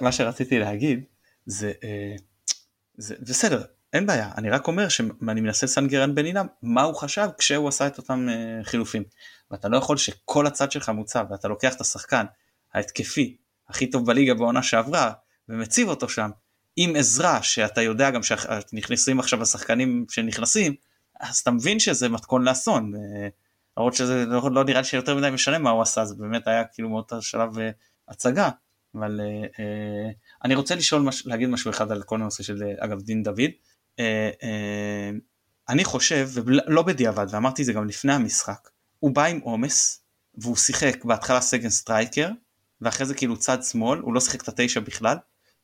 מה 0.00 0.12
שרציתי 0.12 0.58
להגיד, 0.58 1.04
זה, 1.46 1.72
אה, 1.84 2.14
זה 2.96 3.14
בסדר, 3.20 3.62
אין 3.92 4.06
בעיה, 4.06 4.30
אני 4.38 4.50
רק 4.50 4.66
אומר 4.66 4.88
שאני 4.88 5.40
מנסה 5.40 5.66
לסנגרן 5.66 6.14
בן 6.14 6.26
אילם, 6.26 6.46
מה 6.62 6.82
הוא 6.82 6.94
חשב 6.94 7.28
כשהוא 7.38 7.68
עשה 7.68 7.86
את 7.86 7.98
אותם 7.98 8.26
אה, 8.28 8.64
חילופים. 8.64 9.04
ואתה 9.50 9.68
לא 9.68 9.76
יכול 9.76 9.96
שכל 9.96 10.46
הצד 10.46 10.72
שלך 10.72 10.88
מוצב, 10.88 11.24
ואתה 11.30 11.48
לוקח 11.48 11.74
את 11.74 11.80
השחקן 11.80 12.24
ההתקפי 12.74 13.36
הכי 13.68 13.90
טוב 13.90 14.06
בליגה 14.06 14.34
בעונה 14.34 14.62
שעברה, 14.62 15.12
ומציב 15.48 15.88
אותו 15.88 16.08
שם, 16.08 16.30
עם 16.76 16.96
עזרה 16.96 17.42
שאתה 17.42 17.82
יודע 17.82 18.10
גם 18.10 18.20
שנכנסים 18.22 19.20
עכשיו 19.20 19.42
השחקנים 19.42 20.06
שנכנסים, 20.08 20.74
אז 21.20 21.38
אתה 21.38 21.50
מבין 21.50 21.78
שזה 21.78 22.08
מתכון 22.08 22.44
לאסון. 22.44 22.92
אה, 22.94 23.28
למרות 23.76 23.94
שזה 23.94 24.24
לא, 24.26 24.50
לא 24.50 24.64
נראה 24.64 24.80
לי 24.80 24.86
שיותר 24.86 25.16
מדי 25.16 25.30
משנה 25.30 25.58
מה 25.58 25.70
הוא 25.70 25.82
עשה, 25.82 26.04
זה 26.04 26.14
באמת 26.14 26.46
היה 26.46 26.64
כאילו 26.64 26.88
מאותו 26.88 27.22
שלב 27.22 27.58
אה, 27.58 27.70
הצגה. 28.08 28.50
אבל 28.94 29.20
אה, 29.58 30.10
אני 30.44 30.54
רוצה 30.54 30.74
לשאול, 30.74 31.02
מש, 31.02 31.26
להגיד 31.26 31.48
משהו 31.48 31.70
אחד 31.70 31.92
על 31.92 32.02
כל 32.02 32.16
הנושא 32.20 32.42
של 32.42 32.62
אגב 32.78 33.00
דין 33.00 33.22
דוד. 33.22 33.50
אני 35.68 35.84
חושב, 35.84 36.28
ולא 36.34 36.82
בדיעבד, 36.82 37.26
ואמרתי 37.30 37.62
את 37.62 37.66
זה 37.66 37.72
גם 37.72 37.86
לפני 37.86 38.12
המשחק, 38.12 38.68
הוא 38.98 39.14
בא 39.14 39.24
עם 39.24 39.40
עומס, 39.40 40.02
והוא 40.34 40.56
שיחק 40.56 41.04
בהתחלה 41.04 41.40
second 41.40 41.70
striker, 41.70 42.30
ואחרי 42.80 43.06
זה 43.06 43.14
כאילו 43.14 43.36
צד 43.36 43.62
שמאל, 43.62 43.98
הוא 43.98 44.14
לא 44.14 44.20
שיחק 44.20 44.42
את 44.42 44.48
התשע 44.48 44.80
בכלל, 44.80 45.16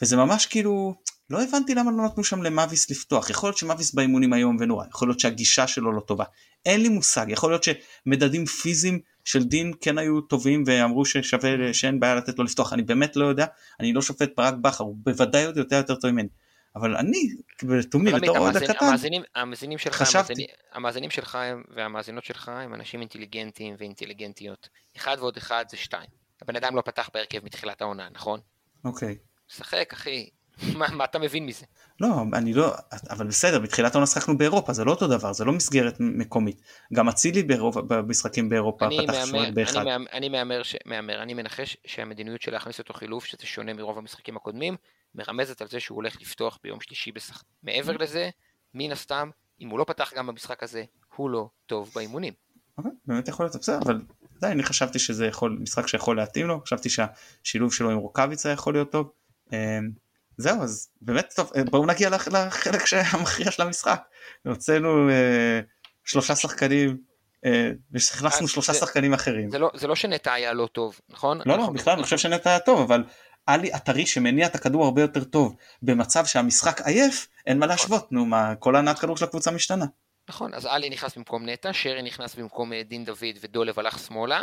וזה 0.02 0.16
ממש 0.16 0.46
כאילו, 0.46 0.94
לא 1.30 1.42
הבנתי 1.42 1.74
למה 1.74 1.90
לא 1.90 2.04
נתנו 2.04 2.24
שם 2.24 2.42
למאביס 2.42 2.90
לפתוח, 2.90 3.30
יכול 3.30 3.48
להיות 3.48 3.58
שמאביס 3.58 3.94
באימונים 3.94 4.32
איום 4.32 4.56
ונורא, 4.60 4.86
יכול 4.86 5.08
להיות 5.08 5.20
שהגישה 5.20 5.66
שלו 5.66 5.92
לא 5.92 6.00
טובה, 6.00 6.24
אין 6.66 6.82
לי 6.82 6.88
מושג, 6.88 7.26
יכול 7.28 7.50
להיות 7.50 7.64
שמדדים 7.64 8.46
פיזיים 8.46 9.00
של 9.24 9.44
דין 9.44 9.72
כן 9.80 9.98
היו 9.98 10.20
טובים 10.20 10.64
ואמרו 10.66 11.04
ששווה, 11.04 11.74
שאין 11.74 12.00
בעיה 12.00 12.14
לתת 12.14 12.38
לו 12.38 12.44
לפתוח, 12.44 12.72
אני 12.72 12.82
באמת 12.82 13.16
לא 13.16 13.26
יודע, 13.26 13.46
אני 13.80 13.92
לא 13.92 14.02
שופט 14.02 14.30
ברק 14.36 14.54
בכר, 14.54 14.84
הוא 14.84 14.96
בוודאי 14.98 15.44
עוד 15.44 15.56
יותר 15.56 15.76
יותר 15.76 15.94
טוב 15.94 16.10
ממני. 16.10 16.28
אבל 16.76 16.96
אני, 16.96 17.34
לתומי, 17.62 18.12
בתור 18.12 18.38
אוהד 18.38 18.56
הקטן, 18.56 18.86
המאזינים 19.34 19.78
שלך, 19.78 19.94
חשבתי. 19.94 20.46
המאזינים 20.72 21.10
שלך 21.10 21.38
והמאזינות 21.76 22.24
שלך 22.24 22.48
הם 22.48 22.74
אנשים 22.74 23.00
אינטליגנטים 23.00 23.74
ואינטליגנטיות. 23.78 24.68
אחד 24.96 25.16
ועוד 25.20 25.36
אחד 25.36 25.64
זה 25.70 25.76
שתיים. 25.76 26.21
הבן 26.42 26.56
אדם 26.56 26.76
לא 26.76 26.80
פתח 26.80 27.10
בהרכב 27.14 27.44
מתחילת 27.44 27.82
העונה, 27.82 28.08
נכון? 28.12 28.40
אוקיי. 28.84 29.16
שחק, 29.48 29.92
אחי. 29.92 30.30
מה, 30.78 30.86
מה 30.92 31.04
אתה 31.04 31.18
מבין 31.18 31.46
מזה? 31.46 31.66
לא, 32.00 32.08
אני 32.32 32.54
לא, 32.54 32.74
אבל 33.10 33.26
בסדר, 33.26 33.58
בתחילת 33.58 33.94
העונה 33.94 34.06
שחקנו 34.06 34.38
באירופה, 34.38 34.72
זה 34.72 34.84
לא 34.84 34.90
אותו 34.90 35.08
דבר, 35.08 35.32
זה 35.32 35.44
לא 35.44 35.52
מסגרת 35.52 35.96
מקומית. 36.00 36.62
גם 36.92 37.08
אצילי 37.08 37.42
במשחקים 37.88 38.48
באירופה 38.48 38.88
פתח 39.02 39.12
שוער 39.26 39.50
באחד. 39.50 39.86
אני 40.12 40.28
מהמר, 40.28 40.62
ש... 40.62 40.76
מהמר, 40.84 41.22
אני 41.22 41.34
מנחש 41.34 41.76
שהמדיניות 41.86 42.42
של 42.42 42.52
להכניס 42.52 42.78
אותו 42.78 42.94
חילוף, 42.94 43.24
שזה 43.24 43.46
שונה 43.46 43.72
מרוב 43.72 43.98
המשחקים 43.98 44.36
הקודמים, 44.36 44.76
מרמזת 45.14 45.62
על 45.62 45.68
זה 45.68 45.80
שהוא 45.80 45.96
הולך 45.96 46.20
לפתוח 46.20 46.58
ביום 46.62 46.80
שלישי 46.80 47.12
בשחק. 47.12 47.44
מעבר 47.62 47.96
לזה, 47.96 48.30
מן 48.74 48.92
הסתם, 48.92 49.30
אם 49.60 49.68
הוא 49.68 49.78
לא 49.78 49.84
פתח 49.84 50.12
גם 50.16 50.26
במשחק 50.26 50.62
הזה, 50.62 50.84
הוא 51.16 51.30
לא 51.30 51.48
טוב 51.66 51.90
באימונים. 51.94 52.32
אוקיי, 52.78 52.92
באמת 53.06 53.28
יכול 53.28 53.46
להיות 53.46 53.56
בסדר, 53.56 53.78
אבל 53.78 54.00
עדיין 54.42 54.58
אני 54.58 54.62
חשבתי 54.62 54.98
שזה 54.98 55.26
יכול, 55.26 55.58
משחק 55.60 55.86
שיכול 55.86 56.16
להתאים 56.16 56.46
לו, 56.46 56.60
חשבתי 56.60 56.88
שהשילוב 56.88 57.72
שלו 57.72 57.90
עם 57.90 57.98
רוקאביצה 57.98 58.50
יכול 58.50 58.74
להיות 58.74 58.92
טוב. 58.92 59.10
אמ, 59.52 59.90
זהו, 60.36 60.62
אז 60.62 60.88
באמת 61.00 61.32
טוב, 61.36 61.50
אה, 61.56 61.64
בואו 61.64 61.86
נגיע 61.86 62.10
לחלק 62.10 62.92
המכריע 63.12 63.50
של 63.50 63.62
המשחק. 63.62 64.02
הוצאנו 64.46 65.10
אה, 65.10 65.60
שלושה 66.04 66.36
שחקנים, 66.36 66.96
אה, 67.44 67.70
והכנסנו 67.90 68.48
שלושה 68.48 68.74
שחקנים 68.74 69.14
אחרים. 69.14 69.50
זה 69.50 69.58
לא, 69.58 69.70
זה 69.74 69.86
לא 69.86 69.94
שנטע 69.94 70.32
היה 70.32 70.52
לא 70.52 70.68
טוב, 70.72 71.00
נכון? 71.08 71.40
לא, 71.46 71.58
לא, 71.58 71.70
בכלל, 71.70 71.92
אני 71.92 72.02
חושב 72.02 72.18
שנטע 72.18 72.50
היה 72.50 72.58
טוב, 72.58 72.80
אבל 72.80 73.04
עלי 73.46 73.74
אתרי 73.74 74.06
שמניע 74.06 74.46
את 74.46 74.54
הכדור 74.54 74.84
הרבה 74.84 75.02
יותר 75.02 75.24
טוב 75.24 75.56
במצב 75.82 76.26
שהמשחק 76.26 76.80
עייף, 76.80 77.28
אין 77.46 77.58
מה 77.58 77.66
להשוות, 77.66 78.12
נו 78.12 78.26
מה, 78.26 78.54
כל 78.54 78.76
הנעת 78.76 78.98
כדור 78.98 79.16
של 79.16 79.24
הקבוצה 79.24 79.50
משתנה. 79.50 79.86
נכון, 80.28 80.54
אז 80.54 80.66
עלי 80.66 80.90
נכנס 80.90 81.16
במקום 81.16 81.48
נטע, 81.48 81.72
שרי 81.72 82.02
נכנס 82.02 82.34
במקום 82.34 82.72
אה, 82.72 82.82
דין 82.82 83.04
דוד 83.04 83.36
ודולב 83.40 83.78
הלך 83.78 83.98
שמאלה, 83.98 84.42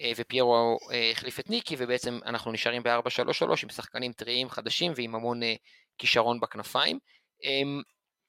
אה, 0.00 0.12
ופיירו 0.16 0.78
אה, 0.92 1.10
החליף 1.10 1.40
את 1.40 1.50
ניקי, 1.50 1.76
ובעצם 1.78 2.18
אנחנו 2.26 2.52
נשארים 2.52 2.82
ב-4-3-3 2.82 3.44
עם 3.62 3.68
שחקנים 3.68 4.12
טריים 4.12 4.50
חדשים 4.50 4.92
ועם 4.96 5.14
המון 5.14 5.40
כישרון 5.98 6.40
בכנפיים. 6.40 6.98
אמ, 7.44 7.82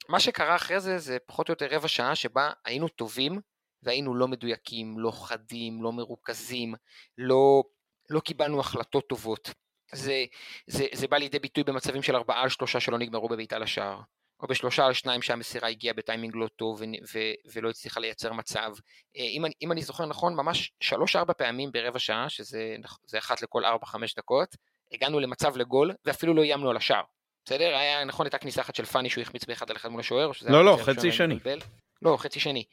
מה 0.10 0.20
שקרה 0.20 0.56
אחרי 0.56 0.80
זה 0.80 0.98
זה 0.98 1.18
פחות 1.26 1.50
או 1.50 1.52
יותר 1.52 1.68
רבע 1.72 1.88
שעה 1.88 2.16
שבה 2.16 2.52
היינו 2.66 2.88
טובים 2.88 3.40
והיינו 3.84 4.16
לא 4.16 4.28
מדויקים, 4.28 5.00
לא 5.00 5.12
חדים, 5.12 5.84
לא 5.84 5.92
מרוכזים, 5.94 6.74
לא, 7.18 7.64
לא 8.10 8.20
קיבלנו 8.20 8.60
החלטות 8.60 9.08
טובות. 9.10 9.54
זה, 9.94 10.26
זה, 10.68 10.86
זה 10.94 11.08
בא 11.08 11.18
לידי 11.18 11.40
ביטוי 11.40 11.64
במצבים 11.64 12.04
של 12.04 12.16
ארבעה 12.16 12.42
על 12.42 12.50
שלושה 12.50 12.80
שלא 12.80 12.98
נגמרו 12.98 13.30
בביתה 13.30 13.60
לשער. 13.60 14.02
או 14.42 14.48
בשלושה 14.48 14.86
על 14.86 14.94
שניים 14.94 15.22
שהמסירה 15.22 15.70
הגיעה 15.70 15.94
בטיימינג 15.94 16.36
לא 16.36 16.48
טוב 16.56 16.82
ו- 16.82 16.86
ו- 16.86 17.52
ולא 17.54 17.70
הצליחה 17.70 18.00
לייצר 18.00 18.34
מצב. 18.34 18.72
אה, 19.18 19.24
אם 19.24 19.46
אני, 19.46 19.54
אם 19.62 19.72
אני 19.72 19.82
זוכר 19.82 20.06
נכון, 20.06 20.36
ממש 20.36 20.72
שלוש-ארבע 20.80 21.34
פעמים 21.34 21.72
ברבע 21.72 22.00
שעה, 22.00 22.30
שזה 22.30 22.76
אחת 23.18 23.42
לכל 23.42 23.66
ארבע-חמש 23.66 24.16
דקות, 24.16 24.56
הגענו 24.94 25.20
למצב 25.20 25.58
לגול, 25.58 25.92
ואפילו 26.06 26.34
לא 26.34 26.42
איימנו 26.42 26.70
על 26.70 26.78
השער. 26.78 27.04
בסדר? 27.46 27.76
היה 27.76 28.04
נכון 28.04 28.26
הייתה 28.26 28.38
כניסה 28.38 28.62
אחת 28.62 28.76
של 28.76 28.86
פאני 28.86 29.10
שהוא 29.10 29.22
החמיץ 29.22 29.46
באחד 29.46 29.70
על 29.70 29.76
אחד 29.76 29.90
מול 29.90 30.00
השוער? 30.00 30.32
לא, 30.42 30.66
לא, 30.66 30.80
חצי 30.84 31.12
שני. 31.12 31.40
לא, 32.02 32.18
חצי 32.18 32.40
שני. 32.40 32.64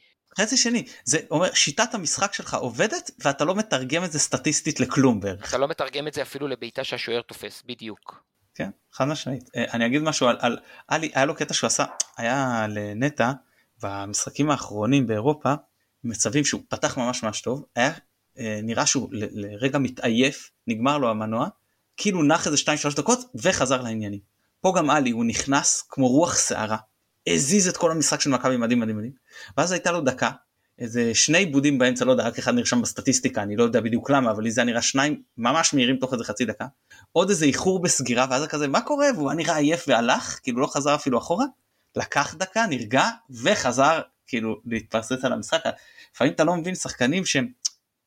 חצי 0.41 0.57
שני 0.57 0.85
זה 1.05 1.19
אומר 1.31 1.55
שיטת 1.55 1.95
המשחק 1.95 2.35
שלך 2.35 2.55
עובדת 2.55 3.11
ואתה 3.25 3.45
לא 3.45 3.55
מתרגם 3.55 4.05
את 4.05 4.13
זה 4.13 4.19
סטטיסטית 4.19 4.81
לכלום 4.81 5.21
בערך. 5.21 5.49
אתה 5.49 5.59
לא 5.59 5.69
מתרגם 5.69 6.09
את 6.09 6.15
זה 6.15 6.23
אפילו 6.23 6.49
לבעיטה 6.49 6.85
שהשוער 6.85 7.23
תופס 7.23 7.63
בדיוק. 7.67 8.23
כן 8.59 8.71
חד 8.93 9.05
משמעית 9.05 9.51
אה, 9.57 9.65
אני 9.73 9.87
אגיד 9.87 10.03
משהו 10.03 10.29
על, 10.29 10.37
על 10.41 10.59
עלי 10.89 11.11
היה 11.15 11.25
לו 11.25 11.35
קטע 11.35 11.55
שהוא 11.55 11.67
עשה 11.67 11.85
היה 12.17 12.67
לנטע 12.69 13.33
במשחקים 13.83 14.51
האחרונים 14.51 15.07
באירופה 15.07 15.55
מצבים 16.05 16.45
שהוא 16.45 16.61
פתח 16.69 16.99
ממש 16.99 17.23
ממש 17.23 17.41
טוב 17.41 17.65
היה 17.77 17.93
אה, 18.39 18.61
נראה 18.63 18.87
שהוא 18.87 19.09
לרגע 19.13 19.79
מתעייף 19.79 20.51
נגמר 20.67 20.99
לו 20.99 21.11
המנוע 21.11 21.49
כאילו 21.97 22.23
נח 22.23 22.47
איזה 22.47 22.57
2-3 22.93 22.97
דקות 22.97 23.19
וחזר 23.43 23.83
לעניינים. 23.83 24.21
פה 24.61 24.73
גם 24.77 24.91
עלי 24.91 25.11
הוא 25.11 25.25
נכנס 25.25 25.83
כמו 25.89 26.09
רוח 26.09 26.37
סערה 26.37 26.77
הזיז 27.29 27.69
את 27.69 27.77
כל 27.77 27.91
המשחק 27.91 28.21
של 28.21 28.31
מכבי 28.31 28.57
מדהים 28.57 28.81
מדהים 28.81 28.97
מדהים 28.97 29.13
ואז 29.57 29.73
הייתה 29.73 29.93
לו 29.93 30.01
דקה 30.01 30.31
איזה 30.79 31.15
שני 31.15 31.39
עיבודים 31.39 31.79
באמצע 31.79 32.05
לא 32.05 32.11
יודע 32.11 32.25
רק 32.25 32.39
אחד 32.39 32.55
נרשם 32.55 32.83
בסטטיסטיקה 32.83 33.43
אני 33.43 33.57
לא 33.57 33.65
יודע 33.65 33.81
בדיוק 33.81 34.11
למה 34.11 34.31
אבל 34.31 34.43
לי 34.43 34.51
זה 34.51 34.65
נראה 34.65 34.83
שניים 34.83 35.23
ממש 35.37 35.75
מהירים 35.75 35.97
תוך 35.97 36.13
איזה 36.13 36.25
חצי 36.25 36.45
דקה. 36.45 36.67
עוד 37.13 37.31
איזה 37.31 37.45
איחור 37.45 37.83
בסגירה 37.83 38.27
ואז 38.31 38.47
כזה 38.47 38.69
מה 38.69 38.81
קורה? 38.81 39.07
והוא 39.15 39.31
היה 39.31 39.37
נראה 39.37 39.57
עייף 39.57 39.85
והלך 39.89 40.41
כאילו 40.43 40.61
לא 40.61 40.67
חזר 40.67 40.95
אפילו 40.95 41.19
אחורה. 41.19 41.45
לקח 41.97 42.35
דקה 42.35 42.67
נרגע 42.67 43.09
וחזר 43.31 44.01
כאילו 44.27 44.61
להתפרסס 44.67 45.25
על 45.25 45.33
המשחק. 45.33 45.61
לפעמים 46.15 46.33
אתה 46.33 46.45
לא 46.45 46.57
מבין 46.57 46.75
שחקנים 46.75 47.25
שהם 47.25 47.49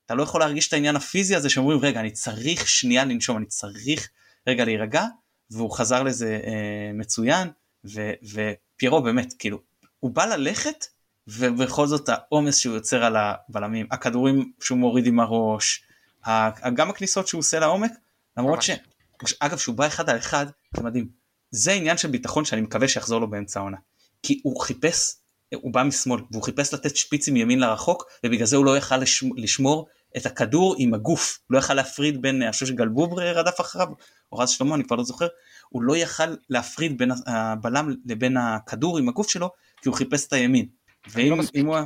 אתה 0.06 0.16
לא 0.16 0.24
יכול 0.24 0.42
להרגיש 0.42 0.68
את 0.68 0.74
העניין 0.74 0.96
הפיזי 0.96 1.36
הזה 1.36 1.50
שאומרים 1.50 1.80
רגע 1.80 2.00
אני 2.00 2.12
צריך 2.12 2.68
שנייה 2.68 3.06
לנשום 3.06 3.38
אני 3.38 3.46
צריך 3.46 4.10
רגע 4.48 4.66
להירגע. 4.66 5.06
והוא 5.52 5.72
חזר 5.72 6.04
לזה 6.04 6.40
אה, 6.44 6.92
מצוין 6.94 7.48
ו, 7.86 8.12
ופיירו 8.24 9.02
באמת 9.02 9.34
כאילו 9.40 9.60
הוא 10.00 10.12
בא 10.12 10.26
ללכת 10.26 10.86
ובכל 11.28 11.88
זאת 11.88 12.10
העומס 12.10 12.58
שהוא 12.58 12.76
יוצר 12.76 13.04
על 13.04 13.16
הבלמים 13.16 13.88
הכדורים 13.92 14.52
שהוא 14.60 14.78
מוריד 14.78 15.06
עם 15.06 15.20
הראש 15.20 15.84
גם 16.74 16.90
הכניסות 16.90 17.28
שהוא 17.28 17.40
עושה 17.40 17.60
לעומק 17.60 17.92
למרות 18.38 18.62
ש... 18.62 18.70
אגב 19.40 19.58
שהוא 19.58 19.76
בא 19.76 19.88
אחד 19.88 20.10
על 20.10 20.18
אחד 20.18 20.46
זה 20.78 20.84
מדהים. 20.84 21.08
זה 21.52 21.72
עניין 21.72 21.98
של 21.98 22.08
ביטחון 22.08 22.46
שאני 22.46 22.62
מקווה 22.62 22.88
שיחזור 22.88 23.22
לו 23.22 23.30
באמצע 23.30 23.60
העונה. 23.60 23.78
כי 24.24 24.42
הוא 24.44 24.62
חיפש 24.62 25.16
הוא 25.56 25.74
בא 25.74 25.84
משמאל 25.84 26.22
והוא 26.32 26.44
חיפש 26.44 26.74
לתת 26.74 26.96
שפיצים 26.96 27.38
ימין 27.38 27.60
לרחוק 27.60 28.06
ובגלל 28.26 28.46
זה 28.46 28.56
הוא 28.56 28.66
לא 28.66 28.78
יכל 28.78 28.98
לשמור 29.38 29.88
את 30.18 30.26
הכדור 30.26 30.76
עם 30.78 30.94
הגוף. 30.94 31.40
לא 31.50 31.60
יכל 31.60 31.74
להפריד 31.74 32.22
בין 32.22 32.42
אני 32.42 32.52
חושב 32.52 32.66
שגלבוב 32.66 33.20
רדף 33.20 33.62
אחריו 33.62 33.88
או 34.32 34.38
רז 34.38 34.50
שלמה 34.50 34.76
אני 34.76 34.84
כבר 34.84 34.96
לא 34.96 35.04
זוכר. 35.04 35.28
הוא 35.70 35.84
לא 35.84 35.98
יכל 35.98 36.36
להפריד 36.50 36.98
בין 36.98 37.12
הבלם 37.28 37.96
לבין 38.06 38.38
הכדור 38.38 38.98
עם 38.98 39.10
הגוף 39.10 39.30
שלו 39.30 39.50
כי 39.82 39.90
הוא 39.90 39.96
חיפש 39.96 40.28
את 40.28 40.34
הימין. 40.34 40.66
ואם 41.08 41.30
לא 41.30 41.36
מספיק, 41.36 41.66
הוא... 41.66 41.78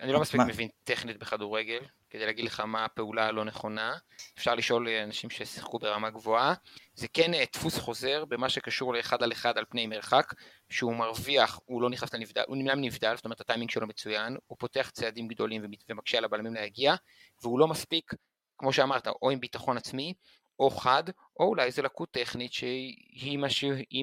אני 0.00 0.12
לא 0.12 0.20
מספיק 0.20 0.40
מה? 0.40 0.46
מבין 0.46 0.68
טכנית 0.84 1.18
בכדורגל 1.18 1.80
כדי 2.10 2.26
להגיד 2.26 2.44
לך 2.44 2.60
מה 2.60 2.84
הפעולה 2.84 3.26
הלא 3.26 3.44
נכונה 3.44 3.94
אפשר 4.38 4.54
לשאול 4.54 4.88
אנשים 4.88 5.30
ששיחקו 5.30 5.78
ברמה 5.78 6.10
גבוהה 6.10 6.54
זה 6.94 7.06
כן 7.08 7.34
אה, 7.34 7.44
דפוס 7.52 7.78
חוזר 7.78 8.24
במה 8.24 8.48
שקשור 8.48 8.94
לאחד 8.94 9.22
על 9.22 9.32
אחד 9.32 9.58
על 9.58 9.64
פני 9.68 9.86
מרחק 9.86 10.32
שהוא 10.70 10.94
מרוויח 10.94 11.60
הוא 11.64 11.82
לא 11.82 11.90
נכנס 11.90 12.14
לנבדל 12.14 12.42
הוא 12.46 12.56
נמנע 12.56 12.74
מנבדל 12.74 13.16
זאת 13.16 13.24
אומרת 13.24 13.40
הטיימינג 13.40 13.70
שלו 13.70 13.86
מצוין 13.86 14.36
הוא 14.46 14.58
פותח 14.58 14.90
צעדים 14.90 15.28
גדולים 15.28 15.64
ומקשה 15.88 16.18
על 16.18 16.24
הבלמים 16.24 16.54
להגיע 16.54 16.94
והוא 17.42 17.58
לא 17.58 17.68
מספיק 17.68 18.14
כמו 18.58 18.72
שאמרת 18.72 19.08
או 19.22 19.30
עם 19.30 19.40
ביטחון 19.40 19.76
עצמי 19.76 20.14
או 20.58 20.70
חד, 20.70 21.04
או 21.40 21.44
אולי 21.44 21.64
איזה 21.64 21.82
לקות 21.82 22.10
טכנית 22.10 22.52
שהיא 22.52 23.38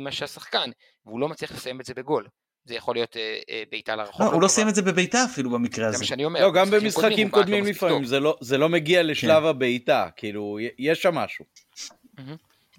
מה 0.01 0.11
שהשחקן, 0.11 0.69
והוא 1.05 1.19
לא 1.19 1.29
מצליח 1.29 1.51
לסיים 1.51 1.81
את 1.81 1.85
זה 1.85 1.93
בגול. 1.93 2.27
זה 2.69 2.75
יכול 2.75 2.95
להיות 2.95 3.17
אה, 3.17 3.39
אה, 3.49 3.63
בעיטה 3.71 3.95
לרחוב. 3.95 4.25
לא, 4.25 4.31
הוא 4.31 4.41
לא 4.41 4.47
סיים 4.47 4.69
את 4.69 4.75
זה 4.75 4.81
בבעיטה 4.81 5.25
אפילו 5.25 5.49
במקרה 5.49 5.87
הזה. 5.87 5.97
זה 5.97 6.03
מה 6.03 6.07
שאני 6.07 6.25
אומר. 6.25 6.41
לא, 6.41 6.51
גם 6.51 6.69
במשחקים 6.69 7.29
קודמים 7.29 7.63
לא 7.63 7.69
לפעמים, 7.69 8.05
זה 8.05 8.19
לא, 8.19 8.37
זה 8.41 8.57
לא 8.57 8.69
מגיע 8.69 9.03
לשלב 9.03 9.43
כן. 9.43 9.47
הבעיטה, 9.47 10.07
כאילו, 10.15 10.57
יש 10.79 11.01
שם 11.01 11.15
משהו. 11.15 11.45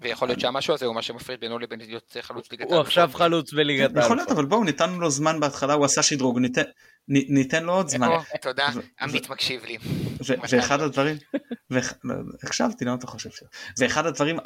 ויכול 0.01 0.27
להיות 0.27 0.39
שהמשהו 0.39 0.73
הזה 0.73 0.85
הוא 0.85 0.95
מה 0.95 1.01
שמפריד 1.01 1.39
בינו 1.39 1.59
לבין 1.59 1.79
להיות 1.79 2.17
חלוץ 2.21 2.51
ליגת 2.51 2.65
העל. 2.65 2.73
הוא 2.73 2.81
עכשיו 2.81 3.09
חלוץ 3.13 3.53
בליגת 3.53 3.95
העל. 3.95 4.05
יכול 4.05 4.17
להיות, 4.17 4.31
אבל 4.31 4.45
בואו, 4.45 4.63
ניתנו 4.63 4.99
לו 4.99 5.09
זמן 5.09 5.39
בהתחלה, 5.39 5.73
הוא 5.73 5.85
עשה 5.85 6.03
שדרוג, 6.03 6.39
ניתן 7.07 7.63
לו 7.63 7.73
עוד 7.73 7.89
זמן. 7.89 8.07
תודה, 8.41 8.67
עמית 9.01 9.29
מקשיב 9.29 9.65
לי. 9.65 9.77
ואחד 10.49 10.81
הדברים, 10.81 11.17
הקשבתי, 12.43 12.85
למה 12.85 12.95
אתה 12.95 13.07
חושב 13.07 13.29
ש... 13.29 13.43
ואחד 13.77 14.05
הדברים, 14.05 14.37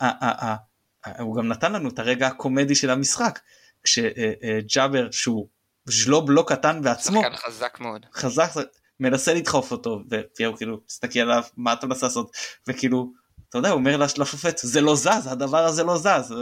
הוא 1.19 1.35
גם 1.35 1.47
נתן 1.47 1.71
לנו 1.71 1.89
את 1.89 1.99
הרגע 1.99 2.27
הקומדי 2.27 2.75
של 2.75 2.89
המשחק, 2.89 3.39
כשג'אבר 3.85 5.11
שהוא 5.11 5.47
ז'לוב 5.85 6.31
לא 6.31 6.43
קטן 6.47 6.81
בעצמו, 6.81 7.21
שחקן 7.21 7.35
חזק 7.35 7.77
מאוד, 7.79 8.05
חזק, 8.13 8.51
מנסה 8.99 9.33
לדחוף 9.33 9.71
אותו, 9.71 9.99
ופיירו 10.11 10.57
כאילו 10.57 10.81
מסתכל 10.87 11.19
עליו, 11.19 11.43
מה 11.57 11.73
אתה 11.73 11.87
מנסה 11.87 12.05
לעשות, 12.05 12.31
וכאילו, 12.67 13.11
אתה 13.49 13.57
יודע, 13.57 13.69
הוא 13.69 13.79
אומר 13.79 13.97
לשופט, 13.97 14.57
זה 14.57 14.81
לא 14.81 14.95
זז, 14.95 15.27
הדבר 15.27 15.65
הזה 15.65 15.83
לא 15.83 15.97
זז, 15.97 16.33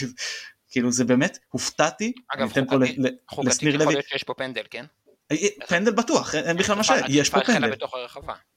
כאילו 0.70 0.92
זה 0.92 1.04
באמת, 1.04 1.38
הופתעתי, 1.48 2.12
אגב, 2.28 2.48
חוקתית 3.28 3.62
יכול 3.62 3.92
להיות 3.92 4.08
שיש 4.08 4.22
פה 4.22 4.34
פנדל, 4.34 4.64
כן? 4.70 4.84
פנדל 5.68 5.92
בטוח 5.92 6.34
אין 6.34 6.56
בכלל 6.56 6.76
מה 6.76 6.84
ש... 6.84 6.90
יש 7.08 7.30
פה 7.30 7.40
פנדל. 7.40 7.72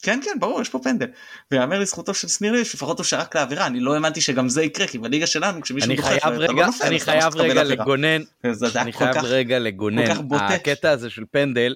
כן 0.03 0.19
כן 0.23 0.39
ברור 0.39 0.61
יש 0.61 0.69
פה 0.69 0.79
פנדל. 0.83 1.07
ויאמר 1.51 1.79
לזכותו 1.79 2.13
של 2.13 2.27
סנירליש 2.27 2.75
לפחות 2.75 2.97
הוא 2.97 3.05
שרק 3.05 3.35
לעבירה 3.35 3.67
אני 3.67 3.79
לא 3.79 3.93
האמנתי 3.93 4.21
שגם 4.21 4.49
זה 4.49 4.63
יקרה 4.63 4.87
כי 4.87 4.97
בליגה 4.97 5.27
שלנו 5.27 5.61
כשמישהו 5.61 5.95
דוחף 5.95 6.25
לא 6.25 6.45
אני 6.81 6.99
חייב 6.99 7.35
רגע 7.35 7.63
לגונן 7.63 8.21
אני 8.45 8.93
חייב 8.93 9.23
רגע 9.23 9.59
לגונן 9.59 10.11
הקטע 10.31 10.91
הזה 10.91 11.09
של 11.09 11.23
פנדל. 11.31 11.75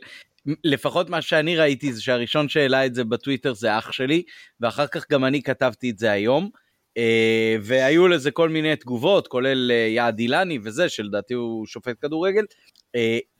לפחות 0.63 1.09
מה 1.09 1.21
שאני 1.21 1.57
ראיתי 1.57 1.93
זה 1.93 2.01
שהראשון 2.01 2.49
שהעלה 2.49 2.85
את 2.85 2.95
זה 2.95 3.03
בטוויטר 3.03 3.53
זה 3.53 3.77
אח 3.77 3.91
שלי 3.91 4.23
ואחר 4.59 4.87
כך 4.87 5.05
גם 5.11 5.25
אני 5.25 5.43
כתבתי 5.43 5.89
את 5.89 5.97
זה 5.99 6.11
היום. 6.11 6.49
אה, 6.97 7.55
והיו 7.61 8.07
לזה 8.07 8.31
כל 8.31 8.49
מיני 8.49 8.75
תגובות 8.75 9.27
כולל 9.27 9.71
אה, 9.71 9.75
יעד 9.75 10.19
אילני 10.19 10.59
וזה 10.63 10.89
שלדעתי 10.89 11.33
הוא 11.33 11.65
שופט 11.65 11.95
כדורגל 12.01 12.41
אה, 12.41 12.45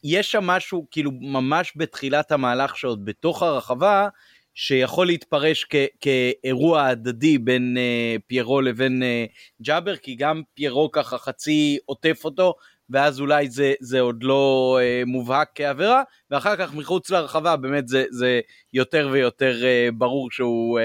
יש 0.03 0.31
שם 0.31 0.43
משהו 0.43 0.85
כאילו 0.91 1.11
ממש 1.21 1.73
בתחילת 1.75 2.31
המהלך 2.31 2.77
שעוד 2.77 3.05
בתוך 3.05 3.43
הרחבה 3.43 4.07
שיכול 4.53 5.07
להתפרש 5.07 5.65
כ- 5.69 5.75
כאירוע 6.01 6.85
הדדי 6.85 7.37
בין 7.37 7.77
uh, 7.77 8.21
פיירו 8.27 8.61
לבין 8.61 9.03
uh, 9.03 9.61
ג'אבר 9.61 9.95
כי 9.95 10.15
גם 10.15 10.41
פיירו 10.53 10.91
ככה 10.91 11.17
חצי 11.17 11.77
עוטף 11.85 12.21
אותו 12.25 12.53
ואז 12.89 13.19
אולי 13.19 13.49
זה, 13.49 13.73
זה 13.79 13.99
עוד 13.99 14.23
לא 14.23 14.77
uh, 14.79 15.05
מובהק 15.05 15.49
כעבירה 15.55 16.03
ואחר 16.31 16.55
כך 16.55 16.73
מחוץ 16.73 17.09
לרחבה 17.09 17.55
באמת 17.55 17.87
זה, 17.87 18.05
זה 18.09 18.39
יותר 18.73 19.09
ויותר 19.11 19.55
uh, 19.61 19.95
ברור 19.95 20.31
שהוא 20.31 20.79
uh, 20.79 20.83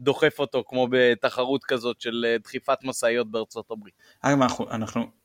דוחף 0.00 0.38
אותו 0.38 0.64
כמו 0.66 0.88
בתחרות 0.90 1.64
כזאת 1.64 2.00
של 2.00 2.36
דחיפת 2.44 2.78
משאיות 2.84 3.30
בארצות 3.30 3.70
הברית. 3.70 3.94
אגב 4.20 4.42
אנחנו, 4.42 4.70
אנחנו 4.70 5.19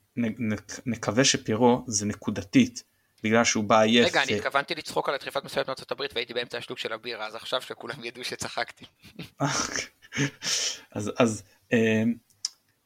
נקווה 0.85 1.23
שפירו 1.23 1.83
זה 1.87 2.05
נקודתית 2.05 2.83
בגלל 3.23 3.43
שהוא 3.43 3.63
בא 3.63 3.81
עייף. 3.81 4.07
רגע, 4.07 4.23
אני 4.23 4.35
התכוונתי 4.35 4.75
לצחוק 4.75 5.09
על 5.09 5.15
הדחיפת 5.15 5.43
מסוימת 5.43 5.67
מארצות 5.67 5.91
הברית 5.91 6.11
והייתי 6.13 6.33
באמצע 6.33 6.57
השלוק 6.57 6.79
של 6.79 6.93
הבירה, 6.93 7.27
אז 7.27 7.35
עכשיו 7.35 7.61
שכולם 7.61 8.03
ידעו 8.03 8.23
שצחקתי. 8.23 8.85
אז, 10.95 11.11
אז 11.17 11.43
אה, 11.73 12.03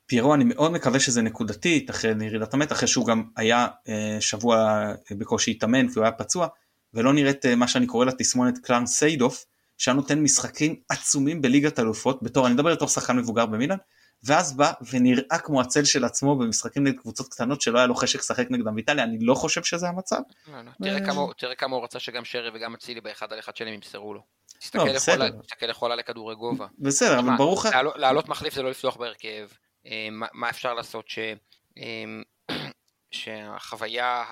פיירו 0.05 0.33
אני 0.33 0.43
מאוד 0.43 0.71
מקווה 0.71 0.99
שזה 0.99 1.21
נקודתית 1.21 1.89
אחרי 1.89 2.11
ירידת 2.25 2.53
המת, 2.53 2.71
אחרי 2.71 2.87
שהוא 2.87 3.07
גם 3.07 3.23
היה 3.35 3.67
אה, 3.89 4.17
שבוע 4.19 4.83
בקושי 5.11 5.51
התאמן 5.51 5.87
כי 5.87 5.93
הוא 5.95 6.03
היה 6.03 6.11
פצוע, 6.11 6.47
ולא 6.93 7.13
נראית 7.13 7.45
אה, 7.45 7.55
מה 7.55 7.67
שאני 7.67 7.87
קורא 7.87 8.05
לה 8.05 8.11
תסמונת 8.11 8.57
קלאן 8.57 8.85
סיידוף, 8.85 9.45
שהיה 9.77 9.95
נותן 9.95 10.19
משחקים 10.19 10.75
עצומים 10.89 11.41
בליגת 11.41 11.79
אלופות, 11.79 12.23
בתור, 12.23 12.47
אני 12.47 12.53
מדבר 12.53 12.75
בתור 12.75 12.87
שחקן 12.87 13.17
מבוגר 13.17 13.45
במילאן, 13.45 13.77
ואז 14.23 14.57
בא 14.57 14.71
ונראה 14.91 15.37
כמו 15.43 15.61
הצל 15.61 15.83
של 15.83 16.05
עצמו 16.05 16.35
במשחקים 16.35 16.83
נגד 16.83 16.99
קבוצות 16.99 17.27
קטנות 17.27 17.61
שלא 17.61 17.77
היה 17.77 17.87
לו 17.87 17.95
חשק 17.95 18.19
לשחק 18.19 18.47
נגדם 18.49 18.75
באיטליה, 18.75 19.03
אני 19.03 19.17
לא 19.21 19.35
חושב 19.35 19.63
שזה 19.63 19.89
המצב. 19.89 20.21
לא, 20.47 20.61
לא. 20.61 20.71
תראה 21.37 21.55
כמה 21.55 21.75
הוא 21.75 21.83
רצה 21.83 21.99
שגם 21.99 22.25
שרי 22.25 22.49
וגם 22.53 22.73
אצילי 22.73 23.01
באחד 23.01 23.33
על 23.33 23.39
אחד 23.39 23.55
שלהם 23.55 23.73
ימסרו 23.73 24.13
לו. 24.13 24.21
תסתכל 24.59 25.69
איך 25.69 25.77
הוא 25.77 25.87
עלה 25.87 25.95
לכדורי 25.95 26.35
גובה. 26.35 26.67
בסדר, 26.79 27.19
אבל 27.19 27.37
ברור 27.37 27.59
לך... 27.59 27.75
לעלות 27.95 28.29
מחליף 28.29 28.53
זה 28.53 28.61
לא 28.61 28.69
לפתוח 28.69 28.97
בהרכב, 28.97 29.47
אה, 29.85 30.07
מה 30.11 30.49
אפשר 30.49 30.73
לעשות 30.73 31.05
אה, 31.77 32.03
שהחוויה 33.11 34.23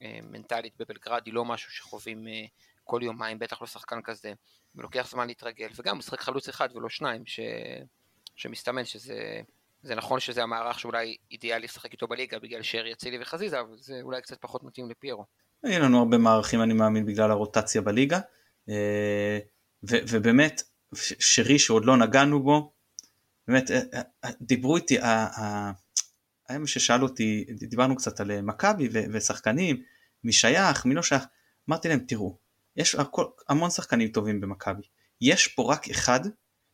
המנטלית 0.00 0.72
בבלגרד 0.78 1.22
היא 1.26 1.34
לא 1.34 1.44
משהו 1.44 1.72
שחווים 1.72 2.28
אה, 2.28 2.44
כל 2.84 3.00
יומיים, 3.02 3.38
בטח 3.38 3.60
לא 3.60 3.66
שחקן 3.66 4.02
כזה, 4.02 4.32
ולוקח 4.74 5.08
זמן 5.10 5.26
להתרגל, 5.26 5.68
וגם 5.76 5.98
משחק 5.98 6.20
חלוץ 6.20 6.48
אחד 6.48 6.68
ולא 6.74 6.88
שניים, 6.88 7.22
שמסתמן 8.38 8.84
שזה 8.84 9.40
זה 9.82 9.94
נכון 9.94 10.20
שזה 10.20 10.42
המערך 10.42 10.80
שאולי 10.80 11.16
אידיאלי 11.30 11.64
לשחק 11.64 11.92
איתו 11.92 12.06
בליגה 12.06 12.38
בגלל 12.38 12.62
שרי, 12.62 12.92
אצילי 12.92 13.18
וחזיזה, 13.20 13.60
אבל 13.60 13.76
זה 13.80 14.00
אולי 14.02 14.22
קצת 14.22 14.36
פחות 14.40 14.64
מתאים 14.64 14.90
לפיירו. 14.90 15.24
אין 15.64 15.82
לנו 15.82 15.98
הרבה 15.98 16.18
מערכים 16.18 16.62
אני 16.62 16.74
מאמין 16.74 17.06
בגלל 17.06 17.30
הרוטציה 17.30 17.80
בליגה, 17.80 18.20
אה, 18.68 19.38
ו- 19.90 20.02
ובאמת 20.08 20.62
שרי 21.18 21.58
שעוד 21.58 21.84
לא 21.84 21.96
נגענו 21.96 22.42
בו, 22.42 22.72
באמת 23.48 23.70
אה, 23.70 23.80
אה, 24.24 24.30
דיברו 24.40 24.76
איתי, 24.76 24.98
היה 26.48 26.58
מי 26.58 26.66
ששאל 26.66 27.02
אותי, 27.02 27.44
דיברנו 27.60 27.96
קצת 27.96 28.20
על 28.20 28.40
מכבי 28.40 28.88
ושחקנים, 29.12 29.82
מי 30.24 30.32
שייך, 30.32 30.86
מי 30.86 30.94
לא 30.94 31.02
שייך, 31.02 31.24
אמרתי 31.68 31.88
להם 31.88 32.00
תראו, 32.08 32.38
יש 32.76 32.94
הכל, 32.94 33.24
המון 33.48 33.70
שחקנים 33.70 34.08
טובים 34.08 34.40
במכבי. 34.40 34.82
יש 35.20 35.48
פה 35.48 35.72
רק 35.72 35.88
אחד 35.88 36.20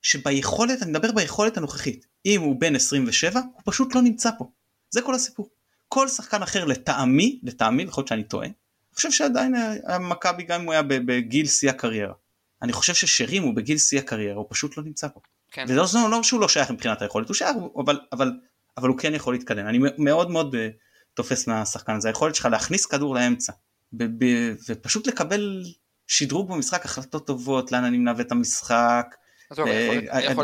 שביכולת, 0.05 0.83
אני 0.83 0.91
מדבר 0.91 1.13
ביכולת 1.13 1.57
הנוכחית, 1.57 2.07
אם 2.27 2.41
הוא 2.41 2.61
בן 2.61 2.77
27, 2.77 3.41
הוא 3.55 3.63
פשוט 3.65 3.95
לא 3.95 4.03
נמצא 4.03 4.31
פה. 4.39 4.51
זה 4.91 5.03
כל 5.03 5.15
הסיפור. 5.15 5.51
כל 5.89 6.09
שחקן 6.09 6.43
אחר 6.43 6.65
לטעמי, 6.65 7.41
לטעמי, 7.43 7.83
יכול 7.83 8.01
להיות 8.01 8.09
שאני 8.09 8.25
טועה, 8.25 8.47
אני 8.47 8.97
חושב 8.97 9.11
שעדיין 9.11 9.55
המכבי 9.87 10.43
גם 10.43 10.61
אם 10.61 10.67
הוא 10.67 10.73
היה 10.73 10.83
בגיל 10.83 11.47
שיא 11.47 11.71
הקריירה. 11.71 12.15
אני 12.63 12.73
חושב 12.73 12.95
ששרים 12.95 13.43
הוא 13.43 13.55
בגיל 13.55 13.79
שיא 13.79 13.99
הקריירה, 13.99 14.37
הוא 14.37 14.47
פשוט 14.51 14.77
לא 14.77 14.83
נמצא 14.83 15.09
פה. 15.09 15.21
כן. 15.53 15.65
וזה 15.69 15.75
לא, 15.75 16.11
לא 16.11 16.23
שהוא 16.23 16.41
לא 16.41 16.49
שייך 16.49 16.71
מבחינת 16.71 17.03
היכולת, 17.03 17.29
הוא 17.29 17.35
שייך, 17.35 17.57
אבל, 17.77 18.01
אבל, 18.13 18.33
אבל 18.77 18.89
הוא 18.89 18.99
כן 18.99 19.15
יכול 19.15 19.35
להתקדם. 19.35 19.67
אני 19.67 19.79
מאוד 19.99 20.31
מאוד 20.31 20.55
אה, 20.55 20.69
תופס 21.15 21.47
מהשחקן 21.47 21.95
הזה, 21.97 22.09
היכולת 22.09 22.35
שלך 22.35 22.47
להכניס 22.47 22.87
כדור 22.87 23.15
לאמצע, 23.15 23.53
ב- 23.93 24.25
ב- 24.25 24.55
ופשוט 24.69 25.07
לקבל 25.07 25.63
שדרוג 26.07 26.53
במשחק, 26.53 26.85
החלטות 26.85 27.27
טובות, 27.27 27.73
לאן 27.73 27.85
אני 27.85 27.99
מנווט 27.99 28.27
את 28.27 28.33
המשחק, 28.33 29.15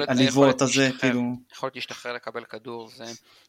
הליוות 0.09 0.63
הזה, 0.63 0.91
כאילו... 1.01 1.23
יכולת 1.53 1.75
להשתחרר 1.75 2.13
לקבל 2.13 2.45
כדור, 2.45 2.91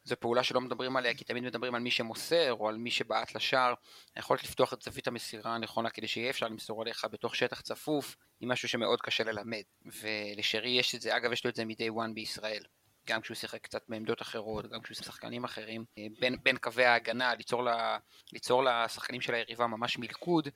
זה 0.03 0.15
פעולה 0.15 0.43
שלא 0.43 0.61
מדברים 0.61 0.97
עליה, 0.97 1.13
כי 1.13 1.23
תמיד 1.23 1.43
מדברים 1.43 1.75
על 1.75 1.81
מי 1.81 1.91
שמוסר, 1.91 2.53
או 2.53 2.69
על 2.69 2.77
מי 2.77 2.91
שבעט 2.91 3.35
לשער, 3.35 3.73
יכולת 4.17 4.43
לפתוח 4.43 4.73
את 4.73 4.81
זווית 4.81 5.07
המסירה 5.07 5.55
הנכונה 5.55 5.89
כדי 5.89 6.07
שיהיה 6.07 6.29
אפשר 6.29 6.47
למסור 6.47 6.81
עליך 6.81 7.07
בתוך 7.11 7.35
שטח 7.35 7.61
צפוף, 7.61 8.15
היא 8.39 8.49
משהו 8.49 8.67
שמאוד 8.67 9.01
קשה 9.01 9.23
ללמד, 9.23 9.61
ולשרי 9.85 10.69
יש 10.69 10.95
את 10.95 11.01
זה, 11.01 11.17
אגב 11.17 11.31
יש 11.31 11.43
לו 11.43 11.49
את 11.49 11.55
זה 11.55 11.65
מ-day 11.65 11.91
one 11.95 12.13
בישראל. 12.13 12.63
גם 13.07 13.21
כשהוא 13.21 13.35
שיחק 13.35 13.63
קצת 13.63 13.89
מעמדות 13.89 14.21
אחרות, 14.21 14.69
גם 14.69 14.81
כשהוא 14.81 14.95
שיחק 14.95 15.11
שחקנים 15.11 15.43
אחרים, 15.43 15.85
אה, 15.97 16.07
בין, 16.19 16.35
בין 16.43 16.57
קווי 16.57 16.85
ההגנה, 16.85 17.35
ליצור, 17.35 17.63
לה, 17.63 17.97
ליצור 18.33 18.63
לשחקנים 18.63 19.21
של 19.21 19.33
היריבה 19.33 19.67
ממש 19.67 19.97
מלכוד, 19.97 20.47
אה, 20.47 20.51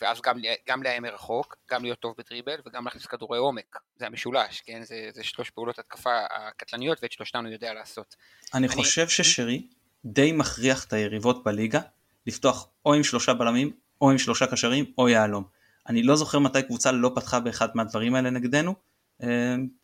ואז 0.00 0.20
גם, 0.20 0.38
גם 0.68 0.82
לאיים 0.82 1.02
מרחוק, 1.02 1.56
גם 1.70 1.82
להיות 1.82 1.98
טוב 2.00 2.14
בדריבל 2.18 2.56
וגם 2.66 2.84
להכניס 2.84 3.06
כדורי 3.06 3.38
עומק, 3.38 3.76
זה 3.96 4.06
המשולש, 4.06 4.60
כן? 4.60 4.82
זה, 4.82 5.08
זה 5.12 5.24
שלוש 5.24 5.50
פעולות 5.50 5.78
התקפה 5.78 6.10
הקטלניות 6.30 6.98
ואת 7.02 7.12
שלושתן 7.12 7.44
הוא 7.44 7.52
יודע 7.52 7.74
לעשות. 7.74 8.16
אני, 8.54 8.66
אני 8.66 8.76
חושב 8.76 9.08
ששרי 9.08 9.66
די 10.04 10.32
מכריח 10.32 10.84
את 10.84 10.92
היריבות 10.92 11.44
בליגה 11.44 11.80
לפתוח 12.26 12.68
או 12.86 12.94
עם 12.94 13.02
שלושה 13.02 13.34
בלמים 13.34 13.72
או 14.00 14.10
עם 14.10 14.18
שלושה 14.18 14.46
קשרים 14.46 14.92
או 14.98 15.08
יהלום. 15.08 15.44
אני 15.88 16.02
לא 16.02 16.16
זוכר 16.16 16.38
מתי 16.38 16.62
קבוצה 16.62 16.92
לא 16.92 17.12
פתחה 17.14 17.40
באחד 17.40 17.68
מהדברים 17.74 18.14
האלה 18.14 18.30
נגדנו, 18.30 18.70
אה, 18.70 18.76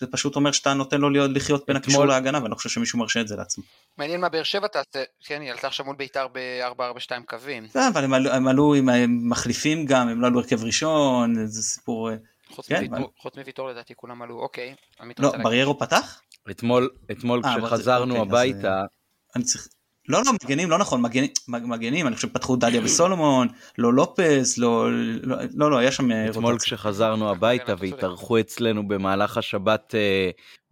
זה 0.01 0.07
פשוט 0.11 0.37
אומר 0.37 0.53
שאתה 0.53 0.75
נותן 0.75 1.01
לו 1.01 1.11
לחיות 1.11 1.67
בין 1.67 1.77
הקישור 1.77 2.05
להגנה 2.05 2.39
ואני 2.39 2.51
לא 2.51 2.55
חושב 2.55 2.69
שמישהו 2.69 2.99
מרשה 2.99 3.21
את 3.21 3.29
זה 3.29 3.37
לעצמו. 3.37 3.65
מעניין 3.99 4.21
מה 4.21 4.29
באר 4.29 4.43
שבע 4.43 4.67
תעשה, 4.67 5.05
כן 5.25 5.41
היא 5.41 5.51
עלתה 5.51 5.67
עכשיו 5.67 5.87
מול 5.87 5.97
בית"ר 5.97 6.27
ב-442 6.33 7.27
קווים. 7.27 7.69
כן, 7.69 7.81
אבל 7.93 8.05
הם 8.31 8.49
עלו 8.49 8.75
עם 8.75 8.89
מחליפים 9.29 9.87
גם, 9.87 10.09
הם 10.09 10.21
לא 10.21 10.27
עלו 10.27 10.41
הרכב 10.41 10.65
ראשון, 10.65 11.47
זה 11.47 11.63
סיפור... 11.63 12.11
אה, 12.11 12.17
כן, 12.67 12.85
חוץ 13.19 13.37
מוויטור 13.37 13.69
לדעתי 13.69 13.95
כולם 13.97 14.23
עלו, 14.23 14.41
אוקיי. 14.41 14.75
לא, 15.19 15.33
בריירו 15.43 15.79
פתח? 15.79 16.21
אתמול 16.51 16.91
אה, 17.45 17.57
כשחזרנו 17.61 18.17
אוקיי, 18.17 18.29
הביתה... 18.29 18.85
לא 20.09 20.23
לא 20.27 20.33
מגנים 20.45 20.71
לא 20.71 20.79
נכון 20.79 21.03
מגנים 21.03 21.31
מגנים 21.49 22.07
אני 22.07 22.17
חושב 22.17 22.29
פתחו 22.29 22.57
דליה 22.57 22.81
וסולומון 22.85 23.49
לא 23.79 23.95
לופס 23.95 24.59
לא 24.59 24.93
לא 25.23 25.37
לא, 25.55 25.71
לא 25.71 25.79
היה 25.79 25.93
שם 25.93 26.13
אה, 26.13 26.31
אתמול 26.31 26.59
כשחזרנו 26.59 27.31
הביתה 27.31 27.75
והתארחו 27.79 28.41
אצלנו 28.41 28.89
במהלך 28.89 29.37
השבת 29.37 29.95
אה, 29.95 30.31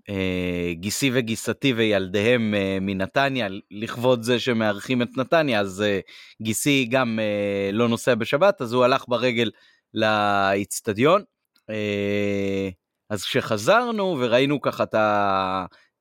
אה, 0.09 0.73
גיסי 0.75 1.11
וגיסתי 1.15 1.73
וילדיהם 1.73 2.55
אה, 2.55 2.79
מנתניה 2.81 3.49
לכבוד 3.71 4.23
זה 4.23 4.39
שמארחים 4.41 5.03
את 5.03 5.09
נתניה 5.17 5.61
אז 5.61 5.83
אה, 5.83 6.01
גיסי 6.43 6.87
גם 6.91 7.19
אה, 7.23 7.71
לא 7.73 7.89
נוסע 7.89 8.15
בשבת 8.15 8.63
אז 8.63 8.73
הוא 8.73 8.85
הלך 8.85 9.05
ברגל 9.09 9.51
לאיצטדיון. 9.95 11.23
אה, 11.71 12.69
אז 13.11 13.25
כשחזרנו 13.25 14.17
וראינו 14.21 14.61
ככה 14.61 14.83
את 14.83 14.95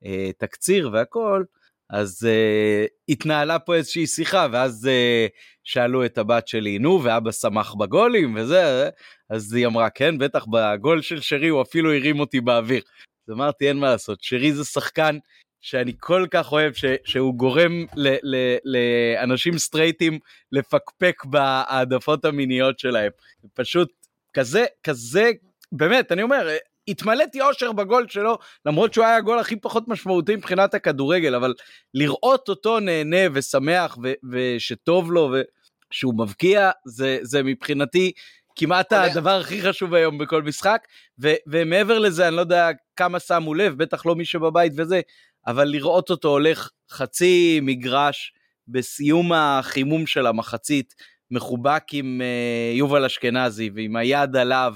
התקציר 0.03 0.87
אה, 0.87 0.93
והכל 0.93 1.43
אז 1.89 2.27
uh, 2.27 2.87
התנהלה 3.09 3.59
פה 3.59 3.75
איזושהי 3.75 4.07
שיחה, 4.07 4.47
ואז 4.51 4.89
uh, 4.89 5.31
שאלו 5.63 6.05
את 6.05 6.17
הבת 6.17 6.47
שלי, 6.47 6.79
נו, 6.79 7.03
ואבא 7.03 7.31
שמח 7.31 7.73
בגולים 7.73 8.35
וזה, 8.35 8.89
אז 9.29 9.53
היא 9.53 9.67
אמרה, 9.67 9.89
כן, 9.89 10.17
בטח 10.17 10.45
בגול 10.45 11.01
של 11.01 11.21
שרי 11.21 11.47
הוא 11.47 11.61
אפילו 11.61 11.93
הרים 11.93 12.19
אותי 12.19 12.41
באוויר. 12.41 12.81
אז 13.27 13.33
אמרתי, 13.33 13.67
אין 13.67 13.77
מה 13.77 13.91
לעשות, 13.91 14.23
שרי 14.23 14.53
זה 14.53 14.65
שחקן 14.65 15.17
שאני 15.61 15.93
כל 15.99 16.25
כך 16.31 16.51
אוהב, 16.51 16.73
ש, 16.73 16.85
שהוא 17.05 17.35
גורם 17.35 17.85
ל, 17.95 18.15
ל, 18.23 18.55
לאנשים 18.63 19.57
סטרייטים 19.57 20.19
לפקפק 20.51 21.25
בהעדפות 21.25 22.25
המיניות 22.25 22.79
שלהם. 22.79 23.11
פשוט 23.53 23.89
כזה, 24.33 24.65
כזה, 24.83 25.31
באמת, 25.71 26.11
אני 26.11 26.21
אומר, 26.21 26.47
התמלאתי 26.87 27.41
אושר 27.41 27.71
בגול 27.71 28.07
שלו, 28.07 28.37
למרות 28.65 28.93
שהוא 28.93 29.05
היה 29.05 29.15
הגול 29.15 29.39
הכי 29.39 29.55
פחות 29.55 29.87
משמעותי 29.87 30.35
מבחינת 30.35 30.73
הכדורגל, 30.73 31.35
אבל 31.35 31.53
לראות 31.93 32.49
אותו 32.49 32.79
נהנה 32.79 33.17
ושמח 33.33 33.97
ו- 34.03 34.13
ושטוב 34.31 35.11
לו 35.11 35.33
ושהוא 35.91 36.13
מבקיע, 36.17 36.71
זה, 36.85 37.17
זה 37.21 37.43
מבחינתי 37.43 38.11
כמעט. 38.55 38.93
הדבר 38.93 39.39
הכי 39.39 39.61
חשוב 39.61 39.93
היום 39.93 40.17
בכל 40.17 40.43
משחק, 40.43 40.87
ו- 41.21 41.33
ומעבר 41.47 41.99
לזה 41.99 42.27
אני 42.27 42.35
לא 42.35 42.41
יודע 42.41 42.69
כמה 42.95 43.19
שמו 43.19 43.53
לב, 43.53 43.77
בטח 43.77 44.05
לא 44.05 44.15
מי 44.15 44.25
שבבית 44.25 44.73
וזה, 44.77 45.01
אבל 45.47 45.67
לראות 45.67 46.09
אותו 46.09 46.29
הולך 46.29 46.69
חצי 46.91 47.59
מגרש 47.63 48.33
בסיום 48.67 49.33
החימום 49.33 50.07
של 50.07 50.27
המחצית, 50.27 50.93
מחובק 51.31 51.83
עם 51.91 52.21
uh, 52.21 52.77
יובל 52.77 53.05
אשכנזי 53.05 53.69
ועם 53.75 53.95
היד 53.95 54.35
עליו, 54.35 54.75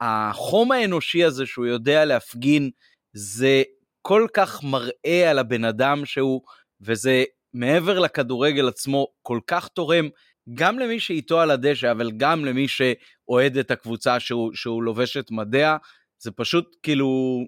החום 0.00 0.72
האנושי 0.72 1.24
הזה 1.24 1.46
שהוא 1.46 1.66
יודע 1.66 2.04
להפגין, 2.04 2.70
זה 3.12 3.62
כל 4.02 4.26
כך 4.34 4.64
מראה 4.64 5.30
על 5.30 5.38
הבן 5.38 5.64
אדם 5.64 6.06
שהוא, 6.06 6.42
וזה 6.80 7.24
מעבר 7.54 7.98
לכדורגל 7.98 8.68
עצמו, 8.68 9.06
כל 9.22 9.40
כך 9.46 9.68
תורם 9.68 10.08
גם 10.54 10.78
למי 10.78 11.00
שאיתו 11.00 11.40
על 11.40 11.50
הדשא, 11.50 11.90
אבל 11.90 12.10
גם 12.16 12.44
למי 12.44 12.68
שאוהד 12.68 13.56
את 13.56 13.70
הקבוצה 13.70 14.20
שהוא, 14.20 14.54
שהוא 14.54 14.82
לובש 14.82 15.16
את 15.16 15.30
מדיה, 15.30 15.76
זה 16.18 16.30
פשוט 16.30 16.76
כאילו, 16.82 17.40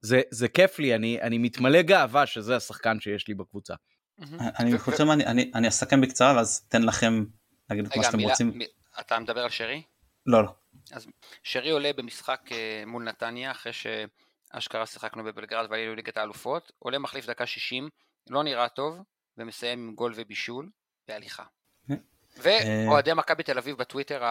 זה, 0.00 0.20
זה 0.30 0.48
כיף 0.48 0.78
לי, 0.78 0.94
אני, 0.94 1.22
אני 1.22 1.38
מתמלא 1.38 1.82
גאווה 1.82 2.26
שזה 2.26 2.56
השחקן 2.56 3.00
שיש 3.00 3.28
לי 3.28 3.34
בקבוצה. 3.34 3.74
אני 4.58 4.78
חושב, 4.78 5.04
אני, 5.04 5.26
אני, 5.26 5.50
אני 5.54 5.68
אסכם 5.68 6.00
בקצרה 6.00 6.36
ואז 6.36 6.60
תן 6.68 6.82
לכם 6.82 7.24
להגיד 7.70 7.86
את 7.86 7.96
מה 7.96 8.04
שאתם 8.04 8.20
רוצים. 8.20 8.58
אתה 9.00 9.18
מדבר 9.18 9.40
על 9.40 9.50
שרי? 9.50 9.82
לא, 10.26 10.42
לא. 10.42 10.50
אז 10.92 11.06
שרי 11.42 11.70
עולה 11.70 11.92
במשחק 11.92 12.40
אה, 12.52 12.82
מול 12.86 13.04
נתניה, 13.04 13.50
אחרי 13.50 13.72
שאשכרה 13.72 14.86
שיחקנו 14.86 15.24
בבלגרד 15.24 15.66
ועלינו 15.70 15.94
ליגת 15.94 16.16
האלופות, 16.16 16.72
עולה 16.78 16.98
מחליף 16.98 17.26
דקה 17.26 17.46
60, 17.46 17.88
לא 18.30 18.42
נראה 18.44 18.68
טוב, 18.68 18.98
ומסיים 19.38 19.88
עם 19.88 19.94
גול 19.94 20.12
ובישול 20.16 20.70
בהליכה. 21.08 21.44
אה. 21.90 21.96
ואוהדי 22.36 23.14
מכבי 23.14 23.42
תל 23.42 23.58
אביב 23.58 23.76
בטוויטר 23.76 24.24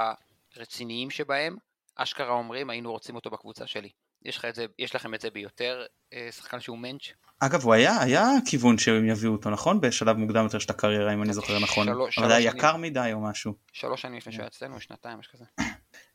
הרציניים 0.55 1.09
שבהם, 1.09 1.57
אשכרה 1.95 2.33
אומרים 2.33 2.69
היינו 2.69 2.91
רוצים 2.91 3.15
אותו 3.15 3.29
בקבוצה 3.29 3.67
שלי. 3.67 3.89
יש, 4.25 4.41
זה, 4.53 4.65
יש 4.79 4.95
לכם 4.95 5.13
את 5.13 5.21
זה 5.21 5.29
ביותר 5.29 5.85
אה, 6.13 6.27
שחקן 6.31 6.59
שהוא 6.59 6.77
מענץ'? 6.77 7.13
אגב 7.39 7.63
הוא 7.63 7.73
היה 7.73 8.01
היה 8.01 8.27
כיוון 8.45 8.77
שהם 8.77 9.09
יביאו 9.09 9.31
אותו 9.31 9.49
נכון 9.49 9.81
בשלב 9.81 10.17
מוקדם 10.17 10.43
יותר 10.43 10.59
של 10.59 10.71
הקריירה 10.71 11.13
אם 11.13 11.23
אני 11.23 11.33
זוכר 11.33 11.59
נכון 11.59 11.85
שלוש, 11.85 12.17
אבל 12.17 12.31
היה 12.31 12.49
יקר 12.49 12.77
מדי 12.77 13.09
או 13.13 13.21
משהו. 13.21 13.53
שלוש 13.73 14.01
שנים 14.01 14.17
לפני 14.17 14.33
שהוא 14.33 14.41
היה 14.41 14.47
אצלנו 14.47 14.81
שנתיים 14.81 15.19
משהו 15.19 15.33
כזה. 15.33 15.45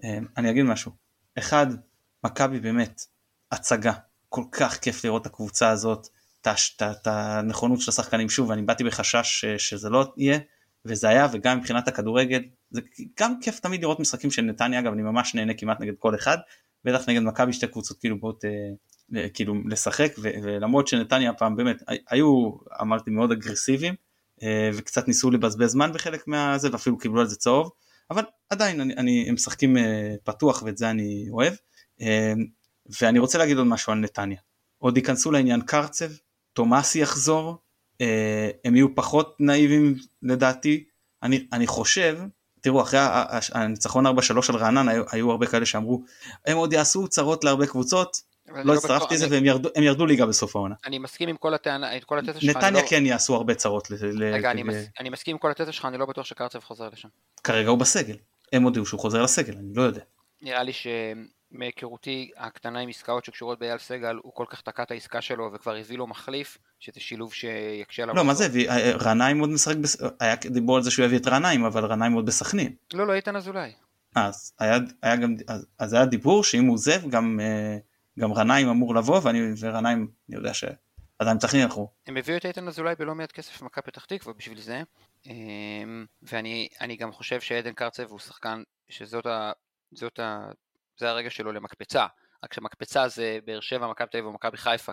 אמ, 0.04 0.26
אני 0.36 0.50
אגיד 0.50 0.64
משהו. 0.64 0.92
אחד, 1.38 1.66
מכבי 2.24 2.60
באמת 2.60 3.00
הצגה. 3.52 3.92
כל 4.28 4.44
כך 4.52 4.78
כיף 4.78 5.04
לראות 5.04 5.22
את 5.22 5.26
הקבוצה 5.26 5.68
הזאת, 5.68 6.08
את 6.40 7.06
הנכונות 7.06 7.80
של 7.80 7.90
השחקנים. 7.90 8.28
שוב, 8.28 8.50
אני 8.50 8.62
באתי 8.62 8.84
בחשש 8.84 9.44
שזה 9.58 9.90
לא 9.90 10.12
יהיה, 10.16 10.38
וזה 10.84 11.08
היה, 11.08 11.28
וגם 11.32 11.58
מבחינת 11.58 11.88
הכדורגל, 11.88 12.42
זה 12.70 12.80
גם 13.20 13.40
כיף 13.40 13.60
תמיד 13.60 13.82
לראות 13.82 14.00
משחקים 14.00 14.30
של 14.30 14.42
נתניה, 14.42 14.80
אגב, 14.80 14.92
אני 14.92 15.02
ממש 15.02 15.34
נהנה 15.34 15.54
כמעט 15.54 15.80
נגד 15.80 15.94
כל 15.98 16.14
אחד, 16.14 16.38
בטח 16.84 17.08
נגד 17.08 17.22
מכבי 17.22 17.52
שתי 17.52 17.66
קבוצות 17.66 17.98
כאילו 18.00 18.20
באות 18.20 18.44
אה, 19.14 19.28
כאילו 19.28 19.54
לשחק, 19.68 20.12
ולמרות 20.18 20.88
שנתניה 20.88 21.30
הפעם 21.30 21.56
באמת 21.56 21.82
היו, 22.08 22.52
אמרתי, 22.80 23.10
מאוד 23.10 23.32
אגרסיביים, 23.32 23.94
אה, 24.42 24.70
וקצת 24.74 25.08
ניסו 25.08 25.30
לבזבז 25.30 25.70
זמן 25.70 25.92
בחלק 25.92 26.28
מהזה, 26.28 26.68
ואפילו 26.72 26.98
קיבלו 26.98 27.20
על 27.20 27.26
זה 27.26 27.36
צהוב. 27.36 27.70
אבל 28.10 28.24
עדיין 28.50 28.80
אני, 28.80 28.94
אני, 28.94 29.24
הם 29.28 29.34
משחקים 29.34 29.76
אה, 29.76 30.14
פתוח 30.24 30.62
ואת 30.62 30.78
זה 30.78 30.90
אני 30.90 31.26
אוהב. 31.30 31.54
אה, 32.00 32.32
ואני 33.00 33.18
רוצה 33.18 33.38
להגיד 33.38 33.56
עוד 33.56 33.66
משהו 33.66 33.92
על 33.92 33.98
נתניה. 33.98 34.38
עוד 34.78 34.96
ייכנסו 34.96 35.32
לעניין 35.32 35.60
קרצב, 35.60 36.10
תומאסי 36.52 36.98
יחזור, 36.98 37.58
אה, 38.00 38.50
הם 38.64 38.76
יהיו 38.76 38.94
פחות 38.94 39.36
נאיבים 39.40 39.94
לדעתי. 40.22 40.84
אני, 41.22 41.46
אני 41.52 41.66
חושב, 41.66 42.18
תראו 42.60 42.82
אחרי 42.82 43.00
הניצחון 43.52 44.06
4-3 44.06 44.10
על 44.48 44.56
רענן 44.56 44.88
היו, 44.88 45.04
היו 45.10 45.30
הרבה 45.30 45.46
כאלה 45.46 45.66
שאמרו 45.66 46.04
הם 46.46 46.56
עוד 46.56 46.72
יעשו 46.72 47.08
צרות 47.08 47.44
להרבה 47.44 47.66
קבוצות, 47.66 48.16
לא, 48.48 48.62
לא 48.64 48.74
הצטרפתי 48.74 49.14
לזה 49.14 49.26
והם 49.30 49.44
ירדו, 49.44 49.68
ירדו 49.82 50.06
ליגה 50.06 50.26
בסוף 50.26 50.56
העונה. 50.56 50.74
אני 50.86 50.98
מסכים 50.98 51.28
עם 51.28 51.36
כל 51.36 51.54
הטענה, 51.54 52.00
כל 52.00 52.18
התזה 52.18 52.40
שלך. 52.40 52.56
נתניה 52.56 52.82
לא... 52.82 52.88
כן 52.88 53.06
יעשו 53.06 53.34
הרבה 53.34 53.54
צרות. 53.54 53.88
רגע, 54.32 54.50
אני, 54.50 54.62
מס... 54.62 54.76
אני 55.00 55.10
מסכים 55.10 55.34
עם 55.34 55.38
כל 55.38 55.50
התזה 55.50 55.72
שלך, 55.72 55.84
אני 55.84 55.98
לא 55.98 56.06
בטוח 56.06 56.26
שקרצב 56.26 56.58
חוזר 56.58 56.88
לשם. 56.92 57.08
כרגע 57.44 57.68
הוא 57.68 57.78
בסגל. 57.78 58.16
הם 58.52 58.62
הודיעו 58.62 58.86
שהוא 58.86 59.00
חוזר 59.00 59.22
לסגל, 59.22 59.52
אני 59.52 59.74
לא 59.74 59.82
יודע. 59.82 60.00
נראה 60.42 60.62
לי 60.62 60.72
שמהיכרותי 60.72 62.30
הקטנה 62.36 62.80
עם 62.80 62.88
עסקאות 62.88 63.24
שקשורות 63.24 63.58
באייל 63.58 63.78
סגל, 63.78 64.16
הוא 64.22 64.32
כל 64.34 64.44
כך 64.48 64.60
תקע 64.60 64.82
את 64.82 64.90
העסקה 64.90 65.20
שלו 65.20 65.50
וכבר 65.54 65.76
הביא 65.76 65.98
לו 65.98 66.06
מחליף, 66.06 66.58
שזה 66.80 67.00
שילוב 67.00 67.32
שיקשה 67.32 68.02
עליו. 68.02 68.14
לא, 68.14 68.24
מה 68.24 68.34
זה, 68.34 68.48
רנאים 69.00 69.38
עוד 69.38 69.50
משחק, 69.50 69.74
היה 70.20 70.36
דיבור 70.36 70.76
על 70.76 70.82
זה 70.82 70.90
שהוא 70.90 71.04
יביא 71.04 71.18
את 71.18 71.26
רנאים, 71.26 71.64
אבל 71.64 71.84
רנאים 71.84 72.12
עוד 72.12 72.26
בסכנין. 72.26 72.74
לא, 72.94 73.06
לא, 73.06 73.12
איתן 73.12 73.36
אזולאי. 73.36 73.72
אז 74.14 74.52
היה, 74.58 74.78
היה 75.02 75.16
גם, 75.16 75.34
אז, 75.48 75.66
אז 75.78 75.92
היה 75.92 76.06
דיבור 76.06 76.44
שאם 76.44 76.64
הוא 76.64 76.74
עוזב 76.74 77.08
גם, 77.10 77.40
אה, 77.42 77.76
גם 78.18 78.32
רנאים 78.32 78.68
אמור 78.68 78.94
לבוא 78.94 79.20
ואני, 79.22 79.40
ורנאים, 79.60 80.08
אני 80.28 80.36
יודע 80.36 80.54
ש... 80.54 80.64
עדיין 81.18 81.38
צריך 81.38 81.54
ילכו. 81.54 81.90
הם 82.06 82.16
הביאו 82.16 82.36
את 82.36 82.46
איתן 82.46 82.68
אזולאי 82.68 82.94
בלא 82.98 83.14
מעט 83.14 83.32
כסף 83.32 83.62
במכבי 83.62 83.82
פתח 83.82 84.04
תקווה 84.04 84.34
בשביל 84.34 84.60
זה, 84.60 84.82
אמ, 85.26 86.06
ואני 86.22 86.96
גם 86.98 87.12
חושב 87.12 87.40
שעדן 87.40 87.72
קרצב 87.72 88.10
הוא 88.10 88.18
שחקן 88.18 88.62
שזאת 88.88 89.26
ה... 89.26 89.52
זאת 89.92 90.18
ה... 90.18 90.46
זה 90.98 91.10
הרגע 91.10 91.30
שלו 91.30 91.52
למקפצה, 91.52 92.06
רק 92.44 92.54
שמקפצה 92.54 93.08
זה 93.08 93.38
באר 93.44 93.60
שבע, 93.60 93.90
מכבי 93.90 94.08
תל 94.10 94.18
אביב 94.18 94.26
או 94.26 94.32
מכבי 94.32 94.56
חיפה, 94.56 94.92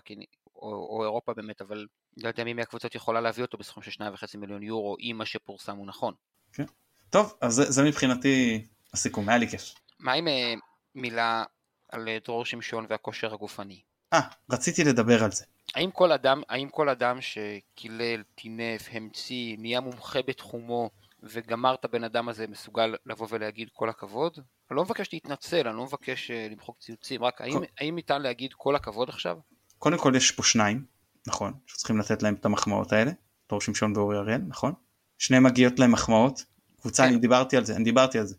או, 0.55 0.69
או 0.71 1.03
אירופה 1.03 1.33
באמת, 1.33 1.61
אבל 1.61 1.87
לא 2.17 2.27
יודע 2.27 2.43
מי 2.43 2.53
מהקבוצות 2.53 2.95
יכולה 2.95 3.21
להביא 3.21 3.43
אותו 3.43 3.57
בסכום 3.57 3.83
של 3.83 3.91
2.5 3.91 4.37
מיליון 4.37 4.63
יורו, 4.63 4.95
אם 4.99 5.15
מה 5.17 5.25
שפורסם 5.25 5.77
הוא 5.77 5.87
נכון. 5.87 6.13
כן. 6.53 6.65
טוב, 7.09 7.37
אז 7.41 7.53
זה, 7.53 7.71
זה 7.71 7.83
מבחינתי 7.83 8.65
הסיכום, 8.93 9.29
היה 9.29 9.37
לי 9.37 9.47
כיף. 9.47 9.73
מה 9.99 10.13
עם 10.13 10.27
אה, 10.27 10.53
מילה 10.95 11.43
על 11.91 12.07
אה, 12.07 12.17
דרור 12.25 12.45
שמשון 12.45 12.85
והכושר 12.89 13.33
הגופני? 13.33 13.81
אה, 14.13 14.19
רציתי 14.51 14.83
לדבר 14.83 15.23
על 15.23 15.31
זה. 15.31 15.45
האם 15.75 15.91
כל 15.91 16.11
אדם, 16.11 16.41
האם 16.49 16.69
כל 16.69 16.89
אדם 16.89 17.17
שקילל, 17.21 18.23
טינף, 18.35 18.89
המציא, 18.91 19.55
נהיה 19.59 19.79
מומחה 19.79 20.19
בתחומו 20.27 20.89
וגמר 21.23 21.73
את 21.73 21.85
הבן 21.85 22.03
אדם 22.03 22.29
הזה 22.29 22.47
מסוגל 22.47 22.95
לבוא 23.05 23.27
ולהגיד 23.29 23.69
כל 23.73 23.89
הכבוד? 23.89 24.39
אני 24.71 24.77
לא 24.77 24.83
מבקש 24.83 25.09
להתנצל, 25.13 25.67
אני 25.67 25.77
לא 25.77 25.83
מבקש 25.83 26.31
uh, 26.31 26.51
למחוק 26.51 26.77
ציוצים, 26.79 27.23
רק 27.23 27.41
האם, 27.41 27.59
האם 27.79 27.95
ניתן 27.95 28.21
להגיד 28.21 28.53
כל 28.57 28.75
הכבוד 28.75 29.09
עכשיו? 29.09 29.37
קודם 29.77 29.97
כל 29.97 30.13
יש 30.15 30.31
פה 30.31 30.43
שניים, 30.43 30.85
נכון, 31.27 31.53
שצריכים 31.65 31.97
לתת 31.97 32.23
להם 32.23 32.33
את 32.33 32.45
המחמאות 32.45 32.93
האלה, 32.93 33.11
דור 33.49 33.61
שמשון 33.61 33.97
ואורי 33.97 34.17
אריאל, 34.17 34.41
נכון? 34.47 34.73
שניהם 35.17 35.43
מגיעות 35.43 35.79
להם 35.79 35.91
מחמאות, 35.91 36.45
קבוצה, 36.81 37.07
אני 37.07 37.17
דיברתי 37.17 37.57
על 37.57 37.65
זה, 37.65 37.75
אני 37.75 37.83
דיברתי 37.83 38.19
על 38.19 38.25
זה, 38.25 38.35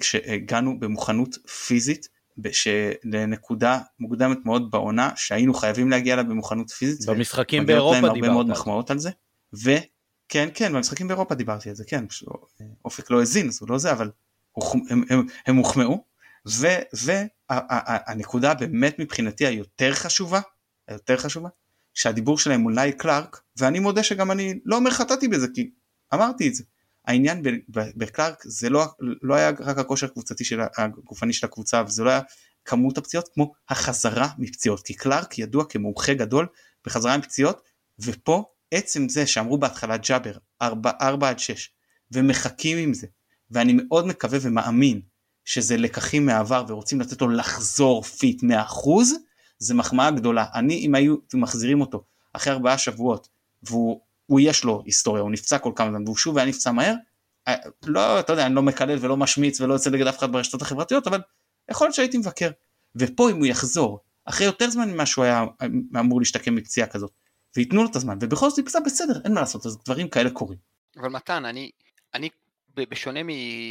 כשהגענו 0.00 0.80
במוכנות 0.80 1.34
פיזית 1.48 2.08
לנקודה 3.04 3.78
מוקדמת 3.98 4.38
מאוד 4.44 4.70
בעונה 4.70 5.10
שהיינו 5.16 5.54
חייבים 5.54 5.90
להגיע 5.90 6.14
אליה 6.14 6.24
במוכנות 6.24 6.70
פיזית. 6.70 7.08
במשחקים 7.08 7.66
באירופה 7.66 8.00
דיברת. 8.00 8.14
הרבה 8.14 8.28
מאוד 8.30 8.48
מחמאות 8.48 8.90
על 8.90 8.98
זה. 8.98 9.10
וכן 9.52 10.48
כן 10.54 10.72
במשחקים 10.72 11.08
באירופה 11.08 11.34
דיברתי 11.34 11.68
על 11.68 11.74
זה 11.74 11.84
כן 11.84 12.04
אופק 12.84 13.10
לא 13.10 13.20
האזין 13.20 13.48
אז 13.48 13.58
הוא 13.60 13.70
לא 13.70 13.78
זה 13.78 13.92
אבל 13.92 14.10
הם, 14.90 15.04
הם, 15.10 15.26
הם 15.46 15.56
הוחמאו 15.56 16.04
והנקודה 16.92 18.54
באמת 18.54 18.98
מבחינתי 18.98 19.46
היותר 19.46 19.94
חשובה 19.94 20.40
היותר 20.88 21.16
חשובה 21.16 21.48
שהדיבור 21.94 22.38
שלהם 22.38 22.64
אולי 22.64 22.92
קלארק 22.92 23.40
ואני 23.56 23.78
מודה 23.78 24.02
שגם 24.02 24.30
אני 24.30 24.58
לא 24.64 24.76
אומר 24.76 24.90
חטאתי 24.90 25.28
בזה 25.28 25.46
כי 25.54 25.70
אמרתי 26.14 26.48
את 26.48 26.54
זה 26.54 26.64
העניין 27.06 27.42
בקלארק 27.68 28.42
זה 28.44 28.70
לא, 28.70 28.84
לא 29.22 29.34
היה 29.34 29.50
רק 29.60 29.78
הכושר 29.78 30.06
הקבוצתי 30.06 30.44
של 30.44 30.60
הגופני 30.78 31.32
של 31.32 31.46
הקבוצה 31.46 31.82
וזה 31.86 32.04
לא 32.04 32.10
היה 32.10 32.20
כמות 32.64 32.98
הפציעות 32.98 33.28
כמו 33.34 33.52
החזרה 33.68 34.28
מפציעות 34.38 34.82
כי 34.82 34.94
קלארק 34.94 35.38
ידוע 35.38 35.64
כמומחה 35.68 36.14
גדול 36.14 36.46
בחזרה 36.86 37.18
מפציעות 37.18 37.62
ופה 37.98 38.44
עצם 38.70 39.08
זה 39.08 39.26
שאמרו 39.26 39.58
בהתחלה 39.58 39.96
ג'אבר 39.96 40.32
4, 40.62 40.90
4 41.00 41.28
עד 41.28 41.38
6 41.38 41.70
ומחכים 42.12 42.78
עם 42.78 42.94
זה 42.94 43.06
ואני 43.50 43.72
מאוד 43.76 44.06
מקווה 44.06 44.38
ומאמין 44.42 45.00
שזה 45.44 45.76
לקחים 45.76 46.26
מהעבר 46.26 46.64
ורוצים 46.68 47.00
לתת 47.00 47.20
לו 47.20 47.28
לחזור 47.28 48.02
fit 48.02 48.42
100% 48.42 48.46
זה 49.58 49.74
מחמאה 49.74 50.10
גדולה. 50.10 50.44
אני 50.54 50.74
אם 50.74 50.94
היו 50.94 51.16
מחזירים 51.34 51.80
אותו 51.80 52.04
אחרי 52.32 52.52
ארבעה 52.52 52.78
שבועות 52.78 53.28
והוא 53.62 54.00
הוא 54.26 54.40
יש 54.40 54.64
לו 54.64 54.82
היסטוריה, 54.84 55.22
הוא 55.22 55.30
נפצע 55.30 55.58
כל 55.58 55.72
כמה 55.76 55.90
זמן 55.90 56.02
והוא 56.04 56.16
שוב 56.16 56.38
היה 56.38 56.46
נפצע 56.46 56.72
מהר, 56.72 56.94
אה, 57.48 57.54
לא, 57.86 58.20
אתה 58.20 58.32
יודע, 58.32 58.46
אני 58.46 58.54
לא 58.54 58.62
מקלל 58.62 58.98
ולא 59.00 59.16
משמיץ 59.16 59.60
ולא 59.60 59.74
יוצא 59.74 59.90
נגד 59.90 60.06
אף 60.06 60.18
אחד 60.18 60.32
ברשתות 60.32 60.62
החברתיות, 60.62 61.06
אבל 61.06 61.20
יכול 61.70 61.86
להיות 61.86 61.94
שהייתי 61.94 62.18
מבקר. 62.18 62.50
ופה 62.96 63.30
אם 63.30 63.36
הוא 63.36 63.46
יחזור, 63.46 64.00
אחרי 64.24 64.46
יותר 64.46 64.70
זמן 64.70 64.90
ממה 64.90 65.06
שהוא 65.06 65.24
היה 65.24 65.44
אמור 66.00 66.20
להשתקם 66.20 66.54
מפציעה 66.54 66.86
כזאת, 66.86 67.10
וייתנו 67.56 67.82
לו 67.82 67.90
את 67.90 67.96
הזמן, 67.96 68.18
ובכל 68.20 68.50
זאת 68.50 68.58
נפצע 68.58 68.80
בסדר, 68.80 69.20
אין 69.24 69.34
מה 69.34 69.40
לעשות, 69.40 69.66
אז 69.66 69.78
דברים 69.84 70.08
כאלה 70.08 70.30
קורים. 70.30 70.58
אבל 70.96 71.08
מתן, 71.08 71.44
אני, 71.44 71.70
אני 72.14 72.28
בשונה 72.84 73.20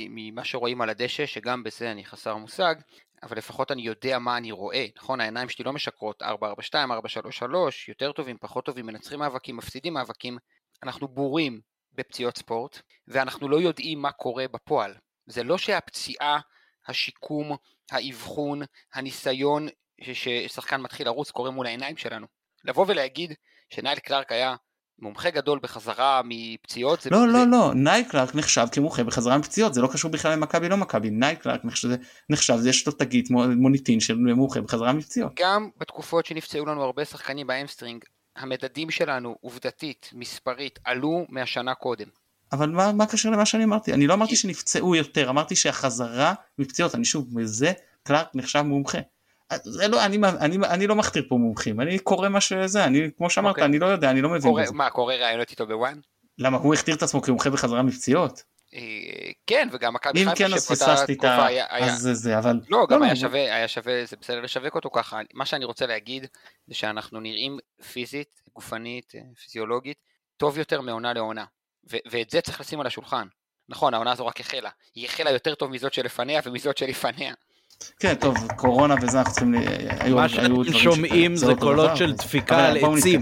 ממה 0.10 0.44
שרואים 0.44 0.82
על 0.82 0.90
הדשא, 0.90 1.26
שגם 1.26 1.64
בזה 1.64 1.92
אני 1.92 2.06
חסר 2.06 2.36
מושג, 2.36 2.76
אבל 3.24 3.38
לפחות 3.38 3.72
אני 3.72 3.82
יודע 3.82 4.20
מה 4.20 4.38
אני 4.38 4.52
רואה, 4.52 4.86
נכון? 4.96 5.22
העיניים 5.22 5.50
שלי 5.50 5.66
לא 5.66 5.74
משקרות 5.74 6.22
442, 6.22 6.92
433, 6.92 7.90
יותר 7.90 8.12
טובים, 8.12 8.38
פחות 8.42 8.66
טובים, 8.66 8.86
מנצחים 8.86 9.20
מאבקים, 9.20 9.58
מפסידים 9.58 9.94
מאבקים, 9.94 10.38
אנחנו 10.84 11.08
בורים 11.08 11.62
בפציעות 11.94 12.38
ספורט, 12.38 12.82
ואנחנו 13.08 13.50
לא 13.50 13.62
יודעים 13.62 14.02
מה 14.02 14.12
קורה 14.12 14.46
בפועל. 14.48 14.96
זה 15.26 15.44
לא 15.44 15.58
שהפציעה, 15.58 16.40
השיקום, 16.88 17.56
האבחון, 17.92 18.62
הניסיון 18.94 19.68
ששחקן 20.02 20.82
מתחיל 20.82 21.06
לרוץ 21.06 21.32
קורה 21.32 21.52
מול 21.52 21.66
העיניים 21.66 21.98
שלנו. 21.98 22.28
לבוא 22.64 22.86
ולהגיד 22.88 23.34
שנייל 23.70 24.00
קלארק 24.00 24.32
היה 24.32 24.56
מומחה 25.00 25.30
גדול 25.30 25.60
בחזרה 25.64 26.22
מפציעות 26.26 27.02
זה... 27.02 27.10
לא. 27.10 27.28
לא, 27.28 27.48
לא, 27.48 27.72
נייל 27.76 28.04
קלארק 28.04 28.36
נחשב 28.36 28.68
כמומחה 28.72 29.04
בחזרה 29.04 29.38
מפציעות, 29.38 29.74
זה 29.74 29.82
לא 29.82 29.88
קשור 29.94 30.12
בכלל 30.12 30.32
למכבי 30.32 30.70
לא 30.70 30.78
מכבי, 30.78 31.10
נייל 31.10 31.36
קלארק 31.36 31.66
נחשב, 31.66 31.90
נחשב, 32.30 32.58
יש 32.66 32.88
לו 32.88 32.94
תגית 32.94 33.30
מוניטין 33.32 34.00
של 34.00 34.16
מומחה 34.16 34.62
בחזרה 34.62 34.94
מפציעות. 34.94 35.32
גם 35.40 35.70
בתקופות 35.78 36.26
שנפצעו 36.26 36.66
לנו 36.66 36.84
הרבה 36.84 37.06
שחקנים 37.06 37.48
ב 37.48 37.53
hamstring, 37.53 38.04
המדדים 38.36 38.92
שלנו 38.92 39.36
עובדתית, 39.42 40.10
מספרית, 40.14 40.80
עלו 40.84 41.26
מהשנה 41.30 41.76
קודם. 41.76 42.08
אבל 42.52 42.70
מה, 42.70 42.92
מה 42.92 43.06
קשר 43.06 43.30
למה 43.30 43.46
שאני 43.46 43.64
אמרתי? 43.64 43.94
אני 43.94 44.08
לא 44.08 44.14
אמרתי 44.14 44.36
שנפצעו 44.36 44.96
יותר, 44.96 45.30
אמרתי 45.30 45.56
שהחזרה 45.56 46.34
מפציעות, 46.60 46.96
אני 46.96 47.06
שוב, 47.06 47.28
מזה 47.40 47.72
קלארק 48.04 48.28
נחשב 48.34 48.62
מומחה. 48.62 48.98
זה 49.64 49.88
לא, 49.88 50.06
אני, 50.06 50.18
אני, 50.40 50.58
אני 50.58 50.88
לא 50.88 50.96
מכתיר 50.96 51.24
פה 51.30 51.36
מומחים, 51.36 51.82
אני 51.82 52.00
קורא 52.00 52.30
מה 52.30 52.42
שזה, 52.42 52.86
אני 52.86 53.10
כמו 53.18 53.30
שאמרת, 53.30 53.50
okay. 53.50 53.52
אוקיי. 53.52 53.66
אני 53.66 53.80
לא 53.80 53.86
יודע, 53.86 54.10
אני 54.10 54.22
לא 54.22 54.30
מבין 54.30 54.42
קורא, 54.42 54.64
בזה. 54.64 54.74
מה, 54.74 54.90
קורא 54.90 55.14
ראיונות 55.14 55.52
איתו 55.52 55.68
בוואן? 55.68 56.00
למה, 56.38 56.58
הוא 56.58 56.74
הכתיר 56.74 56.96
את 56.96 57.04
עצמו 57.04 57.22
כמומחה 57.22 57.50
בחזרה 57.50 57.84
מפציעות? 57.84 58.44
אה, 58.74 59.32
כן, 59.48 59.68
וגם 59.72 59.94
מכבי 59.94 60.20
חיפה 60.20 60.36
כן 60.36 60.54
אז 60.54 60.72
פספסתי 60.72 61.14
את 61.14 61.24
ה... 61.24 61.48
אז 61.70 62.00
זה 62.00 62.14
זה, 62.14 62.38
אבל... 62.38 62.60
לא, 62.70 62.88
גם 62.90 63.00
לא, 63.00 63.06
היה 63.06 63.14
לא. 63.14 63.20
שווה, 63.20 63.40
היה 63.40 63.68
שווה, 63.68 64.06
זה 64.06 64.16
בסדר 64.22 64.42
לשווק 64.42 64.76
אותו 64.76 64.90
ככה. 64.90 65.20
מה 65.34 65.46
שאני 65.46 65.66
רוצה 65.66 65.86
להגיד, 65.86 66.28
זה 66.68 66.76
שאנחנו 66.76 67.20
נראים 67.20 67.58
פיזית, 67.92 68.42
גופנית, 68.54 69.14
אה, 69.16 69.22
פיזיולוגית, 69.44 69.98
טוב 70.38 70.58
יותר 70.58 70.82
מעונה 70.82 71.14
לעונה. 71.14 71.46
ואת 71.84 72.30
זה 72.30 72.42
צריך 72.42 72.62
לשים 72.62 72.80
על 72.80 72.88
השולחן. 72.88 73.28
נכון, 73.70 73.94
העונה 73.94 74.12
הזו 74.12 74.26
רק 74.26 74.40
החלה. 74.40 74.70
היא 74.96 75.06
החלה 75.06 75.32
יותר 75.32 75.56
טוב 75.56 75.72
מזאת 75.72 75.94
שלפניה 75.94 76.42
ומזאת 76.46 76.78
שלפניה. 76.78 77.34
כן, 78.00 78.14
טוב, 78.16 78.36
קורונה 78.56 78.96
וזה, 79.02 79.18
אנחנו 79.18 79.34
צריכים... 79.34 79.56
מה 80.16 80.30
שאתם 80.30 80.74
שומעים 80.74 81.36
זה 81.36 81.54
קולות 81.60 81.98
של 81.98 82.14
דפיקה 82.14 82.68
על 82.68 82.78
עצים. 82.78 83.22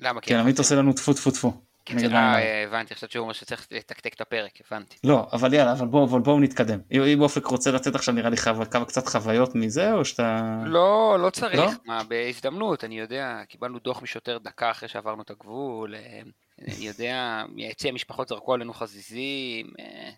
למה? 0.00 0.20
כן, 0.20 0.36
עמית 0.36 0.58
עושה 0.58 0.74
לנו 0.74 0.92
טפו 0.92 1.12
טפו 1.12 1.30
טפו. 1.30 1.52
אה, 1.90 2.64
הבנתי, 2.64 2.94
חשבתי 2.94 3.12
שהוא 3.12 3.22
אומר 3.22 3.32
שצריך 3.32 3.66
לתקתק 3.70 4.14
את 4.14 4.20
הפרק, 4.20 4.52
הבנתי. 4.66 4.96
לא, 5.04 5.26
אבל 5.32 5.54
יאללה, 5.54 5.72
אבל 5.72 5.86
בואו 5.86 6.40
נתקדם. 6.40 6.78
אם 6.92 7.20
אופק 7.20 7.46
רוצה 7.46 7.70
לתת 7.70 7.94
עכשיו 7.94 8.14
נראה 8.14 8.30
לי 8.30 8.36
כמה 8.36 8.84
קצת 8.86 9.08
חוויות 9.08 9.54
מזה, 9.54 9.92
או 9.92 10.04
שאתה... 10.04 10.62
לא, 10.66 11.16
לא 11.20 11.30
צריך, 11.30 11.54
לא? 11.54 11.70
מה, 11.84 12.04
בהזדמנות, 12.04 12.84
אני 12.84 12.98
יודע, 12.98 13.42
קיבלנו 13.48 13.78
דוח 13.78 14.02
משוטר 14.02 14.38
דקה 14.38 14.70
אחרי 14.70 14.88
שעברנו 14.88 15.22
את 15.22 15.30
הגבול, 15.30 15.94
אה, 15.94 16.20
אני 16.68 16.86
יודע, 16.86 17.44
מיציע 17.48 17.92
משפחות 17.92 18.28
זרקו 18.28 18.54
עלינו 18.54 18.72
חזיזים, 18.72 19.66
אה, 19.80 20.10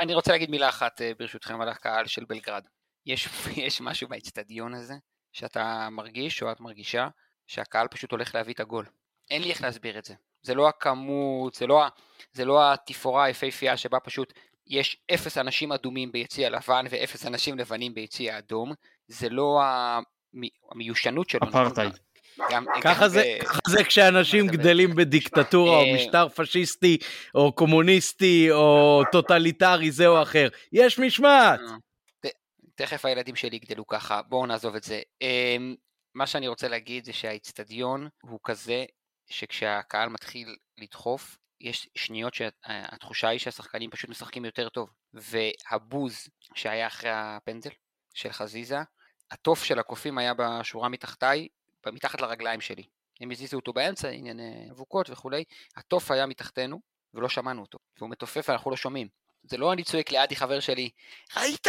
אני 0.00 0.14
רוצה 0.14 0.32
להגיד 0.32 0.50
מילה 0.50 0.68
אחת 0.68 1.00
אה, 1.00 1.12
ברשותכם 1.18 1.60
על 1.60 1.68
הקהל 1.68 2.06
של 2.06 2.24
בלגרד. 2.24 2.64
יש, 3.06 3.28
יש 3.66 3.80
משהו 3.80 4.08
באצטדיון 4.08 4.74
הזה, 4.74 4.94
שאתה 5.32 5.88
מרגיש 5.90 6.42
או 6.42 6.52
את 6.52 6.60
מרגישה, 6.60 7.08
שהקהל 7.46 7.88
פשוט 7.88 8.10
הולך 8.10 8.34
להביא 8.34 8.54
את 8.54 8.60
הגול. 8.60 8.86
אין 9.30 9.42
לי 9.42 9.50
איך 9.50 9.62
להסביר 9.62 9.98
את 9.98 10.04
זה. 10.04 10.14
זה 10.42 10.54
לא 10.54 10.68
הכמות, 10.68 11.54
זה 11.54 11.66
לא, 11.66 11.84
זה 12.32 12.44
לא 12.44 12.72
התפאורה 12.72 13.24
היפהפייה 13.24 13.76
שבה 13.76 14.00
פשוט 14.00 14.32
יש 14.66 14.96
אפס 15.14 15.38
אנשים 15.38 15.72
אדומים 15.72 16.12
ביציע 16.12 16.50
לבן 16.50 16.84
ואפס 16.90 17.26
אנשים 17.26 17.58
לבנים 17.58 17.94
ביציע 17.94 18.38
אדום. 18.38 18.72
זה 19.06 19.28
לא 19.28 19.60
המיושנות 20.70 21.28
שלו. 21.28 21.48
אפרטהייד. 21.48 21.98
גם, 22.50 22.64
ככה, 22.82 23.04
גם 23.04 23.08
זה, 23.08 23.22
ב... 23.40 23.44
ככה 23.44 23.58
זה 23.68 23.84
כשאנשים 23.84 24.46
גדלים 24.46 24.94
בדיקטטורה 24.94 25.76
או 25.76 25.82
אה, 25.82 25.94
משטר 25.94 26.28
פשיסטי 26.28 26.98
או 27.34 27.52
קומוניסטי 27.52 28.50
או 28.50 29.02
טוטליטרי 29.12 29.90
זה 29.90 30.06
או 30.06 30.22
אחר. 30.22 30.48
יש 30.72 30.98
משמעת. 30.98 31.60
אה, 31.60 32.30
תכף 32.74 33.04
הילדים 33.04 33.36
שלי 33.36 33.56
יגדלו 33.56 33.86
ככה, 33.86 34.22
בואו 34.22 34.46
נעזוב 34.46 34.74
את 34.74 34.82
זה. 34.82 35.00
אמ, 35.22 35.74
מה 36.14 36.26
שאני 36.26 36.48
רוצה 36.48 36.68
להגיד 36.68 37.04
זה 37.04 37.12
שהאיצטדיון 37.12 38.08
הוא 38.22 38.40
כזה 38.44 38.84
שכשהקהל 39.30 40.08
מתחיל 40.08 40.56
לדחוף, 40.78 41.36
יש 41.60 41.88
שניות 41.94 42.34
שהתחושה 42.34 43.28
היא 43.28 43.38
שהשחקנים 43.38 43.90
פשוט 43.90 44.10
משחקים 44.10 44.44
יותר 44.44 44.68
טוב. 44.68 44.90
והבוז 45.14 46.28
שהיה 46.54 46.86
אחרי 46.86 47.10
הפנדל 47.12 47.70
של 48.14 48.32
חזיזה, 48.32 48.78
התוף 49.30 49.64
של 49.64 49.78
הקופים 49.78 50.18
היה 50.18 50.32
בשורה 50.34 50.88
מתחתיי, 50.88 51.48
מתחת 51.90 52.20
לרגליים 52.20 52.60
שלי. 52.60 52.84
הם 53.20 53.30
הזיזו 53.30 53.56
אותו 53.56 53.72
באמצע, 53.72 54.08
ענייני 54.08 54.68
אבוקות 54.70 55.10
וכולי, 55.10 55.44
התוף 55.76 56.10
היה 56.10 56.26
מתחתנו, 56.26 56.80
ולא 57.14 57.28
שמענו 57.28 57.60
אותו. 57.60 57.78
והוא 57.98 58.10
מתופף 58.10 58.48
ואנחנו 58.48 58.70
לא 58.70 58.76
שומעים. 58.76 59.08
זה 59.42 59.56
לא 59.56 59.72
אני 59.72 59.84
צועק 59.84 60.10
לידי 60.10 60.36
חבר 60.36 60.60
שלי, 60.60 60.90
ראית? 61.36 61.66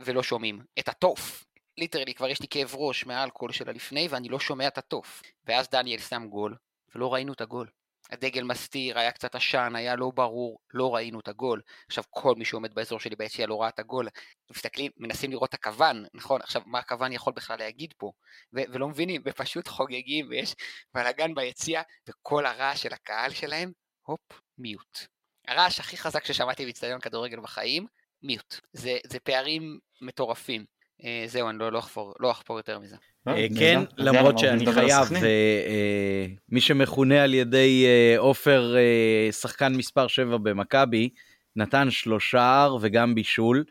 ולא 0.00 0.22
שומעים. 0.22 0.60
את 0.78 0.88
התוף. 0.88 1.44
ליטרלי, 1.78 2.14
כבר 2.14 2.28
יש 2.28 2.40
לי 2.40 2.48
כאב 2.48 2.74
ראש 2.74 3.06
מהאלכוהול 3.06 3.52
של 3.52 3.68
הלפני, 3.68 4.08
ואני 4.10 4.28
לא 4.28 4.40
שומע 4.40 4.68
את 4.68 4.78
התוף. 4.78 5.22
ואז 5.44 5.68
דניאל 5.68 6.00
שם 6.00 6.26
גול, 6.28 6.56
ולא 6.94 7.14
ראינו 7.14 7.32
את 7.32 7.40
הגול. 7.40 7.68
הדגל 8.10 8.42
מסתיר, 8.42 8.98
היה 8.98 9.12
קצת 9.12 9.34
עשן, 9.34 9.72
היה 9.76 9.96
לא 9.96 10.10
ברור, 10.14 10.58
לא 10.74 10.94
ראינו 10.94 11.20
את 11.20 11.28
הגול. 11.28 11.62
עכשיו 11.86 12.04
כל 12.10 12.34
מי 12.34 12.44
שעומד 12.44 12.74
באזור 12.74 13.00
שלי 13.00 13.16
ביציע 13.16 13.46
לא 13.46 13.60
ראה 13.60 13.68
את 13.68 13.78
הגול. 13.78 14.08
מסתכלים, 14.50 14.92
מנסים 14.96 15.30
לראות 15.30 15.48
את 15.48 15.54
הכוון, 15.54 16.04
נכון? 16.14 16.40
עכשיו 16.42 16.62
מה 16.66 16.78
הכוון 16.78 17.12
יכול 17.12 17.32
בכלל 17.32 17.58
להגיד 17.58 17.94
פה? 17.98 18.12
ו- 18.56 18.72
ולא 18.72 18.88
מבינים, 18.88 19.22
ופשוט 19.24 19.68
חוגגים, 19.68 20.28
ויש 20.30 20.54
בלאגן 20.94 21.34
ביציע, 21.34 21.82
וכל 22.08 22.46
הרעש 22.46 22.82
של 22.82 22.92
הקהל 22.92 23.30
שלהם, 23.30 23.72
הופ, 24.02 24.20
מיוט. 24.58 24.98
הרעש 25.48 25.80
הכי 25.80 25.96
חזק 25.96 26.24
ששמעתי 26.24 26.66
באצטדיון 26.66 27.00
כדורגל 27.00 27.40
בחיים, 27.40 27.86
מיוט. 28.22 28.60
זה, 28.72 28.98
זה 29.06 29.20
פערים 29.20 29.78
מטורפים. 30.00 30.75
אה, 31.04 31.24
זהו, 31.28 31.50
אני 31.50 31.58
לא, 31.58 31.72
לא, 31.72 31.78
אחפור, 31.78 32.14
לא 32.20 32.30
אחפור 32.30 32.56
יותר 32.56 32.78
מזה. 32.78 32.96
אה, 33.28 33.36
אה, 33.36 33.46
כן, 33.58 33.80
למרות 33.96 34.38
שאני 34.38 34.72
חייב, 34.72 35.08
מי 36.48 36.60
שמכונה 36.60 37.22
על 37.22 37.34
ידי 37.34 37.86
עופר 38.18 38.74
שחקן 39.30 39.74
מספר 39.74 40.06
7 40.06 40.38
במכבי, 40.38 41.08
נתן 41.56 41.90
שלושה 41.90 42.68
וגם 42.80 43.14
בישול, 43.14 43.64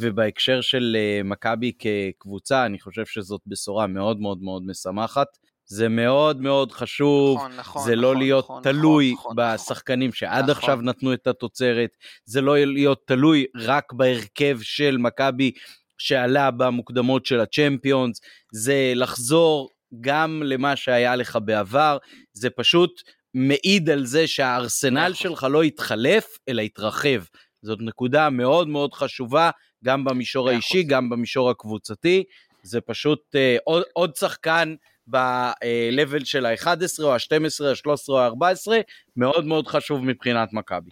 ובהקשר 0.00 0.60
של 0.60 0.96
מכבי 1.24 1.72
כקבוצה, 1.78 2.66
אני 2.66 2.80
חושב 2.80 3.06
שזאת 3.06 3.40
בשורה 3.46 3.86
מאוד 3.86 4.20
מאוד 4.20 4.42
מאוד 4.42 4.66
משמחת. 4.66 5.26
זה 5.68 5.88
מאוד 5.88 6.40
מאוד 6.40 6.72
חשוב, 6.72 7.36
נכון, 7.36 7.52
נכון, 7.56 7.84
זה 7.84 7.96
לא 7.96 8.08
נכון, 8.10 8.18
להיות 8.18 8.44
נכון, 8.44 8.62
תלוי 8.62 9.12
נכון, 9.12 9.36
נכון 9.36 9.54
בשחקנים 9.54 10.08
נכון, 10.08 10.16
שעד 10.16 10.50
נכון. 10.50 10.50
עכשיו 10.50 10.78
נתנו 10.82 11.12
את 11.12 11.26
התוצרת, 11.26 11.90
זה 12.24 12.40
לא 12.40 12.58
להיות 12.58 13.02
תלוי 13.06 13.44
רק 13.56 13.92
בהרכב 13.92 14.58
של 14.62 14.96
מכבי 14.98 15.52
שעלה 15.98 16.50
במוקדמות 16.50 17.26
של 17.26 17.40
הצ'מפיונס, 17.40 18.20
זה 18.52 18.92
לחזור 18.96 19.70
גם 20.00 20.42
למה 20.44 20.76
שהיה 20.76 21.16
לך 21.16 21.38
בעבר, 21.44 21.98
זה 22.32 22.50
פשוט 22.50 23.02
מעיד 23.34 23.90
על 23.90 24.06
זה 24.06 24.26
שהארסנל 24.26 25.08
נכון. 25.10 25.14
שלך 25.14 25.46
לא 25.50 25.64
יתחלף, 25.64 26.26
אלא 26.48 26.62
יתרחב. 26.62 27.22
זאת 27.62 27.78
נקודה 27.80 28.30
מאוד 28.30 28.68
מאוד 28.68 28.94
חשובה, 28.94 29.50
גם 29.84 30.04
במישור 30.04 30.48
האישי, 30.48 30.82
גם 30.82 31.10
במישור 31.10 31.50
הקבוצתי. 31.50 32.24
זה 32.62 32.80
פשוט 32.80 33.20
uh, 33.34 33.60
עוד, 33.64 33.82
עוד 33.92 34.16
שחקן 34.16 34.74
ב-level 35.10 36.24
של 36.24 36.46
ה-11 36.46 37.02
או 37.02 37.14
ה-12, 37.14 37.64
ה-13 37.64 38.08
או 38.08 38.20
ה-14, 38.20 38.72
מאוד 39.16 39.44
מאוד 39.44 39.66
חשוב 39.68 40.04
מבחינת 40.04 40.52
מכבי. 40.52 40.90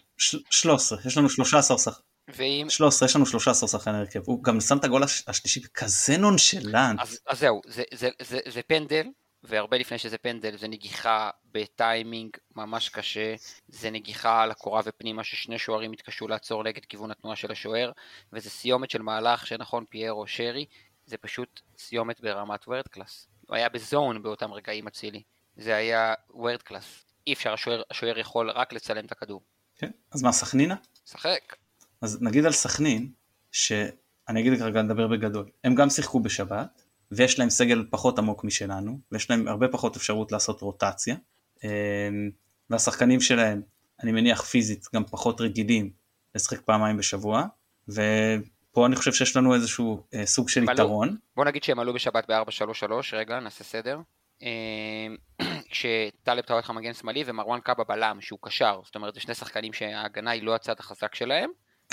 13, 0.51 0.99
יש 1.07 1.19
לנו 1.19 1.31
13 1.31 1.79
שחקנים. 1.79 2.14
ואם... 2.29 2.67
13, 2.71 3.07
יש 3.07 3.17
לנו 3.17 3.27
13 3.27 3.69
שחקני 3.69 3.99
הרכב, 3.99 4.21
הוא 4.25 4.45
גם 4.45 4.61
שם 4.61 4.79
את 4.79 4.85
הגול 4.85 5.03
השלישי 5.27 5.61
בכזה 5.61 6.17
נונשלנט. 6.17 7.01
אז, 7.01 7.21
אז 7.27 7.39
זהו, 7.39 7.61
זה, 7.67 7.83
זה, 7.95 8.09
זה, 8.23 8.39
זה 8.47 8.63
פנדל, 8.63 9.07
והרבה 9.43 9.79
לפני 9.79 9.99
שזה 9.99 10.19
פנדל, 10.19 10.57
זה 10.57 10.69
נגיחה 10.69 11.31
בטיימינג 11.53 12.37
ממש 12.57 12.89
קשה, 12.89 13.35
זה 13.69 13.91
נגיחה 13.91 14.43
על 14.43 14.51
הקורה 14.51 14.81
ופנימה 14.85 15.25
ששני 15.25 15.59
שוערים 15.59 15.93
התקשו 15.93 16.29
לעצור 16.29 16.65
נגד 16.65 16.85
כיוון 16.85 17.11
התנועה 17.11 17.37
של 17.37 17.53
השוער, 17.53 17.93
וזה 18.33 18.51
סיומת 18.51 18.91
של 18.91 19.03
מהלך 19.03 19.47
שנכון 19.47 19.85
פיירו 19.91 20.27
שרי, 20.27 20.67
זה 21.07 21.17
פשוט 21.17 21.61
סיומת 21.79 22.21
ברמת 22.21 22.69
world 22.69 22.89
class. 22.89 23.29
הוא 23.49 23.57
היה 23.57 23.69
ב 23.69 23.80
zone 23.80 24.23
באותם 24.23 24.53
רגעים 24.53 24.87
אצילי, 24.87 25.23
זה 25.57 25.77
היה 25.77 26.15
world 26.31 26.63
class. 26.63 27.05
אי 27.27 27.33
אפשר, 27.33 27.53
השוער, 27.53 27.83
השוער 27.91 28.19
יכול 28.19 28.51
רק 28.51 28.73
לצלם 28.73 29.05
את 29.05 29.13
הכדור. 29.13 29.43
כן, 29.77 29.91
אז 30.13 30.23
מה, 30.23 30.33
סכנינה? 30.33 30.75
שחק. 31.07 31.57
אז 32.05 32.23
נגיד 32.23 32.47
על 32.47 32.53
סכנין, 32.53 33.09
שאני 33.53 34.41
אגיד 34.41 34.63
רגע 34.63 34.83
נדבר 34.83 35.07
בגדול, 35.07 35.51
הם 35.65 35.75
גם 35.75 35.91
שיחקו 35.91 36.21
בשבת, 36.21 36.83
ויש 37.11 37.39
להם 37.39 37.51
סגל 37.51 37.85
פחות 37.91 38.19
עמוק 38.19 38.45
משלנו, 38.45 38.99
ויש 39.13 39.31
להם 39.31 39.49
הרבה 39.49 39.69
פחות 39.69 39.97
אפשרות 39.97 40.33
לעשות 40.33 40.61
רוטציה, 40.61 41.17
אמ, 41.65 42.31
והשחקנים 42.71 43.21
שלהם, 43.21 43.63
אני 44.03 44.13
מניח 44.13 44.43
פיזית, 44.43 44.87
גם 44.95 45.05
פחות 45.05 45.41
רגילים 45.41 45.91
לשחק 46.35 46.61
פעמיים 46.61 46.97
בשבוע, 46.97 47.47
ופה 47.89 48.87
אני 48.87 48.97
חושב 48.97 49.13
שיש 49.13 49.37
לנו 49.37 49.55
איזשהו 49.55 50.03
אה, 50.15 50.27
סוג 50.27 50.49
של 50.49 50.65
יתרון. 50.73 51.17
בוא 51.37 51.45
נגיד 51.45 51.65
שהם 51.65 51.79
עלו 51.79 51.95
בשבת 51.95 52.31
ב-4-3-3, 52.31 52.93
רגע, 53.13 53.41
נעשה 53.41 53.65
סדר. 53.65 53.99
אמ, 54.43 55.17
כשטלב 55.71 56.41
טאוואט 56.41 56.71
מגן 56.71 56.93
שמאלי 56.93 57.25
ומרואן 57.27 57.61
קאבה 57.61 57.85
בלם 57.85 58.21
שהוא 58.21 58.39
קשר, 58.43 58.81
זאת 58.85 58.95
אומרת 58.95 59.15
זה 59.15 59.21
שני 59.21 59.35
שחקנים 59.35 59.73
שההגנה 59.73 60.31
היא 60.31 60.43
לא 60.43 60.55
הצד 60.55 60.75
החזק 60.79 61.15
שלהם, 61.15 61.51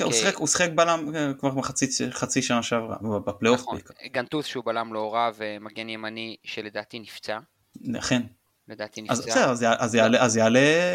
כן, 0.10 0.32
הוא 0.36 0.48
שיחק 0.48 0.70
בלם 0.76 1.16
אה, 1.16 1.34
כבר 1.40 1.62
חצי 2.12 2.42
שנה 2.42 2.64
שעברה, 2.64 3.20
בפלייאוף 3.20 3.62
נכון, 3.62 3.80
גנטוס 4.06 4.46
שהוא 4.46 4.66
בלם 4.66 4.94
לא 4.94 5.14
רע 5.14 5.32
ומגן 5.36 5.90
ימני 5.90 6.36
שלדעתי 6.44 7.00
נפצע. 7.00 7.40
אכן. 8.00 8.22
לדעתי 8.68 9.02
נפצע. 9.02 9.14
אז 9.14 9.26
בסדר, 9.26 9.52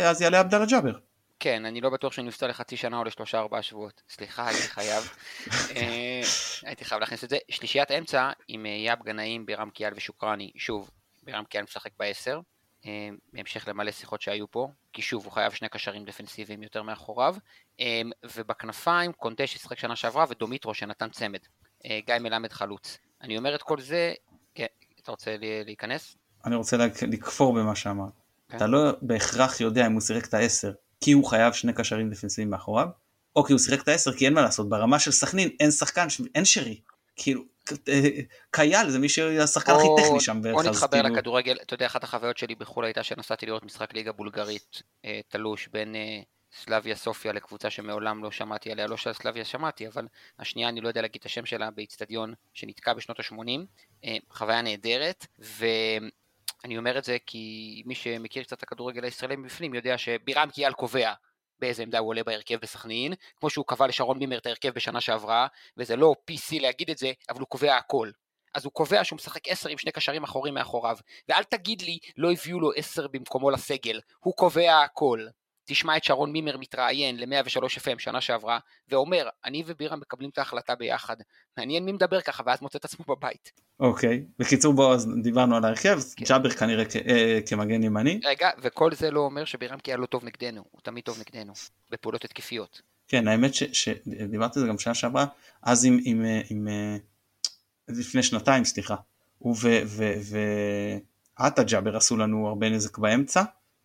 אז 0.04 0.20
יעלה 0.20 0.40
עבדאללה 0.40 0.66
ג'אבר. 0.66 0.98
כן, 1.40 1.64
אני 1.64 1.80
לא 1.80 1.90
בטוח 1.90 2.12
שאני 2.12 2.28
נפצע 2.28 2.46
לחצי 2.46 2.76
שנה 2.76 2.98
או 2.98 3.04
לשלושה 3.04 3.38
ארבעה 3.38 3.62
שבועות. 3.62 4.02
סליחה, 4.10 4.48
הייתי 4.48 4.68
חייב. 4.68 5.08
אה, 5.76 6.20
הייתי 6.62 6.84
חייב 6.84 7.00
להכניס 7.00 7.24
את 7.24 7.28
זה. 7.28 7.38
שלישיית 7.50 7.90
אמצע 7.90 8.30
עם 8.48 8.66
אה, 8.66 8.70
יאב 8.70 8.98
גנאים, 9.04 9.46
בירם 9.46 9.70
קיאל 9.70 9.92
ושוקרני. 9.96 10.50
שוב, 10.56 10.90
בירם 11.22 11.44
קיאל 11.44 11.62
משחק 11.62 11.90
בעשר. 11.98 12.40
בהמשך 13.32 13.68
למלא 13.68 13.90
שיחות 13.90 14.22
שהיו 14.22 14.50
פה, 14.50 14.68
כי 14.92 15.02
שוב, 15.02 15.24
הוא 15.24 15.32
חייב 15.32 15.52
שני 15.52 15.68
קשרים 15.68 16.04
דפנסיביים 16.04 16.62
יותר 16.62 16.82
מאחוריו, 16.82 17.36
אמ, 17.80 18.10
ובכנפיים 18.36 19.12
קונטה 19.12 19.46
ששיחק 19.46 19.78
שנה 19.78 19.96
שעברה 19.96 20.24
ודומיטרו 20.28 20.74
שנתן 20.74 21.08
צמד, 21.08 21.38
אה, 21.84 22.00
גיא 22.06 22.14
מלמד 22.20 22.52
חלוץ. 22.52 22.98
אני 23.22 23.38
אומר 23.38 23.54
את 23.54 23.62
כל 23.62 23.80
זה, 23.80 24.12
כן, 24.54 24.66
אתה 25.02 25.10
רוצה 25.10 25.36
להיכנס? 25.64 26.16
אני 26.44 26.54
רוצה 26.54 26.76
לכפור 27.02 27.54
במה 27.54 27.76
שאמרת. 27.76 28.12
כן. 28.48 28.56
אתה 28.56 28.66
לא 28.66 28.78
בהכרח 29.02 29.60
יודע 29.60 29.86
אם 29.86 29.92
הוא 29.92 30.00
סירק 30.00 30.26
את 30.26 30.34
העשר 30.34 30.72
כי 31.00 31.12
הוא 31.12 31.24
חייב 31.24 31.52
שני 31.52 31.72
קשרים 31.72 32.10
דפנסיביים 32.10 32.50
מאחוריו, 32.50 32.88
או 33.36 33.44
כי 33.44 33.52
הוא 33.52 33.58
סירק 33.58 33.82
את 33.82 33.88
העשר 33.88 34.12
כי 34.12 34.24
אין 34.24 34.34
מה 34.34 34.42
לעשות, 34.42 34.68
ברמה 34.68 34.98
של 34.98 35.10
סכנין 35.10 35.48
אין 35.60 35.70
שחקן, 35.70 36.06
אין 36.34 36.44
שרי. 36.44 36.80
כאילו, 37.16 37.42
קייל 38.50 38.90
זה 38.90 38.98
מי 38.98 39.08
שהשחקן 39.08 39.72
הכי 39.72 39.86
טכני 40.02 40.20
שם 40.20 40.42
בערך. 40.42 40.56
או 40.56 40.62
נתחבר 40.62 41.02
כאילו... 41.02 41.14
לכדורגל, 41.14 41.58
אתה 41.62 41.74
יודע, 41.74 41.86
אחת 41.86 42.04
החוויות 42.04 42.38
שלי 42.38 42.54
בחו"ל 42.54 42.84
הייתה 42.84 43.02
שנסעתי 43.02 43.46
לראות 43.46 43.64
משחק 43.64 43.94
ליגה 43.94 44.12
בולגרית 44.12 44.82
אה, 45.04 45.20
תלוש 45.28 45.68
בין 45.68 45.96
אה, 45.96 46.20
סלאביה 46.52 46.96
סופיה 46.96 47.32
לקבוצה 47.32 47.70
שמעולם 47.70 48.24
לא 48.24 48.30
שמעתי 48.30 48.72
עליה, 48.72 48.86
לא 48.86 48.96
של 48.96 49.12
סלאביה 49.12 49.44
שמעתי, 49.44 49.86
אבל 49.88 50.06
השנייה 50.38 50.68
אני 50.68 50.80
לא 50.80 50.88
יודע 50.88 51.02
להגיד 51.02 51.20
את 51.20 51.26
השם 51.26 51.46
שלה 51.46 51.70
באיצטדיון 51.70 52.34
שנתקע 52.54 52.94
בשנות 52.94 53.20
ה-80, 53.20 53.60
אה, 54.04 54.16
חוויה 54.30 54.62
נהדרת, 54.62 55.26
ואני 55.38 56.78
אומר 56.78 56.98
את 56.98 57.04
זה 57.04 57.16
כי 57.26 57.82
מי 57.86 57.94
שמכיר 57.94 58.42
קצת 58.42 58.58
את 58.58 58.62
הכדורגל 58.62 59.04
הישראלי 59.04 59.36
מבפנים 59.36 59.74
יודע 59.74 59.98
שבירם 59.98 60.50
קיאל 60.50 60.72
קובע 60.72 61.12
באיזה 61.60 61.82
עמדה 61.82 61.98
הוא 61.98 62.08
עולה 62.08 62.24
בהרכב 62.24 62.56
בסכנין, 62.56 63.14
כמו 63.36 63.50
שהוא 63.50 63.64
קבע 63.66 63.86
לשרון 63.86 64.18
בימר 64.18 64.38
את 64.38 64.46
ההרכב 64.46 64.70
בשנה 64.70 65.00
שעברה, 65.00 65.46
וזה 65.76 65.96
לא 65.96 66.14
PC 66.30 66.60
להגיד 66.60 66.90
את 66.90 66.98
זה, 66.98 67.12
אבל 67.28 67.40
הוא 67.40 67.48
קובע 67.48 67.76
הכל. 67.76 68.10
אז 68.54 68.64
הוא 68.64 68.72
קובע 68.72 69.04
שהוא 69.04 69.16
משחק 69.16 69.48
10 69.48 69.68
עם 69.68 69.78
שני 69.78 69.92
קשרים 69.92 70.24
אחורים 70.24 70.54
מאחוריו, 70.54 70.96
ואל 71.28 71.44
תגיד 71.44 71.82
לי 71.82 71.98
לא 72.16 72.32
הביאו 72.32 72.60
לו 72.60 72.72
10 72.76 73.06
במקומו 73.08 73.50
לסגל, 73.50 74.00
הוא 74.18 74.34
קובע 74.34 74.80
הכל. 74.80 75.26
תשמע 75.66 75.96
את 75.96 76.04
שרון 76.04 76.32
מימר 76.32 76.56
מתראיין 76.56 77.16
ל-103 77.20 77.58
FM 77.58 77.98
שנה 77.98 78.20
שעברה, 78.20 78.58
ואומר, 78.88 79.28
אני 79.44 79.62
ובירה 79.66 79.96
מקבלים 79.96 80.30
את 80.30 80.38
ההחלטה 80.38 80.74
ביחד. 80.74 81.16
מעניין 81.56 81.84
מי 81.84 81.92
מדבר 81.92 82.20
ככה, 82.20 82.42
ואז 82.46 82.62
מוצא 82.62 82.78
את 82.78 82.84
עצמו 82.84 83.04
בבית. 83.08 83.52
אוקיי, 83.80 84.24
בקיצור 84.38 84.74
בוא, 84.74 84.94
אז 84.94 85.08
דיברנו 85.22 85.56
על 85.56 85.64
ההרכב, 85.64 86.00
כן. 86.16 86.24
ג'אבר 86.24 86.50
כנראה 86.50 86.84
כ- 86.84 86.96
אה, 86.96 87.38
כמגן 87.46 87.82
ימני. 87.82 88.20
רגע, 88.24 88.50
וכל 88.62 88.92
זה 88.94 89.10
לא 89.10 89.20
אומר 89.20 89.44
שבירם 89.44 89.78
היה 89.86 89.96
לא 89.96 90.06
טוב 90.06 90.24
נגדנו, 90.24 90.64
הוא 90.70 90.80
תמיד 90.82 91.04
טוב 91.04 91.18
נגדנו, 91.20 91.52
בפעולות 91.90 92.24
התקפיות. 92.24 92.82
כן, 93.08 93.28
האמת 93.28 93.54
שדיברתי 93.54 94.58
על 94.58 94.64
זה 94.64 94.68
גם 94.68 94.78
שנה 94.78 94.94
שעברה, 94.94 95.26
אז 95.62 95.84
עם, 95.84 95.98
עם, 96.04 96.24
עם, 96.50 96.68
עם 97.88 97.98
לפני 97.98 98.22
שנתיים, 98.22 98.64
סליחה, 98.64 98.94
הוא 99.38 99.56
ועטה 101.38 101.62
ג'אבר 101.62 101.96
עשו 101.96 102.16
לנו 102.16 102.48
הרבה 102.48 102.68
נזק 102.68 102.98
באמצע. 102.98 103.42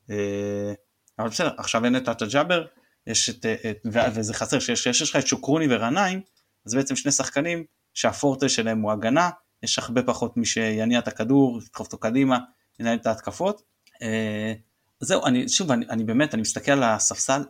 אה, 0.09 0.73
אבל 1.22 1.30
בסדר, 1.30 1.51
עכשיו 1.57 1.86
אין 1.86 1.95
את 1.95 2.07
עטה 2.07 2.26
ג'אבר, 2.26 2.65
יש 3.07 3.30
את, 3.30 3.45
את, 3.45 3.78
וזה 4.13 4.34
חסר, 4.34 4.59
שיש 4.59 5.01
לך 5.01 5.15
את 5.15 5.28
שוקרוני 5.28 5.67
ורנאים, 5.69 6.22
אז 6.65 6.76
בעצם 6.76 6.95
שני 6.95 7.11
שחקנים 7.11 7.63
שהפורטה 7.93 8.49
שלהם 8.49 8.82
הוא 8.82 8.91
הגנה, 8.91 9.30
יש 9.63 9.80
הרבה 9.80 10.03
פחות 10.03 10.38
מי 10.38 10.45
שיניע 10.45 10.99
את 10.99 11.07
הכדור, 11.07 11.59
ידחוף 11.61 11.88
אותו 11.88 11.97
קדימה, 11.97 12.38
ינהל 12.80 12.97
את 12.97 13.05
ההתקפות. 13.05 13.61
אה, 14.01 14.53
זהו, 14.99 15.26
אני, 15.26 15.49
שוב, 15.49 15.72
אני, 15.72 15.86
אני 15.89 16.03
באמת, 16.03 16.34
אני 16.34 16.41
מסתכל 16.41 16.72
על 16.72 16.84
הספסל, 16.84 17.41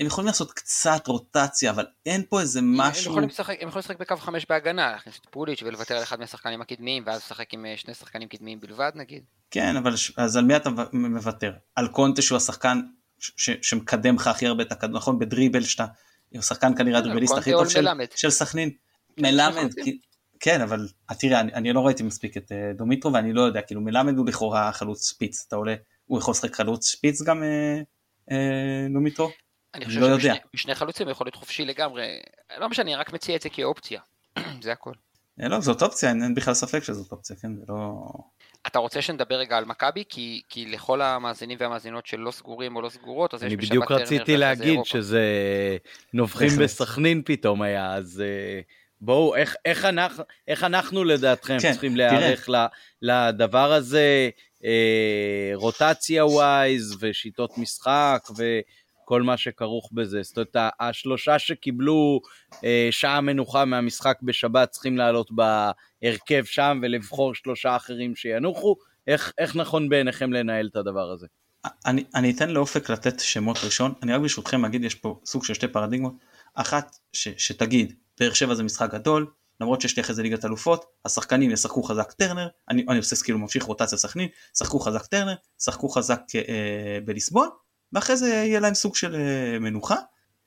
הם 0.00 0.06
יכולים 0.06 0.26
לעשות 0.26 0.52
קצת 0.52 1.06
רוטציה, 1.06 1.70
אבל 1.70 1.86
אין 2.06 2.22
פה 2.28 2.40
איזה 2.40 2.60
משהו... 2.62 3.04
הם 3.04 3.10
יכולים 3.10 3.28
לשחק, 3.28 3.56
הם 3.60 3.68
יכולים 3.68 3.84
לשחק 3.84 3.98
בקו 3.98 4.16
חמש 4.16 4.46
בהגנה, 4.48 4.92
להכניס 4.92 5.18
את 5.18 5.26
פוליץ' 5.30 5.62
ולוותר 5.62 5.96
על 5.96 6.02
אחד 6.02 6.20
מהשחקנים 6.20 6.60
הקדמיים, 6.60 7.02
ואז 7.06 7.20
לשחק 7.20 7.54
עם 7.54 7.66
אה, 7.66 7.76
שני 7.76 7.94
שחקנים 7.94 8.28
קדמיים 8.28 8.60
בלבד 8.60 8.92
נגיד. 8.94 9.22
כן, 9.50 9.76
אבל 9.76 9.94
אז 10.16 10.36
על 10.36 10.44
מי 10.44 10.56
אתה 10.56 10.70
מוותר? 10.92 11.52
על 11.76 11.88
קונטה 11.88 12.22
שהוא 12.22 12.36
השחקן 12.36 12.80
שמקדם 13.62 14.16
לך 14.16 14.26
הכי 14.26 14.46
הרבה 14.46 14.62
את 14.62 14.72
הכדור, 14.72 14.96
נכון? 14.96 15.18
בדריבל 15.18 15.62
שאתה... 15.62 15.86
שחקן 16.40 16.76
כנראה 16.76 17.00
כן, 17.00 17.04
הדריבליסט 17.04 17.34
הכי 17.34 17.50
טוב 17.50 17.68
של, 17.68 17.86
של 18.16 18.30
סכנין. 18.30 18.70
כן, 19.16 19.22
מלמד, 19.22 19.72
כן, 20.40 20.60
אבל 20.60 20.88
תראה, 21.18 21.40
אני, 21.40 21.54
אני 21.54 21.72
לא 21.72 21.86
ראיתי 21.86 22.02
מספיק 22.02 22.36
את 22.36 22.52
uh, 22.52 22.76
דומיטרו 22.78 23.12
ואני 23.12 23.32
לא 23.32 23.40
יודע, 23.40 23.62
כאילו 23.62 23.80
מלמד 23.80 24.18
הוא 24.18 24.26
לכאורה 24.26 24.72
חלוץ 24.72 25.10
שפיץ, 25.10 25.44
אתה 25.48 25.56
עולה, 25.56 25.74
הוא 26.06 26.18
יכול 26.18 26.32
לשחק 26.32 26.54
חלוץ 26.54 26.90
שפיץ 26.90 27.22
גם 27.22 27.42
uh, 27.42 28.30
uh, 28.30 28.92
דומיטרו? 28.92 29.30
אני 29.74 29.84
חושב 29.84 30.00
לא 30.00 30.18
שמשני 30.18 30.74
חלוצים 30.74 31.08
יכול 31.08 31.26
להיות 31.26 31.34
חופשי 31.34 31.64
לגמרי, 31.64 32.06
לא 32.58 32.68
משנה, 32.68 32.84
אני 32.84 32.96
רק 32.96 33.12
מציע 33.12 33.36
את 33.36 33.42
זה 33.42 33.48
כאופציה, 33.48 34.00
זה 34.62 34.72
הכל. 34.72 34.92
לא, 35.38 35.60
זאת 35.60 35.82
אופציה, 35.82 36.10
אין 36.10 36.34
בכלל 36.34 36.54
ספק 36.54 36.84
שזאת 36.84 37.12
אופציה, 37.12 37.36
כן, 37.36 37.56
זה 37.56 37.62
לא... 37.68 37.94
אתה 38.68 38.78
רוצה 38.78 39.02
שנדבר 39.02 39.34
רגע 39.34 39.56
על 39.56 39.64
מכבי? 39.64 40.04
כי, 40.08 40.42
כי 40.48 40.66
לכל 40.66 41.02
המאזינים 41.02 41.58
והמאזינות 41.60 42.06
שלא 42.06 42.30
סגורים 42.30 42.76
או 42.76 42.82
לא 42.82 42.88
סגורות, 42.88 43.34
אז 43.34 43.42
יש 43.42 43.52
בשבת 43.52 43.68
טרנר 43.68 43.74
אני 43.74 43.86
בדיוק 43.86 43.92
רציתי 43.92 44.36
להגיד 44.36 44.80
שזה 44.84 45.22
נובחים 46.12 46.48
בסכנין 46.58 47.22
פתאום 47.24 47.62
היה, 47.62 47.94
אז 47.94 48.22
אה, 48.26 48.60
בואו, 49.00 49.36
איך, 49.36 49.56
איך, 49.64 49.84
אנחנו, 49.84 50.24
איך 50.48 50.64
אנחנו 50.64 51.04
לדעתכם 51.04 51.58
כן, 51.60 51.72
צריכים 51.72 51.96
להיערך 51.96 52.48
לדבר 53.02 53.72
הזה, 53.72 54.30
אה, 54.64 55.50
רוטציה 55.54 56.26
ווייז 56.26 56.96
ושיטות 57.00 57.58
משחק 57.58 58.28
ו... 58.36 58.44
כל 59.08 59.22
מה 59.22 59.36
שכרוך 59.36 59.90
בזה. 59.92 60.22
זאת 60.22 60.36
אומרת, 60.36 60.72
השלושה 60.80 61.38
שקיבלו 61.38 62.20
אה, 62.64 62.88
שעה 62.90 63.20
מנוחה 63.20 63.64
מהמשחק 63.64 64.18
בשבת 64.22 64.70
צריכים 64.70 64.96
לעלות 64.96 65.30
בהרכב 65.32 66.44
שם 66.44 66.80
ולבחור 66.82 67.34
שלושה 67.34 67.76
אחרים 67.76 68.16
שינוחו. 68.16 68.76
איך, 69.06 69.32
איך 69.38 69.56
נכון 69.56 69.88
בעיניכם 69.88 70.32
לנהל 70.32 70.68
את 70.70 70.76
הדבר 70.76 71.10
הזה? 71.10 71.26
אני, 71.86 72.04
אני 72.14 72.30
אתן 72.30 72.50
לאופק 72.50 72.90
לתת 72.90 73.20
שמות 73.20 73.56
ראשון, 73.64 73.92
אני 74.02 74.12
רק 74.12 74.20
ברשותכם 74.20 74.64
אגיד 74.64 74.84
יש 74.84 74.94
פה 74.94 75.20
סוג 75.24 75.44
של 75.44 75.54
שתי 75.54 75.68
פרדיגמות, 75.68 76.14
אחת 76.54 76.96
ש, 77.12 77.28
שתגיד 77.28 77.92
באר 78.20 78.32
שבע 78.32 78.54
זה 78.54 78.62
משחק 78.62 78.94
גדול, 78.94 79.26
למרות 79.60 79.80
שיש 79.80 79.96
לי 79.96 80.02
אחרי 80.02 80.14
זה 80.14 80.22
ליגת 80.22 80.44
אלופות, 80.44 80.84
השחקנים 81.04 81.50
ישחקו 81.50 81.82
חזק 81.82 82.12
טרנר, 82.12 82.48
אני, 82.68 82.84
אני 82.88 82.98
עושה 82.98 83.24
כאילו 83.24 83.38
ממשיך 83.38 83.64
רוטציה 83.64 83.98
סכנין, 83.98 84.28
שחקו 84.58 84.80
חזק 84.80 85.06
טרנר, 85.06 85.34
שחקו 85.58 85.88
חזק 85.88 86.20
אה, 86.34 86.98
בליסבון, 87.04 87.48
ואחרי 87.92 88.16
זה 88.16 88.28
יהיה 88.28 88.60
להם 88.60 88.74
סוג 88.74 88.96
של 88.96 89.14
אה, 89.14 89.58
מנוחה, 89.58 89.96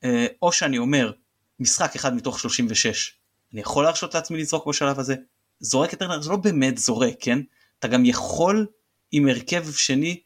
אה, 0.04 0.26
או 0.42 0.52
שאני 0.52 0.78
אומר 0.78 1.12
משחק 1.60 1.96
אחד 1.96 2.14
מתוך 2.14 2.40
36, 2.40 3.16
אני 3.52 3.60
יכול 3.60 3.84
להרשות 3.84 4.14
לעצמי 4.14 4.38
לזרוק 4.38 4.66
בשלב 4.68 4.98
הזה, 4.98 5.14
זורק 5.60 5.94
את 5.94 5.98
טרנר 5.98 6.22
זה 6.22 6.30
לא 6.30 6.36
באמת 6.36 6.78
זורק, 6.78 7.14
כן? 7.20 7.38
אתה 7.78 7.88
גם 7.88 8.04
יכול 8.04 8.66
עם 9.12 9.28
הרכב 9.28 9.72
שני 9.72 10.20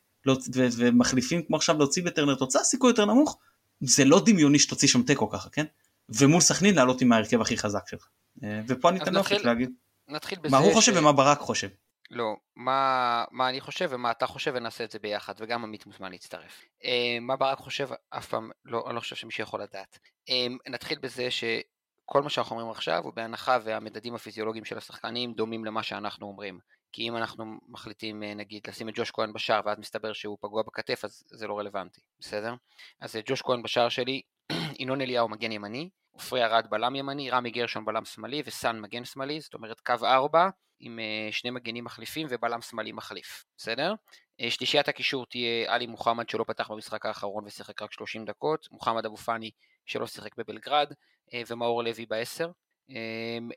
ומחליפים 0.56 1.42
כמו 1.42 1.56
עכשיו 1.56 1.78
להוציא 1.78 2.02
בטרנר 2.02 2.34
תוצאה 2.34 2.64
סיכוי 2.64 2.90
יותר 2.90 3.04
נמוך, 3.04 3.38
זה 3.80 4.04
לא 4.04 4.22
דמיוני 4.24 4.58
שתוציא 4.58 4.88
שם 4.88 5.02
תיקו 5.02 5.30
ככה, 5.30 5.48
כן? 5.48 5.64
ומול 6.08 6.40
סכנין 6.40 6.74
לעלות 6.74 7.00
עם 7.00 7.12
ההרכב 7.12 7.40
הכי 7.40 7.56
חזק 7.56 7.88
שלך. 7.88 8.08
אה, 8.44 8.60
ופה 8.66 8.88
אני 8.88 9.02
אתן 9.02 9.14
לאופק 9.14 9.44
להגיד. 9.44 9.70
נתחיל 10.08 10.38
בזה 10.38 10.48
מה 10.50 10.58
הוא 10.58 10.74
חושב 10.74 10.94
ש... 10.94 10.96
ומה 10.96 11.12
ברק 11.12 11.38
חושב. 11.38 11.68
לא, 12.10 12.36
מה, 12.56 13.24
מה 13.30 13.48
אני 13.48 13.60
חושב 13.60 13.88
ומה 13.90 14.10
אתה 14.10 14.26
חושב 14.26 14.52
ונעשה 14.54 14.84
את 14.84 14.90
זה 14.90 14.98
ביחד, 14.98 15.34
וגם 15.38 15.64
עמית 15.64 15.86
מוזמן 15.86 16.10
להצטרף. 16.10 16.64
אה, 16.84 17.18
מה 17.20 17.36
ברק 17.36 17.58
חושב, 17.58 17.88
אף 18.10 18.28
פעם, 18.28 18.50
לא, 18.64 18.84
אני 18.86 18.94
לא 18.94 19.00
חושב 19.00 19.16
שמישהו 19.16 19.42
יכול 19.42 19.62
לדעת. 19.62 19.98
אה, 20.28 20.46
נתחיל 20.68 20.98
בזה 20.98 21.28
שכל 21.30 22.22
מה 22.22 22.30
שאנחנו 22.30 22.56
אומרים 22.56 22.70
עכשיו 22.70 23.04
הוא 23.04 23.12
בהנחה 23.14 23.58
והמדדים 23.64 24.14
הפיזיולוגיים 24.14 24.64
של 24.64 24.78
השחקנים 24.78 25.32
דומים 25.32 25.64
למה 25.64 25.82
שאנחנו 25.82 26.26
אומרים. 26.26 26.58
כי 26.92 27.08
אם 27.08 27.16
אנחנו 27.16 27.44
מחליטים 27.68 28.22
אה, 28.22 28.34
נגיד 28.34 28.62
לשים 28.68 28.88
את 28.88 28.94
ג'וש 28.96 29.10
כהן 29.10 29.32
בשער 29.32 29.60
ואז 29.64 29.78
מסתבר 29.78 30.12
שהוא 30.12 30.38
פגוע 30.40 30.62
בכתף 30.62 31.04
אז 31.04 31.22
זה 31.26 31.46
לא 31.46 31.58
רלוונטי, 31.58 32.00
בסדר? 32.20 32.54
אז 33.00 33.16
ג'וש 33.26 33.42
כהן 33.42 33.62
בשער 33.62 33.88
שלי, 33.88 34.22
ינון 34.80 35.00
אליהו 35.00 35.28
מגן 35.28 35.52
ימני, 35.52 35.90
עופרי 36.12 36.44
ארד 36.44 36.66
בלם 36.70 36.96
ימני, 36.96 37.30
רמי 37.30 37.50
גרשון 37.50 37.84
בלם 37.84 38.04
שמאלי 38.04 38.42
וסאן 38.46 38.80
מגן 38.80 39.04
שמאלי, 39.04 39.40
זאת 39.40 39.54
אומרת 39.54 39.80
קו 39.80 39.94
4 40.02 40.48
עם 40.80 40.98
אה, 40.98 41.28
שני 41.32 41.50
מגנים 41.50 41.84
מחליפים 41.84 42.26
ובלם 42.30 42.60
שמאלי 42.60 42.92
מחליף, 42.92 43.44
בסדר? 43.56 43.94
אה, 44.40 44.50
שלישיית 44.50 44.88
הקישור 44.88 45.26
תהיה 45.26 45.74
עלי 45.74 45.86
מוחמד 45.86 46.28
שלא 46.28 46.44
פתח 46.44 46.70
במשחק 46.70 47.06
האחרון 47.06 47.44
ושיחק 47.46 47.82
רק 47.82 47.92
30 47.92 48.24
דקות, 48.24 48.68
מוחמד 48.72 49.06
אבו 49.06 49.16
פאני 49.16 49.50
שלא 49.86 50.06
שיחק 50.06 50.36
בבלגרד 50.36 50.92
אה, 51.34 51.42
ומאור 51.48 51.82
לוי 51.82 52.06
בעשר, 52.06 52.50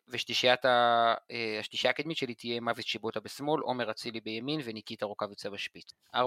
ושלישיית 0.10 0.66
אה, 0.66 1.14
השלישייה 1.60 1.92
הקדמית 1.92 2.18
שלי 2.18 2.34
תהיה 2.34 2.62
מוות 2.62 2.86
שיבוטה 2.86 3.20
בשמאל, 3.20 3.62
עומר 3.62 3.92
אצילי 3.92 4.20
בימין 4.22 4.60
וניקיטה 4.64 5.06
רוקאביצה 5.06 5.50
בשפיץ. 5.50 5.92
4-3-3 6.16 6.20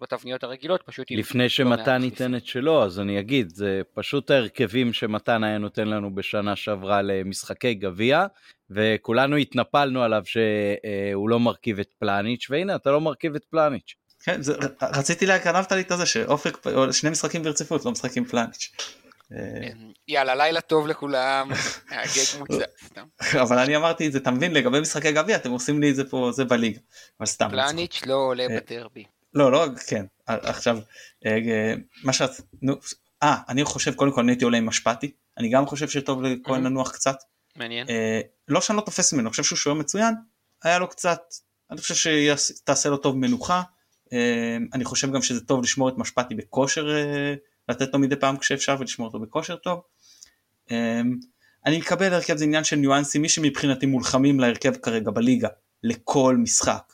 בתבניות 0.00 0.44
הרגילות 0.44 0.82
פשוט... 0.82 1.06
לפני 1.10 1.42
לא 1.42 1.48
שמתן 1.48 2.02
ייתן 2.04 2.34
את 2.34 2.46
שלו 2.46 2.82
אז 2.84 3.00
אני 3.00 3.20
אגיד 3.20 3.48
זה 3.48 3.82
פשוט 3.94 4.30
ההרכבים 4.30 4.92
שמתן 4.92 5.44
היה 5.44 5.58
נותן 5.58 5.88
לנו 5.88 6.14
בשנה 6.14 6.56
שעברה 6.56 7.02
למשחקי 7.02 7.74
גביע 7.74 8.26
וכולנו 8.70 9.36
התנפלנו 9.36 10.02
עליו 10.02 10.22
שהוא 10.24 11.28
לא 11.28 11.40
מרכיב 11.40 11.78
את 11.78 11.90
פלניץ' 11.98 12.46
והנה 12.50 12.76
אתה 12.76 12.90
לא 12.90 13.00
מרכיב 13.00 13.34
את 13.34 13.44
פלניץ'. 13.44 13.94
כן, 14.24 14.42
זה, 14.42 14.54
רציתי 14.82 15.26
להקרבת 15.26 15.72
לי 15.72 15.80
את 15.80 15.92
זה 15.96 16.06
שאופק 16.06 16.66
שני 16.92 17.10
משחקים 17.10 17.42
ברציפות 17.42 17.84
לא 17.84 17.90
משחקים 17.90 18.24
פלניץ'. 18.24 18.72
אמ, 19.32 19.92
יאללה 20.08 20.34
לילה 20.34 20.60
טוב 20.60 20.86
לכולם, 20.86 21.50
הגג 21.90 22.38
מוצא, 22.38 22.64
סתם. 22.84 23.04
אבל 23.42 23.58
אני 23.58 23.76
אמרתי 23.76 24.06
את 24.06 24.12
זה, 24.12 24.18
אתה 24.18 24.30
מבין, 24.30 24.52
לגבי 24.52 24.80
משחקי 24.80 25.12
גביע 25.12 25.36
אתם 25.36 25.50
עושים 25.50 25.80
לי 25.80 25.90
את 25.90 25.96
זה 25.96 26.10
פה, 26.10 26.30
זה 26.32 26.44
בליגה, 26.44 26.80
אבל 27.20 27.26
סתם. 27.26 27.48
פלניץ' 27.50 28.02
לא 28.06 28.14
עולה 28.14 28.42
אה, 28.42 28.60
בדרבי. 28.60 29.04
לא, 29.34 29.52
לא, 29.52 29.66
כן, 29.86 30.04
עכשיו, 30.26 30.78
אה, 31.26 31.74
מה 32.04 32.12
שאת, 32.12 32.30
נו, 32.62 32.74
אה, 33.22 33.36
אני 33.48 33.64
חושב 33.64 33.94
קודם 33.94 34.12
כל 34.12 34.20
אני 34.20 34.32
הייתי 34.32 34.44
עולה 34.44 34.58
עם 34.58 34.66
משפטי, 34.66 35.12
אני 35.38 35.48
גם 35.48 35.66
חושב 35.66 35.88
שטוב 35.88 36.22
לכהן. 36.22 36.64
לנוח 36.64 36.92
קצת. 36.92 37.16
מעניין. 37.56 37.88
אה, 37.88 38.20
לא 38.48 38.60
שאני 38.60 38.76
לא 38.76 38.82
תופס 38.82 39.12
ממנו, 39.12 39.26
אני 39.26 39.30
חושב 39.30 39.42
שהוא 39.42 39.56
שוער 39.56 39.74
מצוין, 39.74 40.14
היה 40.62 40.78
לו 40.78 40.88
קצת, 40.88 41.20
אני 41.70 41.80
חושב 41.80 41.94
שתעשה 42.36 42.88
לו 42.88 42.96
טוב 42.96 43.16
מנוחה, 43.16 43.62
אני 44.72 44.84
חושב 44.84 45.12
גם 45.12 45.22
שזה 45.22 45.40
טוב 45.40 45.62
לשמור 45.62 45.88
את 45.88 45.94
משפטי 45.98 46.34
בכושר 46.34 46.86
לתת 47.68 47.92
לו 47.92 47.98
מדי 47.98 48.16
פעם 48.16 48.36
כשאפשר 48.36 48.76
ולשמור 48.80 49.08
אותו 49.08 49.20
בכושר 49.20 49.56
טוב. 49.56 49.80
אמ, 50.70 51.18
אני 51.66 51.78
מקבל 51.78 52.14
הרכב 52.14 52.36
זה 52.36 52.44
עניין 52.44 52.64
של 52.64 52.76
ניואנסים 52.76 53.22
מי 53.22 53.28
שמבחינתי 53.28 53.86
מולחמים 53.86 54.40
להרכב 54.40 54.76
כרגע 54.76 55.10
בליגה 55.10 55.48
לכל 55.82 56.36
משחק 56.38 56.92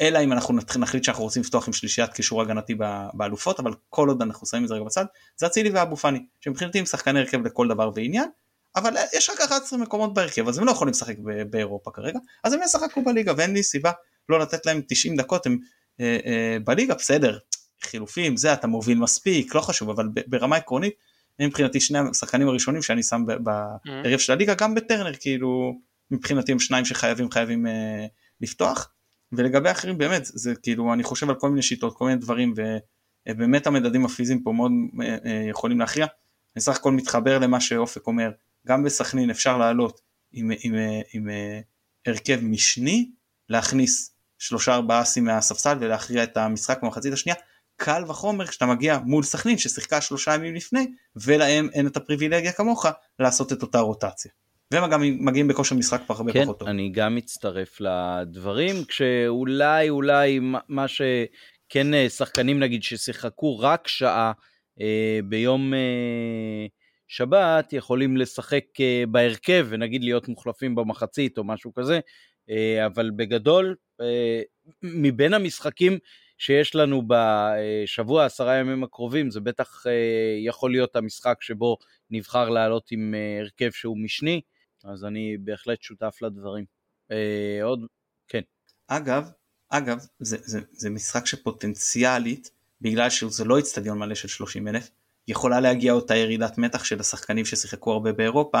אלא 0.00 0.24
אם 0.24 0.32
אנחנו 0.32 0.58
נחליט 0.78 1.04
שאנחנו 1.04 1.24
רוצים 1.24 1.42
לפתוח 1.42 1.66
עם 1.66 1.72
שלישיית 1.72 2.12
קישור 2.12 2.42
הגנתי 2.42 2.74
באלופות 3.14 3.60
אבל 3.60 3.72
כל 3.88 4.08
עוד 4.08 4.22
אנחנו 4.22 4.46
שמים 4.46 4.62
את 4.62 4.68
זה 4.68 4.74
רגע 4.74 4.84
בצד 4.84 5.04
זה 5.36 5.46
אצילי 5.46 5.70
ואבו 5.70 5.96
פאני 5.96 6.18
שמבחינתי 6.40 6.78
הם 6.78 6.86
שחקני 6.86 7.20
הרכב 7.20 7.46
לכל 7.46 7.68
דבר 7.68 7.90
ועניין 7.94 8.28
אבל 8.76 8.94
יש 9.12 9.30
רק 9.30 9.40
11 9.40 9.78
מקומות 9.78 10.14
בהרכב 10.14 10.48
אז 10.48 10.58
הם 10.58 10.64
לא 10.64 10.70
יכולים 10.70 10.92
לשחק 10.92 11.14
באירופה 11.50 11.90
כרגע 11.90 12.18
אז 12.44 12.52
הם 12.52 12.60
ישחקו 12.64 13.04
בליגה 13.04 13.32
ואין 13.36 13.52
לי 13.52 13.62
סיבה 13.62 13.92
לא 14.28 14.40
לתת 14.40 14.66
להם 14.66 14.80
90 14.88 15.16
דקות 15.16 15.46
הם 15.46 15.58
אה, 16.00 16.18
אה, 16.26 16.56
בליגה 16.64 16.94
בסדר 16.94 17.38
חילופים, 17.82 18.36
זה 18.36 18.52
אתה 18.52 18.66
מוביל 18.66 18.98
מספיק, 18.98 19.54
לא 19.54 19.60
חשוב, 19.60 19.90
אבל 19.90 20.08
ברמה 20.26 20.56
עקרונית, 20.56 20.94
מבחינתי 21.40 21.80
שני 21.80 21.98
השחקנים 22.10 22.48
הראשונים 22.48 22.82
שאני 22.82 23.02
שם 23.02 23.24
בערב 23.42 24.18
של 24.18 24.32
הליגה, 24.32 24.54
גם 24.54 24.74
בטרנר, 24.74 25.12
כאילו, 25.20 25.78
מבחינתי 26.10 26.52
הם 26.52 26.58
שניים 26.58 26.84
שחייבים 26.84 27.30
חייבים 27.30 27.66
אה, 27.66 28.06
לפתוח, 28.40 28.90
ולגבי 29.32 29.68
האחרים 29.68 29.98
באמת, 29.98 30.22
זה 30.24 30.54
כאילו, 30.54 30.92
אני 30.92 31.02
חושב 31.02 31.28
על 31.28 31.34
כל 31.34 31.48
מיני 31.48 31.62
שיטות, 31.62 31.96
כל 31.96 32.04
מיני 32.04 32.16
דברים, 32.16 32.54
ובאמת 33.28 33.66
המדדים 33.66 34.04
הפיזיים 34.04 34.42
פה 34.42 34.52
מאוד 34.52 34.72
אה, 35.02 35.16
אה, 35.26 35.44
יכולים 35.50 35.80
להכריע. 35.80 36.06
אני 36.56 36.62
סך 36.62 36.76
הכל 36.76 36.92
מתחבר 36.92 37.38
למה 37.38 37.60
שאופק 37.60 38.06
אומר, 38.06 38.30
גם 38.66 38.84
בסכנין 38.84 39.30
אפשר 39.30 39.58
לעלות 39.58 40.00
עם, 40.32 40.50
עם, 40.50 40.74
עם, 40.74 40.74
עם 41.12 41.28
הרכב 42.06 42.38
משני, 42.42 43.10
להכניס 43.48 44.14
שלושה 44.38 44.74
ארבעה 44.74 45.02
אסים 45.02 45.24
מהספסל 45.24 45.76
ולהכריע 45.80 46.22
את 46.22 46.36
המשחק 46.36 46.82
במחצית 46.82 47.12
השנייה, 47.12 47.38
קל 47.78 48.04
וחומר 48.08 48.46
כשאתה 48.46 48.66
מגיע 48.66 48.98
מול 49.04 49.22
סכנין 49.22 49.58
ששיחקה 49.58 50.00
שלושה 50.00 50.34
ימים 50.34 50.54
לפני 50.54 50.86
ולהם 51.16 51.68
אין 51.72 51.86
את 51.86 51.96
הפריבילגיה 51.96 52.52
כמוך 52.52 52.86
לעשות 53.18 53.52
את 53.52 53.62
אותה 53.62 53.80
רוטציה. 53.80 54.30
והם 54.70 54.90
גם 54.90 55.02
מגיעים 55.02 55.48
בכושר 55.48 55.74
משחק 55.74 56.00
פה 56.06 56.14
הרבה 56.14 56.32
כן, 56.32 56.44
פחות 56.44 56.58
טוב. 56.58 56.68
כן, 56.68 56.74
אני 56.74 56.90
גם 56.90 57.14
מצטרף 57.14 57.80
לדברים, 57.80 58.84
כשאולי 58.84 59.88
אולי 59.88 60.40
מה 60.68 60.88
שכן 60.88 61.94
אה, 61.94 62.08
שחקנים 62.08 62.60
נגיד 62.60 62.82
ששיחקו 62.82 63.58
רק 63.58 63.88
שעה 63.88 64.32
אה, 64.80 65.20
ביום 65.24 65.74
אה, 65.74 66.66
שבת 67.08 67.72
יכולים 67.72 68.16
לשחק 68.16 68.64
אה, 68.80 69.04
בהרכב 69.08 69.66
ונגיד 69.68 70.04
להיות 70.04 70.28
מוחלפים 70.28 70.74
במחצית 70.74 71.38
או 71.38 71.44
משהו 71.44 71.74
כזה, 71.74 72.00
אה, 72.50 72.86
אבל 72.86 73.10
בגדול 73.16 73.74
אה, 74.00 74.40
מבין 74.82 75.34
המשחקים 75.34 75.98
שיש 76.38 76.74
לנו 76.74 77.02
בשבוע, 77.08 78.24
עשרה 78.24 78.56
ימים 78.56 78.84
הקרובים, 78.84 79.30
זה 79.30 79.40
בטח 79.40 79.84
יכול 80.44 80.70
להיות 80.70 80.96
המשחק 80.96 81.36
שבו 81.40 81.76
נבחר 82.10 82.48
לעלות 82.48 82.88
עם 82.90 83.14
הרכב 83.40 83.70
שהוא 83.70 83.98
משני, 83.98 84.40
אז 84.84 85.04
אני 85.04 85.36
בהחלט 85.40 85.82
שותף 85.82 86.18
לדברים. 86.22 86.64
עוד, 87.62 87.80
כן. 88.28 88.40
אגב, 88.88 89.30
אגב, 89.68 89.98
זה, 90.18 90.36
זה, 90.40 90.60
זה 90.72 90.90
משחק 90.90 91.26
שפוטנציאלית, 91.26 92.50
בגלל 92.80 93.10
שזה 93.10 93.44
לא 93.44 93.56
איצטדיון 93.56 93.98
מלא 93.98 94.14
של 94.14 94.28
30 94.28 94.68
אלף, 94.68 94.90
יכולה 95.28 95.60
להגיע 95.60 95.92
אותה 95.92 96.16
ירידת 96.16 96.58
מתח 96.58 96.84
של 96.84 97.00
השחקנים 97.00 97.44
ששיחקו 97.44 97.92
הרבה 97.92 98.12
באירופה, 98.12 98.60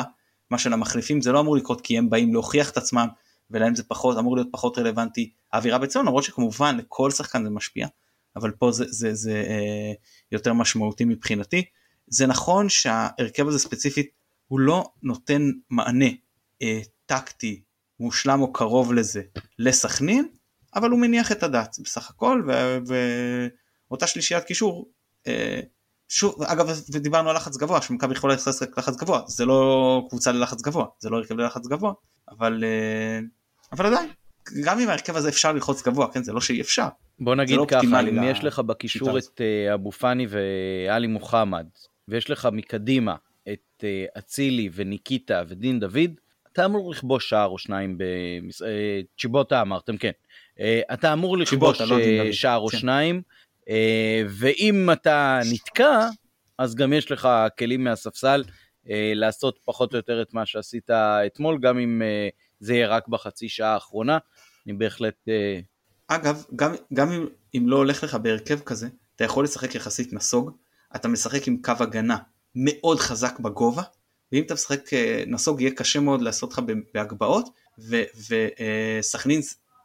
מה 0.50 0.58
של 0.58 0.72
המחליפים 0.72 1.20
זה 1.20 1.32
לא 1.32 1.40
אמור 1.40 1.56
לקרות 1.56 1.80
כי 1.80 1.98
הם 1.98 2.10
באים 2.10 2.32
להוכיח 2.32 2.70
את 2.70 2.76
עצמם 2.76 3.08
ולהם 3.50 3.74
זה 3.74 3.82
פחות 3.82 4.18
אמור 4.18 4.36
להיות 4.36 4.48
פחות 4.52 4.78
רלוונטי 4.78 5.32
האווירה 5.52 5.78
בציון 5.78 6.06
למרות 6.06 6.24
שכמובן 6.24 6.76
לכל 6.76 7.10
שחקן 7.10 7.44
זה 7.44 7.50
משפיע 7.50 7.86
אבל 8.36 8.50
פה 8.50 8.72
זה, 8.72 8.84
זה, 8.88 9.14
זה 9.14 9.44
אה, 9.48 9.92
יותר 10.32 10.52
משמעותי 10.52 11.04
מבחינתי. 11.04 11.64
זה 12.06 12.26
נכון 12.26 12.68
שההרכב 12.68 13.48
הזה 13.48 13.58
ספציפית 13.58 14.10
הוא 14.48 14.60
לא 14.60 14.84
נותן 15.02 15.50
מענה 15.70 16.08
אה, 16.62 16.80
טקטי 17.06 17.62
מושלם 18.00 18.40
או 18.40 18.52
קרוב 18.52 18.92
לזה 18.92 19.22
לסכנין 19.58 20.28
אבל 20.74 20.90
הוא 20.90 21.00
מניח 21.00 21.32
את 21.32 21.42
הדעת 21.42 21.76
בסך 21.84 22.10
הכל 22.10 22.48
ואותה 23.88 24.06
שלישיית 24.06 24.44
קישור 24.44 24.90
אה, 25.26 25.60
שוב, 26.08 26.42
אגב, 26.42 26.68
ודיברנו 26.92 27.30
על 27.30 27.36
לחץ 27.36 27.56
גבוה, 27.56 27.82
שמכבי 27.82 28.14
יכולה 28.14 28.34
לשחק 28.34 28.78
לחץ 28.78 28.96
גבוה, 28.96 29.22
זה 29.26 29.44
לא 29.44 30.06
קבוצה 30.08 30.32
ללחץ 30.32 30.62
גבוה, 30.62 30.86
זה 30.98 31.10
לא 31.10 31.16
הרכב 31.16 31.34
ללחץ 31.34 31.66
גבוה, 31.66 31.92
אבל, 32.28 32.64
אה, 32.64 33.20
אבל 33.72 33.86
עדיין, 33.86 34.08
גם 34.64 34.78
עם 34.78 34.88
ההרכב 34.88 35.16
הזה 35.16 35.28
אפשר 35.28 35.52
ללחוץ 35.52 35.82
גבוה, 35.82 36.12
כן, 36.12 36.22
זה 36.22 36.32
לא 36.32 36.40
שאי 36.40 36.60
אפשר. 36.60 36.88
בוא 37.18 37.34
נגיד 37.34 37.56
לא 37.56 37.66
ככה, 37.68 38.00
אם 38.00 38.22
יש 38.22 38.44
לך 38.44 38.58
בקישור 38.58 39.18
את 39.18 39.40
אה, 39.40 39.74
אבו 39.74 39.92
פאני 39.92 40.26
ואלי 40.28 41.06
מוחמד, 41.06 41.66
ויש 42.08 42.30
לך 42.30 42.48
מקדימה 42.52 43.14
את 43.52 43.84
אה, 43.84 44.04
אצילי 44.18 44.68
וניקיטה 44.72 45.42
ודין 45.48 45.80
דוד, 45.80 46.10
אתה 46.52 46.64
אמור 46.64 46.90
לכבוש 46.90 47.28
שער 47.28 47.48
או 47.48 47.58
שניים, 47.58 47.98
במס... 47.98 48.62
צ'יבוטה 49.18 49.60
אמרתם, 49.60 49.96
כן. 49.96 50.10
אתה 50.92 51.12
אמור 51.12 51.38
לכבוש 51.38 51.80
לא 51.80 51.98
שער 52.32 52.58
או 52.58 52.68
כן. 52.68 52.78
שניים. 52.78 53.22
אה, 53.68 54.22
ואם 54.28 54.88
אתה 54.92 55.40
נתקע, 55.52 56.08
אז 56.58 56.74
גם 56.74 56.92
יש 56.92 57.10
לך 57.10 57.28
כלים 57.58 57.84
מהספסל 57.84 58.44
אה, 58.90 59.12
לעשות 59.14 59.58
פחות 59.64 59.92
או 59.92 59.96
יותר 59.96 60.22
את 60.22 60.34
מה 60.34 60.46
שעשית 60.46 60.90
אתמול, 61.26 61.58
גם 61.60 61.78
אם 61.78 62.02
אה, 62.02 62.28
זה 62.60 62.74
יהיה 62.74 62.88
רק 62.88 63.08
בחצי 63.08 63.48
שעה 63.48 63.74
האחרונה. 63.74 64.18
אני 64.66 64.72
בהחלט... 64.72 65.14
אגב, 66.08 66.44
גם, 66.56 66.74
גם 66.94 67.12
אם, 67.12 67.26
אם 67.56 67.68
לא 67.68 67.76
הולך 67.76 68.04
לך 68.04 68.14
בהרכב 68.14 68.60
כזה, 68.60 68.88
אתה 69.16 69.24
יכול 69.24 69.44
לשחק 69.44 69.74
יחסית 69.74 70.12
נסוג, 70.12 70.50
אתה 70.96 71.08
משחק 71.08 71.48
עם 71.48 71.62
קו 71.62 71.72
הגנה 71.80 72.16
מאוד 72.54 72.98
חזק 72.98 73.38
בגובה, 73.38 73.82
ואם 74.32 74.42
אתה 74.42 74.54
משחק 74.54 74.90
נסוג 75.26 75.60
יהיה 75.60 75.74
קשה 75.74 76.00
מאוד 76.00 76.22
לעשות 76.22 76.52
לך 76.52 76.60
בהגבהות, 76.94 77.48
וסכנין, 78.28 79.40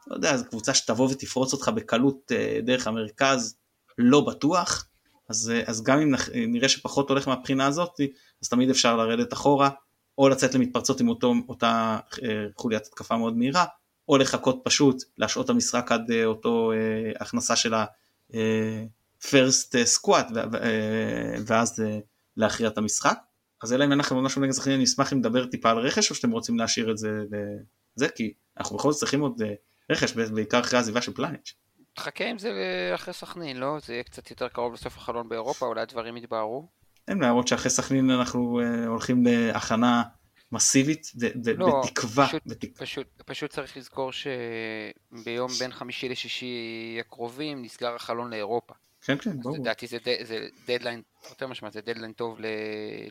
לא 0.06 0.14
יודע, 0.14 0.36
זו 0.36 0.44
קבוצה 0.44 0.74
שתבוא 0.74 1.08
ותפרוץ 1.10 1.52
אותך 1.52 1.68
בקלות 1.68 2.32
דרך 2.62 2.86
המרכז, 2.86 3.56
לא 3.98 4.20
בטוח, 4.20 4.86
אז, 5.28 5.52
אה, 5.54 5.62
אז 5.66 5.82
גם 5.82 6.00
אם 6.00 6.14
נראה 6.34 6.68
שפחות 6.68 7.08
הולך 7.08 7.28
מהבחינה 7.28 7.66
הזאת, 7.66 8.00
אז 8.42 8.48
תמיד 8.48 8.70
אפשר 8.70 8.96
לרדת 8.96 9.32
אחורה, 9.32 9.70
או 10.18 10.28
לצאת 10.28 10.54
למתפרצות 10.54 11.00
עם 11.00 11.08
אותו, 11.08 11.34
אותה 11.48 11.98
אה, 12.22 12.46
חוליית 12.56 12.86
התקפה 12.86 13.16
מאוד 13.16 13.36
מהירה, 13.36 13.64
או 14.08 14.16
לחכות 14.16 14.60
פשוט, 14.64 15.02
להשעות 15.18 15.50
המשחק 15.50 15.92
עד 15.92 16.10
אה, 16.10 16.24
אותו 16.24 16.72
הכנסה 17.20 17.56
של 17.56 17.74
ה-first 17.74 19.74
squat, 19.98 20.32
ואז 21.46 21.82
להכריע 22.36 22.68
את 22.68 22.78
המשחק. 22.78 23.18
אז 23.62 23.72
אלא 23.72 23.84
אם 23.84 23.90
אין 23.90 23.98
לכם 23.98 24.16
משהו 24.16 24.42
נגד 24.42 24.52
זכיין, 24.52 24.74
אני 24.74 24.84
אשמח 24.84 25.12
אם 25.12 25.18
נדבר 25.18 25.46
טיפה 25.46 25.70
על 25.70 25.78
רכש, 25.78 26.10
או 26.10 26.14
שאתם 26.14 26.30
רוצים 26.30 26.58
להשאיר 26.58 26.90
את 26.90 26.98
זה 26.98 27.22
לזה, 27.96 28.08
כי 28.08 28.32
אנחנו 28.58 28.76
בכל 28.76 28.92
זאת 28.92 29.00
צריכים 29.00 29.20
עוד 29.20 29.42
רכש, 29.90 30.12
בעיקר 30.12 30.60
אחרי 30.60 30.78
העזיבה 30.78 31.02
של 31.02 31.12
פלניץ'. 31.12 31.54
תחכה 31.94 32.24
עם 32.24 32.38
זה 32.38 32.50
אחרי 32.94 33.14
סכנין, 33.14 33.56
לא? 33.56 33.76
זה 33.86 33.92
יהיה 33.92 34.02
קצת 34.02 34.30
יותר 34.30 34.48
קרוב 34.48 34.74
לסוף 34.74 34.96
החלון 34.96 35.28
באירופה, 35.28 35.66
אולי 35.66 35.80
הדברים 35.80 36.16
יתבהרו. 36.16 36.68
אין 37.08 37.18
להראות 37.18 37.48
שאחרי 37.48 37.70
סכנין 37.70 38.10
אנחנו 38.10 38.60
uh, 38.60 38.86
הולכים 38.86 39.24
להכנה 39.26 40.02
מסיבית 40.52 41.12
לא, 41.56 41.82
בתקווה. 41.82 42.26
פשוט, 42.26 42.42
בתק... 42.46 42.68
פשוט, 42.76 43.06
פשוט 43.26 43.50
צריך 43.50 43.76
לזכור 43.76 44.10
שביום 44.12 45.50
בין 45.58 45.72
חמישי 45.72 46.08
לשישי 46.08 46.96
הקרובים 47.00 47.62
נסגר 47.62 47.94
החלון 47.94 48.30
לאירופה. 48.30 48.74
כן, 49.02 49.18
כן, 49.18 49.40
ברור. 49.40 49.56
לדעתי 49.56 49.86
זה, 49.86 49.98
זה 50.22 50.48
דדליין, 50.68 51.02
יותר 51.30 51.46
משמע, 51.46 51.70
זה 51.70 51.80
דדליין 51.80 52.12
טוב 52.12 52.40
ל, 52.40 52.46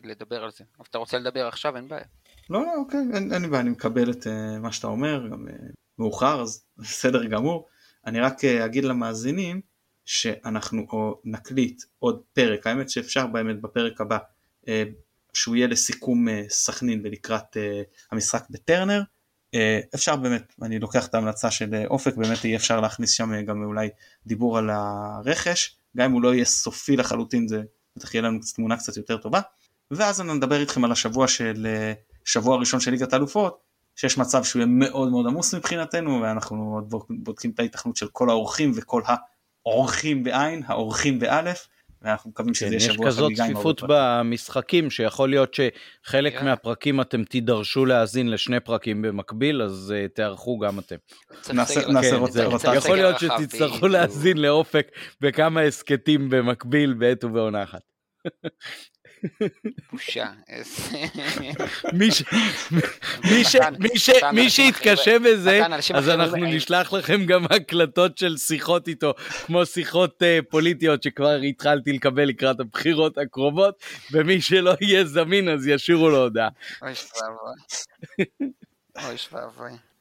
לדבר 0.04 0.44
על 0.44 0.50
זה. 0.50 0.64
אבל 0.78 0.86
אתה 0.90 0.98
רוצה 0.98 1.18
לדבר 1.18 1.46
עכשיו, 1.46 1.76
אין 1.76 1.88
בעיה. 1.88 2.04
לא, 2.50 2.62
לא, 2.62 2.74
אוקיי, 2.76 3.00
אין, 3.14 3.32
אין 3.32 3.42
לי 3.42 3.48
בעיה, 3.48 3.60
אני 3.60 3.70
מקבל 3.70 4.10
את 4.10 4.22
אה, 4.22 4.60
מה 4.60 4.72
שאתה 4.72 4.86
אומר, 4.86 5.28
גם 5.30 5.48
אה, 5.48 5.52
מאוחר, 5.98 6.42
אז 6.42 6.64
בסדר 6.78 7.24
גמור. 7.24 7.68
אני 8.06 8.20
רק 8.20 8.44
אה, 8.44 8.64
אגיד 8.64 8.84
למאזינים 8.84 9.60
שאנחנו 10.04 10.86
נקליט 11.24 11.82
עוד 11.98 12.20
פרק, 12.32 12.66
האמת 12.66 12.90
שאפשר 12.90 13.26
באמת 13.26 13.60
בפרק 13.60 14.00
הבא, 14.00 14.18
אה, 14.68 14.84
שהוא 15.32 15.56
יהיה 15.56 15.66
לסיכום 15.66 16.28
אה, 16.28 16.42
סכנין 16.48 17.00
ולקראת 17.04 17.56
המשחק 18.12 18.44
בטרנר. 18.50 19.02
אפשר 19.94 20.16
באמת, 20.16 20.54
אני 20.62 20.78
לוקח 20.78 21.06
את 21.06 21.14
ההמלצה 21.14 21.50
של 21.50 21.84
אופק, 21.86 22.16
באמת 22.16 22.44
יהיה 22.44 22.56
אפשר 22.56 22.80
להכניס 22.80 23.10
שם 23.10 23.44
גם 23.44 23.62
אולי 23.62 23.88
דיבור 24.26 24.58
על 24.58 24.70
הרכש, 24.70 25.76
גם 25.96 26.04
אם 26.04 26.12
הוא 26.12 26.22
לא 26.22 26.34
יהיה 26.34 26.44
סופי 26.44 26.96
לחלוטין 26.96 27.48
זה 27.48 27.62
בטח 27.96 28.14
יהיה 28.14 28.22
לנו 28.22 28.38
תמונה 28.54 28.76
קצת 28.76 28.96
יותר 28.96 29.16
טובה. 29.16 29.40
ואז 29.90 30.20
אני 30.20 30.32
נדבר 30.32 30.60
איתכם 30.60 30.84
על 30.84 30.92
השבוע 30.92 31.28
של 31.28 31.66
שבוע 32.24 32.56
ראשון 32.56 32.80
של 32.80 32.90
ליגת 32.90 33.12
האלופות, 33.12 33.60
שיש 33.96 34.18
מצב 34.18 34.44
שהוא 34.44 34.60
יהיה 34.60 34.66
מאוד 34.66 35.10
מאוד 35.10 35.26
עמוס 35.26 35.54
מבחינתנו 35.54 36.20
ואנחנו 36.22 36.74
עוד 36.74 36.94
בודקים 37.10 37.50
את 37.50 37.58
ההיתכנות 37.58 37.96
של 37.96 38.08
כל 38.08 38.30
האורחים 38.30 38.72
וכל 38.74 39.02
האורחים 39.66 40.24
בעין, 40.24 40.62
האורחים 40.66 41.18
באלף 41.18 41.68
ואנחנו 42.04 42.30
מקווים 42.30 42.54
שזה 42.54 42.66
כן, 42.66 42.72
יהיה 42.72 42.80
שבוע 42.80 43.10
חגיגה. 43.10 43.10
יש 43.10 43.16
כזאת 43.16 43.32
צפיפות 43.32 43.82
במשחקים 43.88 44.90
שיכול 44.90 45.30
להיות 45.30 45.54
שחלק 45.54 46.34
yeah. 46.34 46.38
כן. 46.38 46.44
מהפרקים 46.44 47.00
אתם 47.00 47.24
תידרשו 47.24 47.86
להאזין 47.86 48.30
לשני 48.30 48.60
פרקים 48.60 49.02
במקביל 49.02 49.62
אז 49.62 49.94
uh, 49.96 50.14
תיערכו 50.14 50.58
גם 50.58 50.78
אתם. 50.78 50.96
נעשה 51.54 51.80
כן, 51.82 52.16
רוטציה. 52.16 52.74
יכול 52.74 52.96
להיות 52.96 53.18
שתצטרכו 53.18 53.88
להאזין 53.88 54.38
לאופק 54.38 54.86
בכמה 55.20 55.60
הסכתים 55.60 56.30
במקביל 56.30 56.94
בעת 56.94 57.24
ובעונה 57.24 57.62
אחת. 57.62 57.82
בושה. 59.92 60.26
מי 64.32 64.50
שיתקשה 64.50 65.18
בזה, 65.18 65.60
אז 65.94 66.08
אנחנו 66.08 66.36
נשלח 66.36 66.92
לכם 66.92 67.26
גם 67.26 67.44
הקלטות 67.50 68.18
של 68.18 68.36
שיחות 68.36 68.88
איתו, 68.88 69.14
כמו 69.46 69.66
שיחות 69.66 70.22
אה, 70.22 70.38
פוליטיות 70.50 71.02
שכבר 71.02 71.34
התחלתי 71.34 71.92
לקבל 71.92 72.24
לקראת 72.24 72.60
הבחירות 72.60 73.18
הקרובות, 73.18 73.82
ומי 74.12 74.40
שלא 74.40 74.74
יהיה 74.80 75.04
זמין 75.04 75.48
אז 75.48 75.66
ישאירו 75.66 76.08
לו 76.08 76.22
הודעה. 76.22 76.48
אוי 76.82 76.92
ואבוי. 76.92 77.54
אוי 79.04 79.16
ואבוי. 79.32 79.93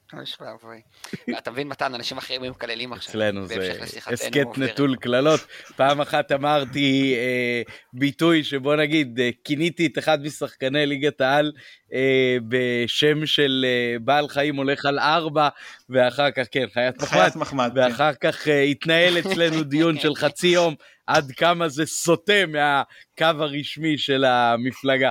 אתה 1.37 1.51
מבין 1.51 1.67
מתן, 1.67 1.93
אנשים 1.93 2.17
אחרים 2.17 2.43
היו 2.43 2.51
מקללים 2.51 2.93
עכשיו. 2.93 3.11
אצלנו 3.11 3.47
זה 3.47 3.71
הסכת 4.07 4.57
נטול 4.57 4.95
קללות. 4.95 5.39
פעם 5.75 6.01
אחת 6.01 6.31
אמרתי 6.31 7.15
אה, 7.17 7.61
ביטוי 7.93 8.43
שבוא 8.43 8.75
נגיד, 8.75 9.19
אה, 9.19 9.29
כיניתי 9.43 9.85
את 9.85 9.97
אחד 9.97 10.23
משחקני 10.23 10.85
ליגת 10.85 11.21
העל 11.21 11.51
אה, 11.93 12.37
בשם 12.47 13.25
של 13.25 13.65
אה, 13.67 13.99
בעל 13.99 14.27
חיים 14.27 14.55
הולך 14.55 14.85
על 14.85 14.99
ארבע, 14.99 15.49
ואחר 15.89 16.31
כך, 16.31 16.43
כן, 16.51 16.65
חיית 16.73 16.95
מחמד. 16.97 17.09
חיית 17.09 17.35
מחמד. 17.35 17.71
כן. 17.75 17.79
ואחר 17.79 18.13
כך 18.13 18.47
אה, 18.47 18.61
התנהל 18.61 19.19
אצלנו 19.19 19.63
דיון 19.73 19.99
של 19.99 20.15
חצי 20.15 20.47
יום 20.47 20.75
עד 21.07 21.31
כמה 21.31 21.69
זה 21.69 21.85
סוטה 21.85 22.45
מהקו 22.47 23.43
הרשמי 23.43 23.97
של 23.97 24.25
המפלגה. 24.25 25.09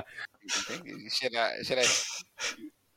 של 1.63 1.79
ה... 1.79 1.83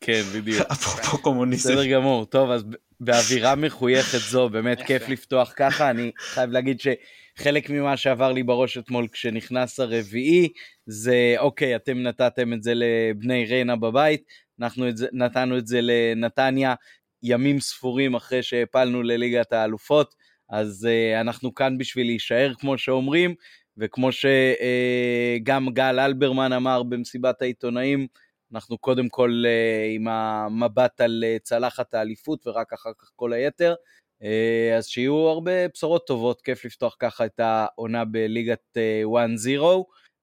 כן, 0.07 0.22
בדיוק. 0.34 0.66
אפרופו 0.72 1.18
קומוניסטים. 1.18 1.76
בסדר 1.76 1.86
גמור, 1.86 2.24
טוב, 2.24 2.50
אז 2.50 2.64
באווירה 3.00 3.54
מחויכת 3.54 4.18
זו, 4.18 4.48
באמת 4.48 4.82
כיף 4.82 5.09
לפתוח 5.09 5.52
ככה, 5.57 5.90
אני 5.90 6.11
חייב 6.18 6.50
להגיד 6.50 6.80
שחלק 6.80 7.70
ממה 7.70 7.96
שעבר 7.96 8.32
לי 8.32 8.42
בראש 8.42 8.78
אתמול 8.78 9.09
כשנכנס 9.09 9.80
הרביעי, 9.80 10.48
זה 10.86 11.34
אוקיי, 11.38 11.76
אתם 11.76 12.02
נתתם 12.02 12.52
את 12.52 12.62
זה 12.62 12.72
לבני 12.74 13.44
ריינה 13.44 13.76
בבית, 13.76 14.24
אנחנו 14.61 14.88
את 14.88 14.96
זה, 14.96 15.07
נתנו 15.12 15.59
את 15.59 15.66
זה 15.66 15.80
לנתניה 15.82 16.74
ימים 17.22 17.61
ספורים 17.61 18.14
אחרי 18.14 18.42
שהפלנו 18.42 19.02
לליגת 19.02 19.52
האלופות, 19.52 20.14
אז 20.50 20.88
uh, 20.88 21.20
אנחנו 21.20 21.54
כאן 21.54 21.78
בשביל 21.78 22.07
להישאר 22.07 22.52
כמו 22.59 22.78
שאומרים, 22.78 23.34
וכמו 23.78 24.11
שגם 24.12 25.68
uh, 25.68 25.70
גל 25.70 26.00
אלברמן 26.00 26.52
אמר 26.52 26.82
במסיבת 26.82 27.42
העיתונאים, 27.42 28.07
אנחנו 28.55 28.78
קודם 28.78 29.09
כל 29.09 29.42
uh, 29.44 29.94
עם 29.94 30.09
המבט 30.09 31.01
על 31.01 31.24
uh, 31.24 31.42
צלחת 31.42 31.94
האליפות 31.94 32.47
ורק 32.47 32.72
אחר 32.72 32.90
כך 32.99 33.11
כל 33.16 33.32
היתר, 33.32 33.74
אה, 34.22 34.76
אז 34.76 34.86
שיהיו 34.86 35.14
הרבה 35.14 35.68
בשורות 35.74 36.07
טובות, 36.07 36.42
כיף 36.42 36.64
לפתוח 36.64 36.97
ככה 36.99 37.26
את 37.26 37.40
העונה 37.40 38.05
בליגת 38.05 38.76
1-0. 39.07 39.62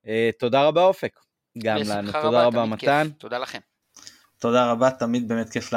אה, 0.07 0.29
תודה 0.39 0.67
רבה 0.67 0.83
אופק, 0.83 1.19
גם 1.57 1.77
לנו, 1.89 2.11
תודה 2.11 2.45
רבה 2.45 2.65
מתן. 2.65 3.07
תודה 3.17 3.37
לכם. 3.37 3.59
תודה 4.39 4.71
רבה, 4.71 4.91
תמיד 4.91 5.27
באמת 5.27 5.49
כיף 5.49 5.73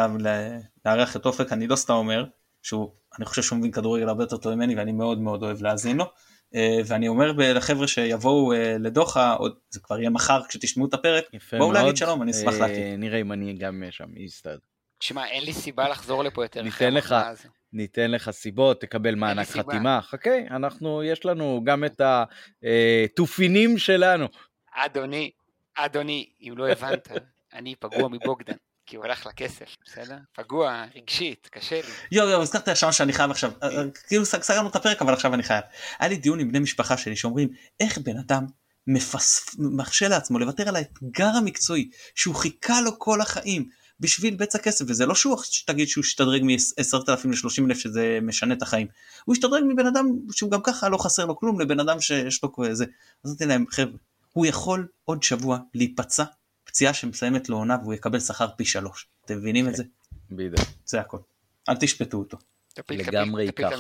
לארח 0.84 1.16
את 1.16 1.26
אופק, 1.26 1.53
אני 1.53 1.66
לא 1.66 1.76
סתם 1.76 1.92
אומר, 1.92 2.24
שהוא, 2.62 2.92
אני 3.18 3.24
חושב 3.24 3.42
שהוא 3.42 3.59
מבין 3.59 3.72
כדורגל 3.72 4.09
הרבה 4.09 4.22
יותר 4.22 4.36
טוב 4.36 4.55
ממני 4.55 4.76
ואני 4.76 4.92
מאוד 4.92 5.20
מאוד 5.20 5.42
אוהב 5.42 5.62
להאזין 5.62 5.97
לו. 5.97 6.05
אה, 6.55 6.78
ואני 6.86 7.09
אומר 7.09 7.32
לחבר'ה 7.36 7.88
שיבואו 7.88 8.53
לדוחה, 8.78 9.36
זה 9.70 9.80
כבר 9.80 9.99
יהיה 9.99 10.11
מחר 10.11 10.40
כשתשמעו 10.49 10.86
את 10.88 10.94
הפרק, 10.94 11.24
בואו 11.59 11.72
להגיד 11.72 11.97
שלום, 11.97 12.22
אני 12.22 12.30
אשמח 12.30 12.55
להכיר. 12.55 12.97
נראה 12.99 13.20
אם 13.20 13.32
אני 13.32 13.55
גם 13.55 13.82
שם 13.90 14.16
יסתדר. 14.16 14.59
תשמע, 14.99 15.26
אין 15.26 15.44
לי 15.44 15.53
סיבה 15.53 15.88
לחזור 15.88 16.24
לפה 16.24 16.44
יותר. 16.44 16.62
ניתן 16.62 16.94
לך, 16.94 17.14
ניתן 17.72 18.11
לך 18.11 18.30
סיבות, 18.30 18.80
תקבל 18.80 19.14
מענק 19.14 19.49
חתימה. 19.49 20.01
חכה, 20.03 20.38
אנחנו, 20.51 21.03
יש 21.03 21.24
לנו 21.24 21.61
גם 21.64 21.84
את 21.84 22.01
התופינים 22.01 23.72
אה, 23.74 23.78
שלנו. 23.78 24.26
אדוני, 24.72 25.30
אדוני, 25.74 26.28
אם 26.40 26.55
לא 26.57 26.68
הבנת, 26.68 27.09
אני 27.53 27.74
פגוע 27.74 28.09
מבוגדן. 28.09 28.57
כי 28.87 28.97
הוא 28.97 29.05
הלך 29.05 29.26
לכסף, 29.26 29.76
בסדר? 29.84 30.16
פגוע, 30.34 30.84
רגשית, 30.97 31.49
קשה 31.53 31.76
לי. 31.76 31.93
יואו 32.12 32.28
יואו, 32.28 32.43
הזכרת 32.43 32.68
עכשיו 32.68 32.93
שאני 32.93 33.12
חייב 33.12 33.30
עכשיו, 33.30 33.53
אה, 33.62 33.68
אה, 33.68 33.84
כאילו 34.09 34.24
סגרנו 34.24 34.68
את 34.68 34.76
הפרק 34.76 35.03
אבל 35.03 35.12
עכשיו 35.12 35.34
אני 35.34 35.43
חייב. 35.43 35.64
היה 35.99 36.09
לי 36.09 36.16
דיון 36.16 36.41
עם 36.41 36.49
בני 36.49 36.59
משפחה 36.59 36.97
שלי 36.97 37.16
שאומרים 37.16 37.49
איך 37.80 37.99
בן 37.99 38.18
אדם 38.18 38.47
מרשה 39.59 40.09
לעצמו 40.09 40.39
לוותר 40.39 40.68
על 40.68 40.76
האתגר 40.76 41.26
המקצועי 41.26 41.91
שהוא 42.14 42.34
חיכה 42.34 42.80
לו 42.80 42.99
כל 42.99 43.20
החיים 43.20 43.68
בשביל 44.01 44.34
בצע 44.34 44.59
כסף 44.59 44.84
וזה 44.89 45.07
לא 45.07 45.14
שהוא 45.14 45.37
תגיד 45.66 45.89
שהוא 45.89 46.03
השתדרג 46.03 46.43
מ-10,000 46.43 47.28
ל-30,000 47.28 47.74
שזה 47.74 48.18
משנה 48.22 48.55
את 48.55 48.62
החיים 48.62 48.87
הוא 49.24 49.32
השתדרג 49.32 49.62
מבן 49.68 49.87
אדם 49.87 50.07
שהוא 50.32 50.51
גם 50.51 50.61
ככה 50.62 50.89
לא 50.89 50.99
חסר 50.99 51.24
לו 51.24 51.37
כלום 51.37 51.61
לבן 51.61 51.80
אדם 51.80 52.01
שיש 52.01 52.43
לו 52.43 52.51
זה 52.72 52.84
אז 53.24 53.32
נתתי 53.32 53.47
להם 53.47 53.64
חבר'ה 53.70 53.99
הוא 54.32 54.47
יכול 54.47 54.89
עוד 55.05 55.22
שבוע 55.22 55.59
להיפצע 55.74 56.24
פציעה 56.77 56.95
שמסיימת 56.95 57.49
לו 57.49 57.57
עונה 57.57 57.77
והוא 57.83 57.95
יקבל 57.95 58.20
שכר 58.20 58.47
פי 58.57 58.64
שלוש 58.64 59.07
אתם 59.24 59.39
מבינים 59.39 59.68
את 59.68 59.74
זה? 59.74 59.83
בדיוק. 60.31 60.68
זה 60.85 61.01
הכל 61.01 61.18
אל 61.68 61.77
תשפטו 61.77 62.18
אותו. 62.18 62.39
לגמרי 62.91 63.53
כך. 63.53 63.72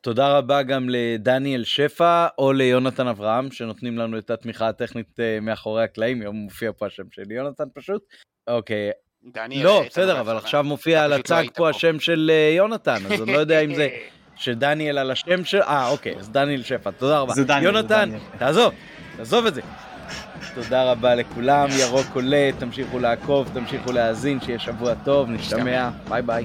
תודה 0.00 0.38
רבה 0.38 0.62
גם 0.62 0.88
לדניאל 0.90 1.64
שפע 1.64 2.26
או 2.38 2.52
ליונתן 2.52 3.06
אברהם 3.06 3.50
שנותנים 3.50 3.98
לנו 3.98 4.18
את 4.18 4.30
התמיכה 4.30 4.68
הטכנית 4.68 5.20
אה, 5.20 5.38
מאחורי 5.40 5.84
הקלעים, 5.84 6.22
יום 6.22 6.36
מופיע 6.36 6.70
פה 6.76 6.86
השם 6.86 7.02
של 7.10 7.32
יונתן 7.32 7.64
פשוט. 7.74 8.02
אוקיי, 8.46 8.90
דניאל... 9.24 9.64
לא, 9.64 9.82
בסדר, 9.86 10.20
אבל 10.20 10.36
עכשיו 10.36 10.64
מופיע 10.64 11.04
על 11.04 11.12
הצג 11.12 11.44
לא 11.44 11.50
פה 11.54 11.70
השם 11.70 12.00
של 12.00 12.30
אה, 12.34 12.54
יונתן, 12.56 13.06
אז 13.06 13.22
אני 13.22 13.32
לא 13.32 13.38
יודע 13.38 13.60
אם 13.60 13.74
זה 13.74 13.88
שדניאל 14.36 14.98
על 14.98 15.10
השם 15.10 15.44
של... 15.44 15.62
אה, 15.62 15.88
אוקיי, 15.88 16.16
אז 16.16 16.30
דניאל 16.30 16.62
שפע, 16.62 16.90
תודה 16.90 17.18
רבה. 17.18 17.34
זה 17.34 17.44
דניאל. 17.44 17.64
יונתן, 17.64 18.10
תעזוב, 18.38 18.74
תעזוב 19.16 19.46
את 19.46 19.54
זה. 19.54 19.62
תודה 20.54 20.92
רבה 20.92 21.14
לכולם, 21.14 21.68
ירוק 21.70 22.06
עולה, 22.14 22.50
תמשיכו 22.58 22.98
לעקוב, 22.98 23.48
תמשיכו 23.52 23.92
להאזין, 23.92 24.40
שיהיה 24.40 24.58
שבוע 24.58 24.94
טוב, 25.04 25.30
נשתמע, 25.30 25.90
ביי 26.08 26.22
ביי. 26.22 26.44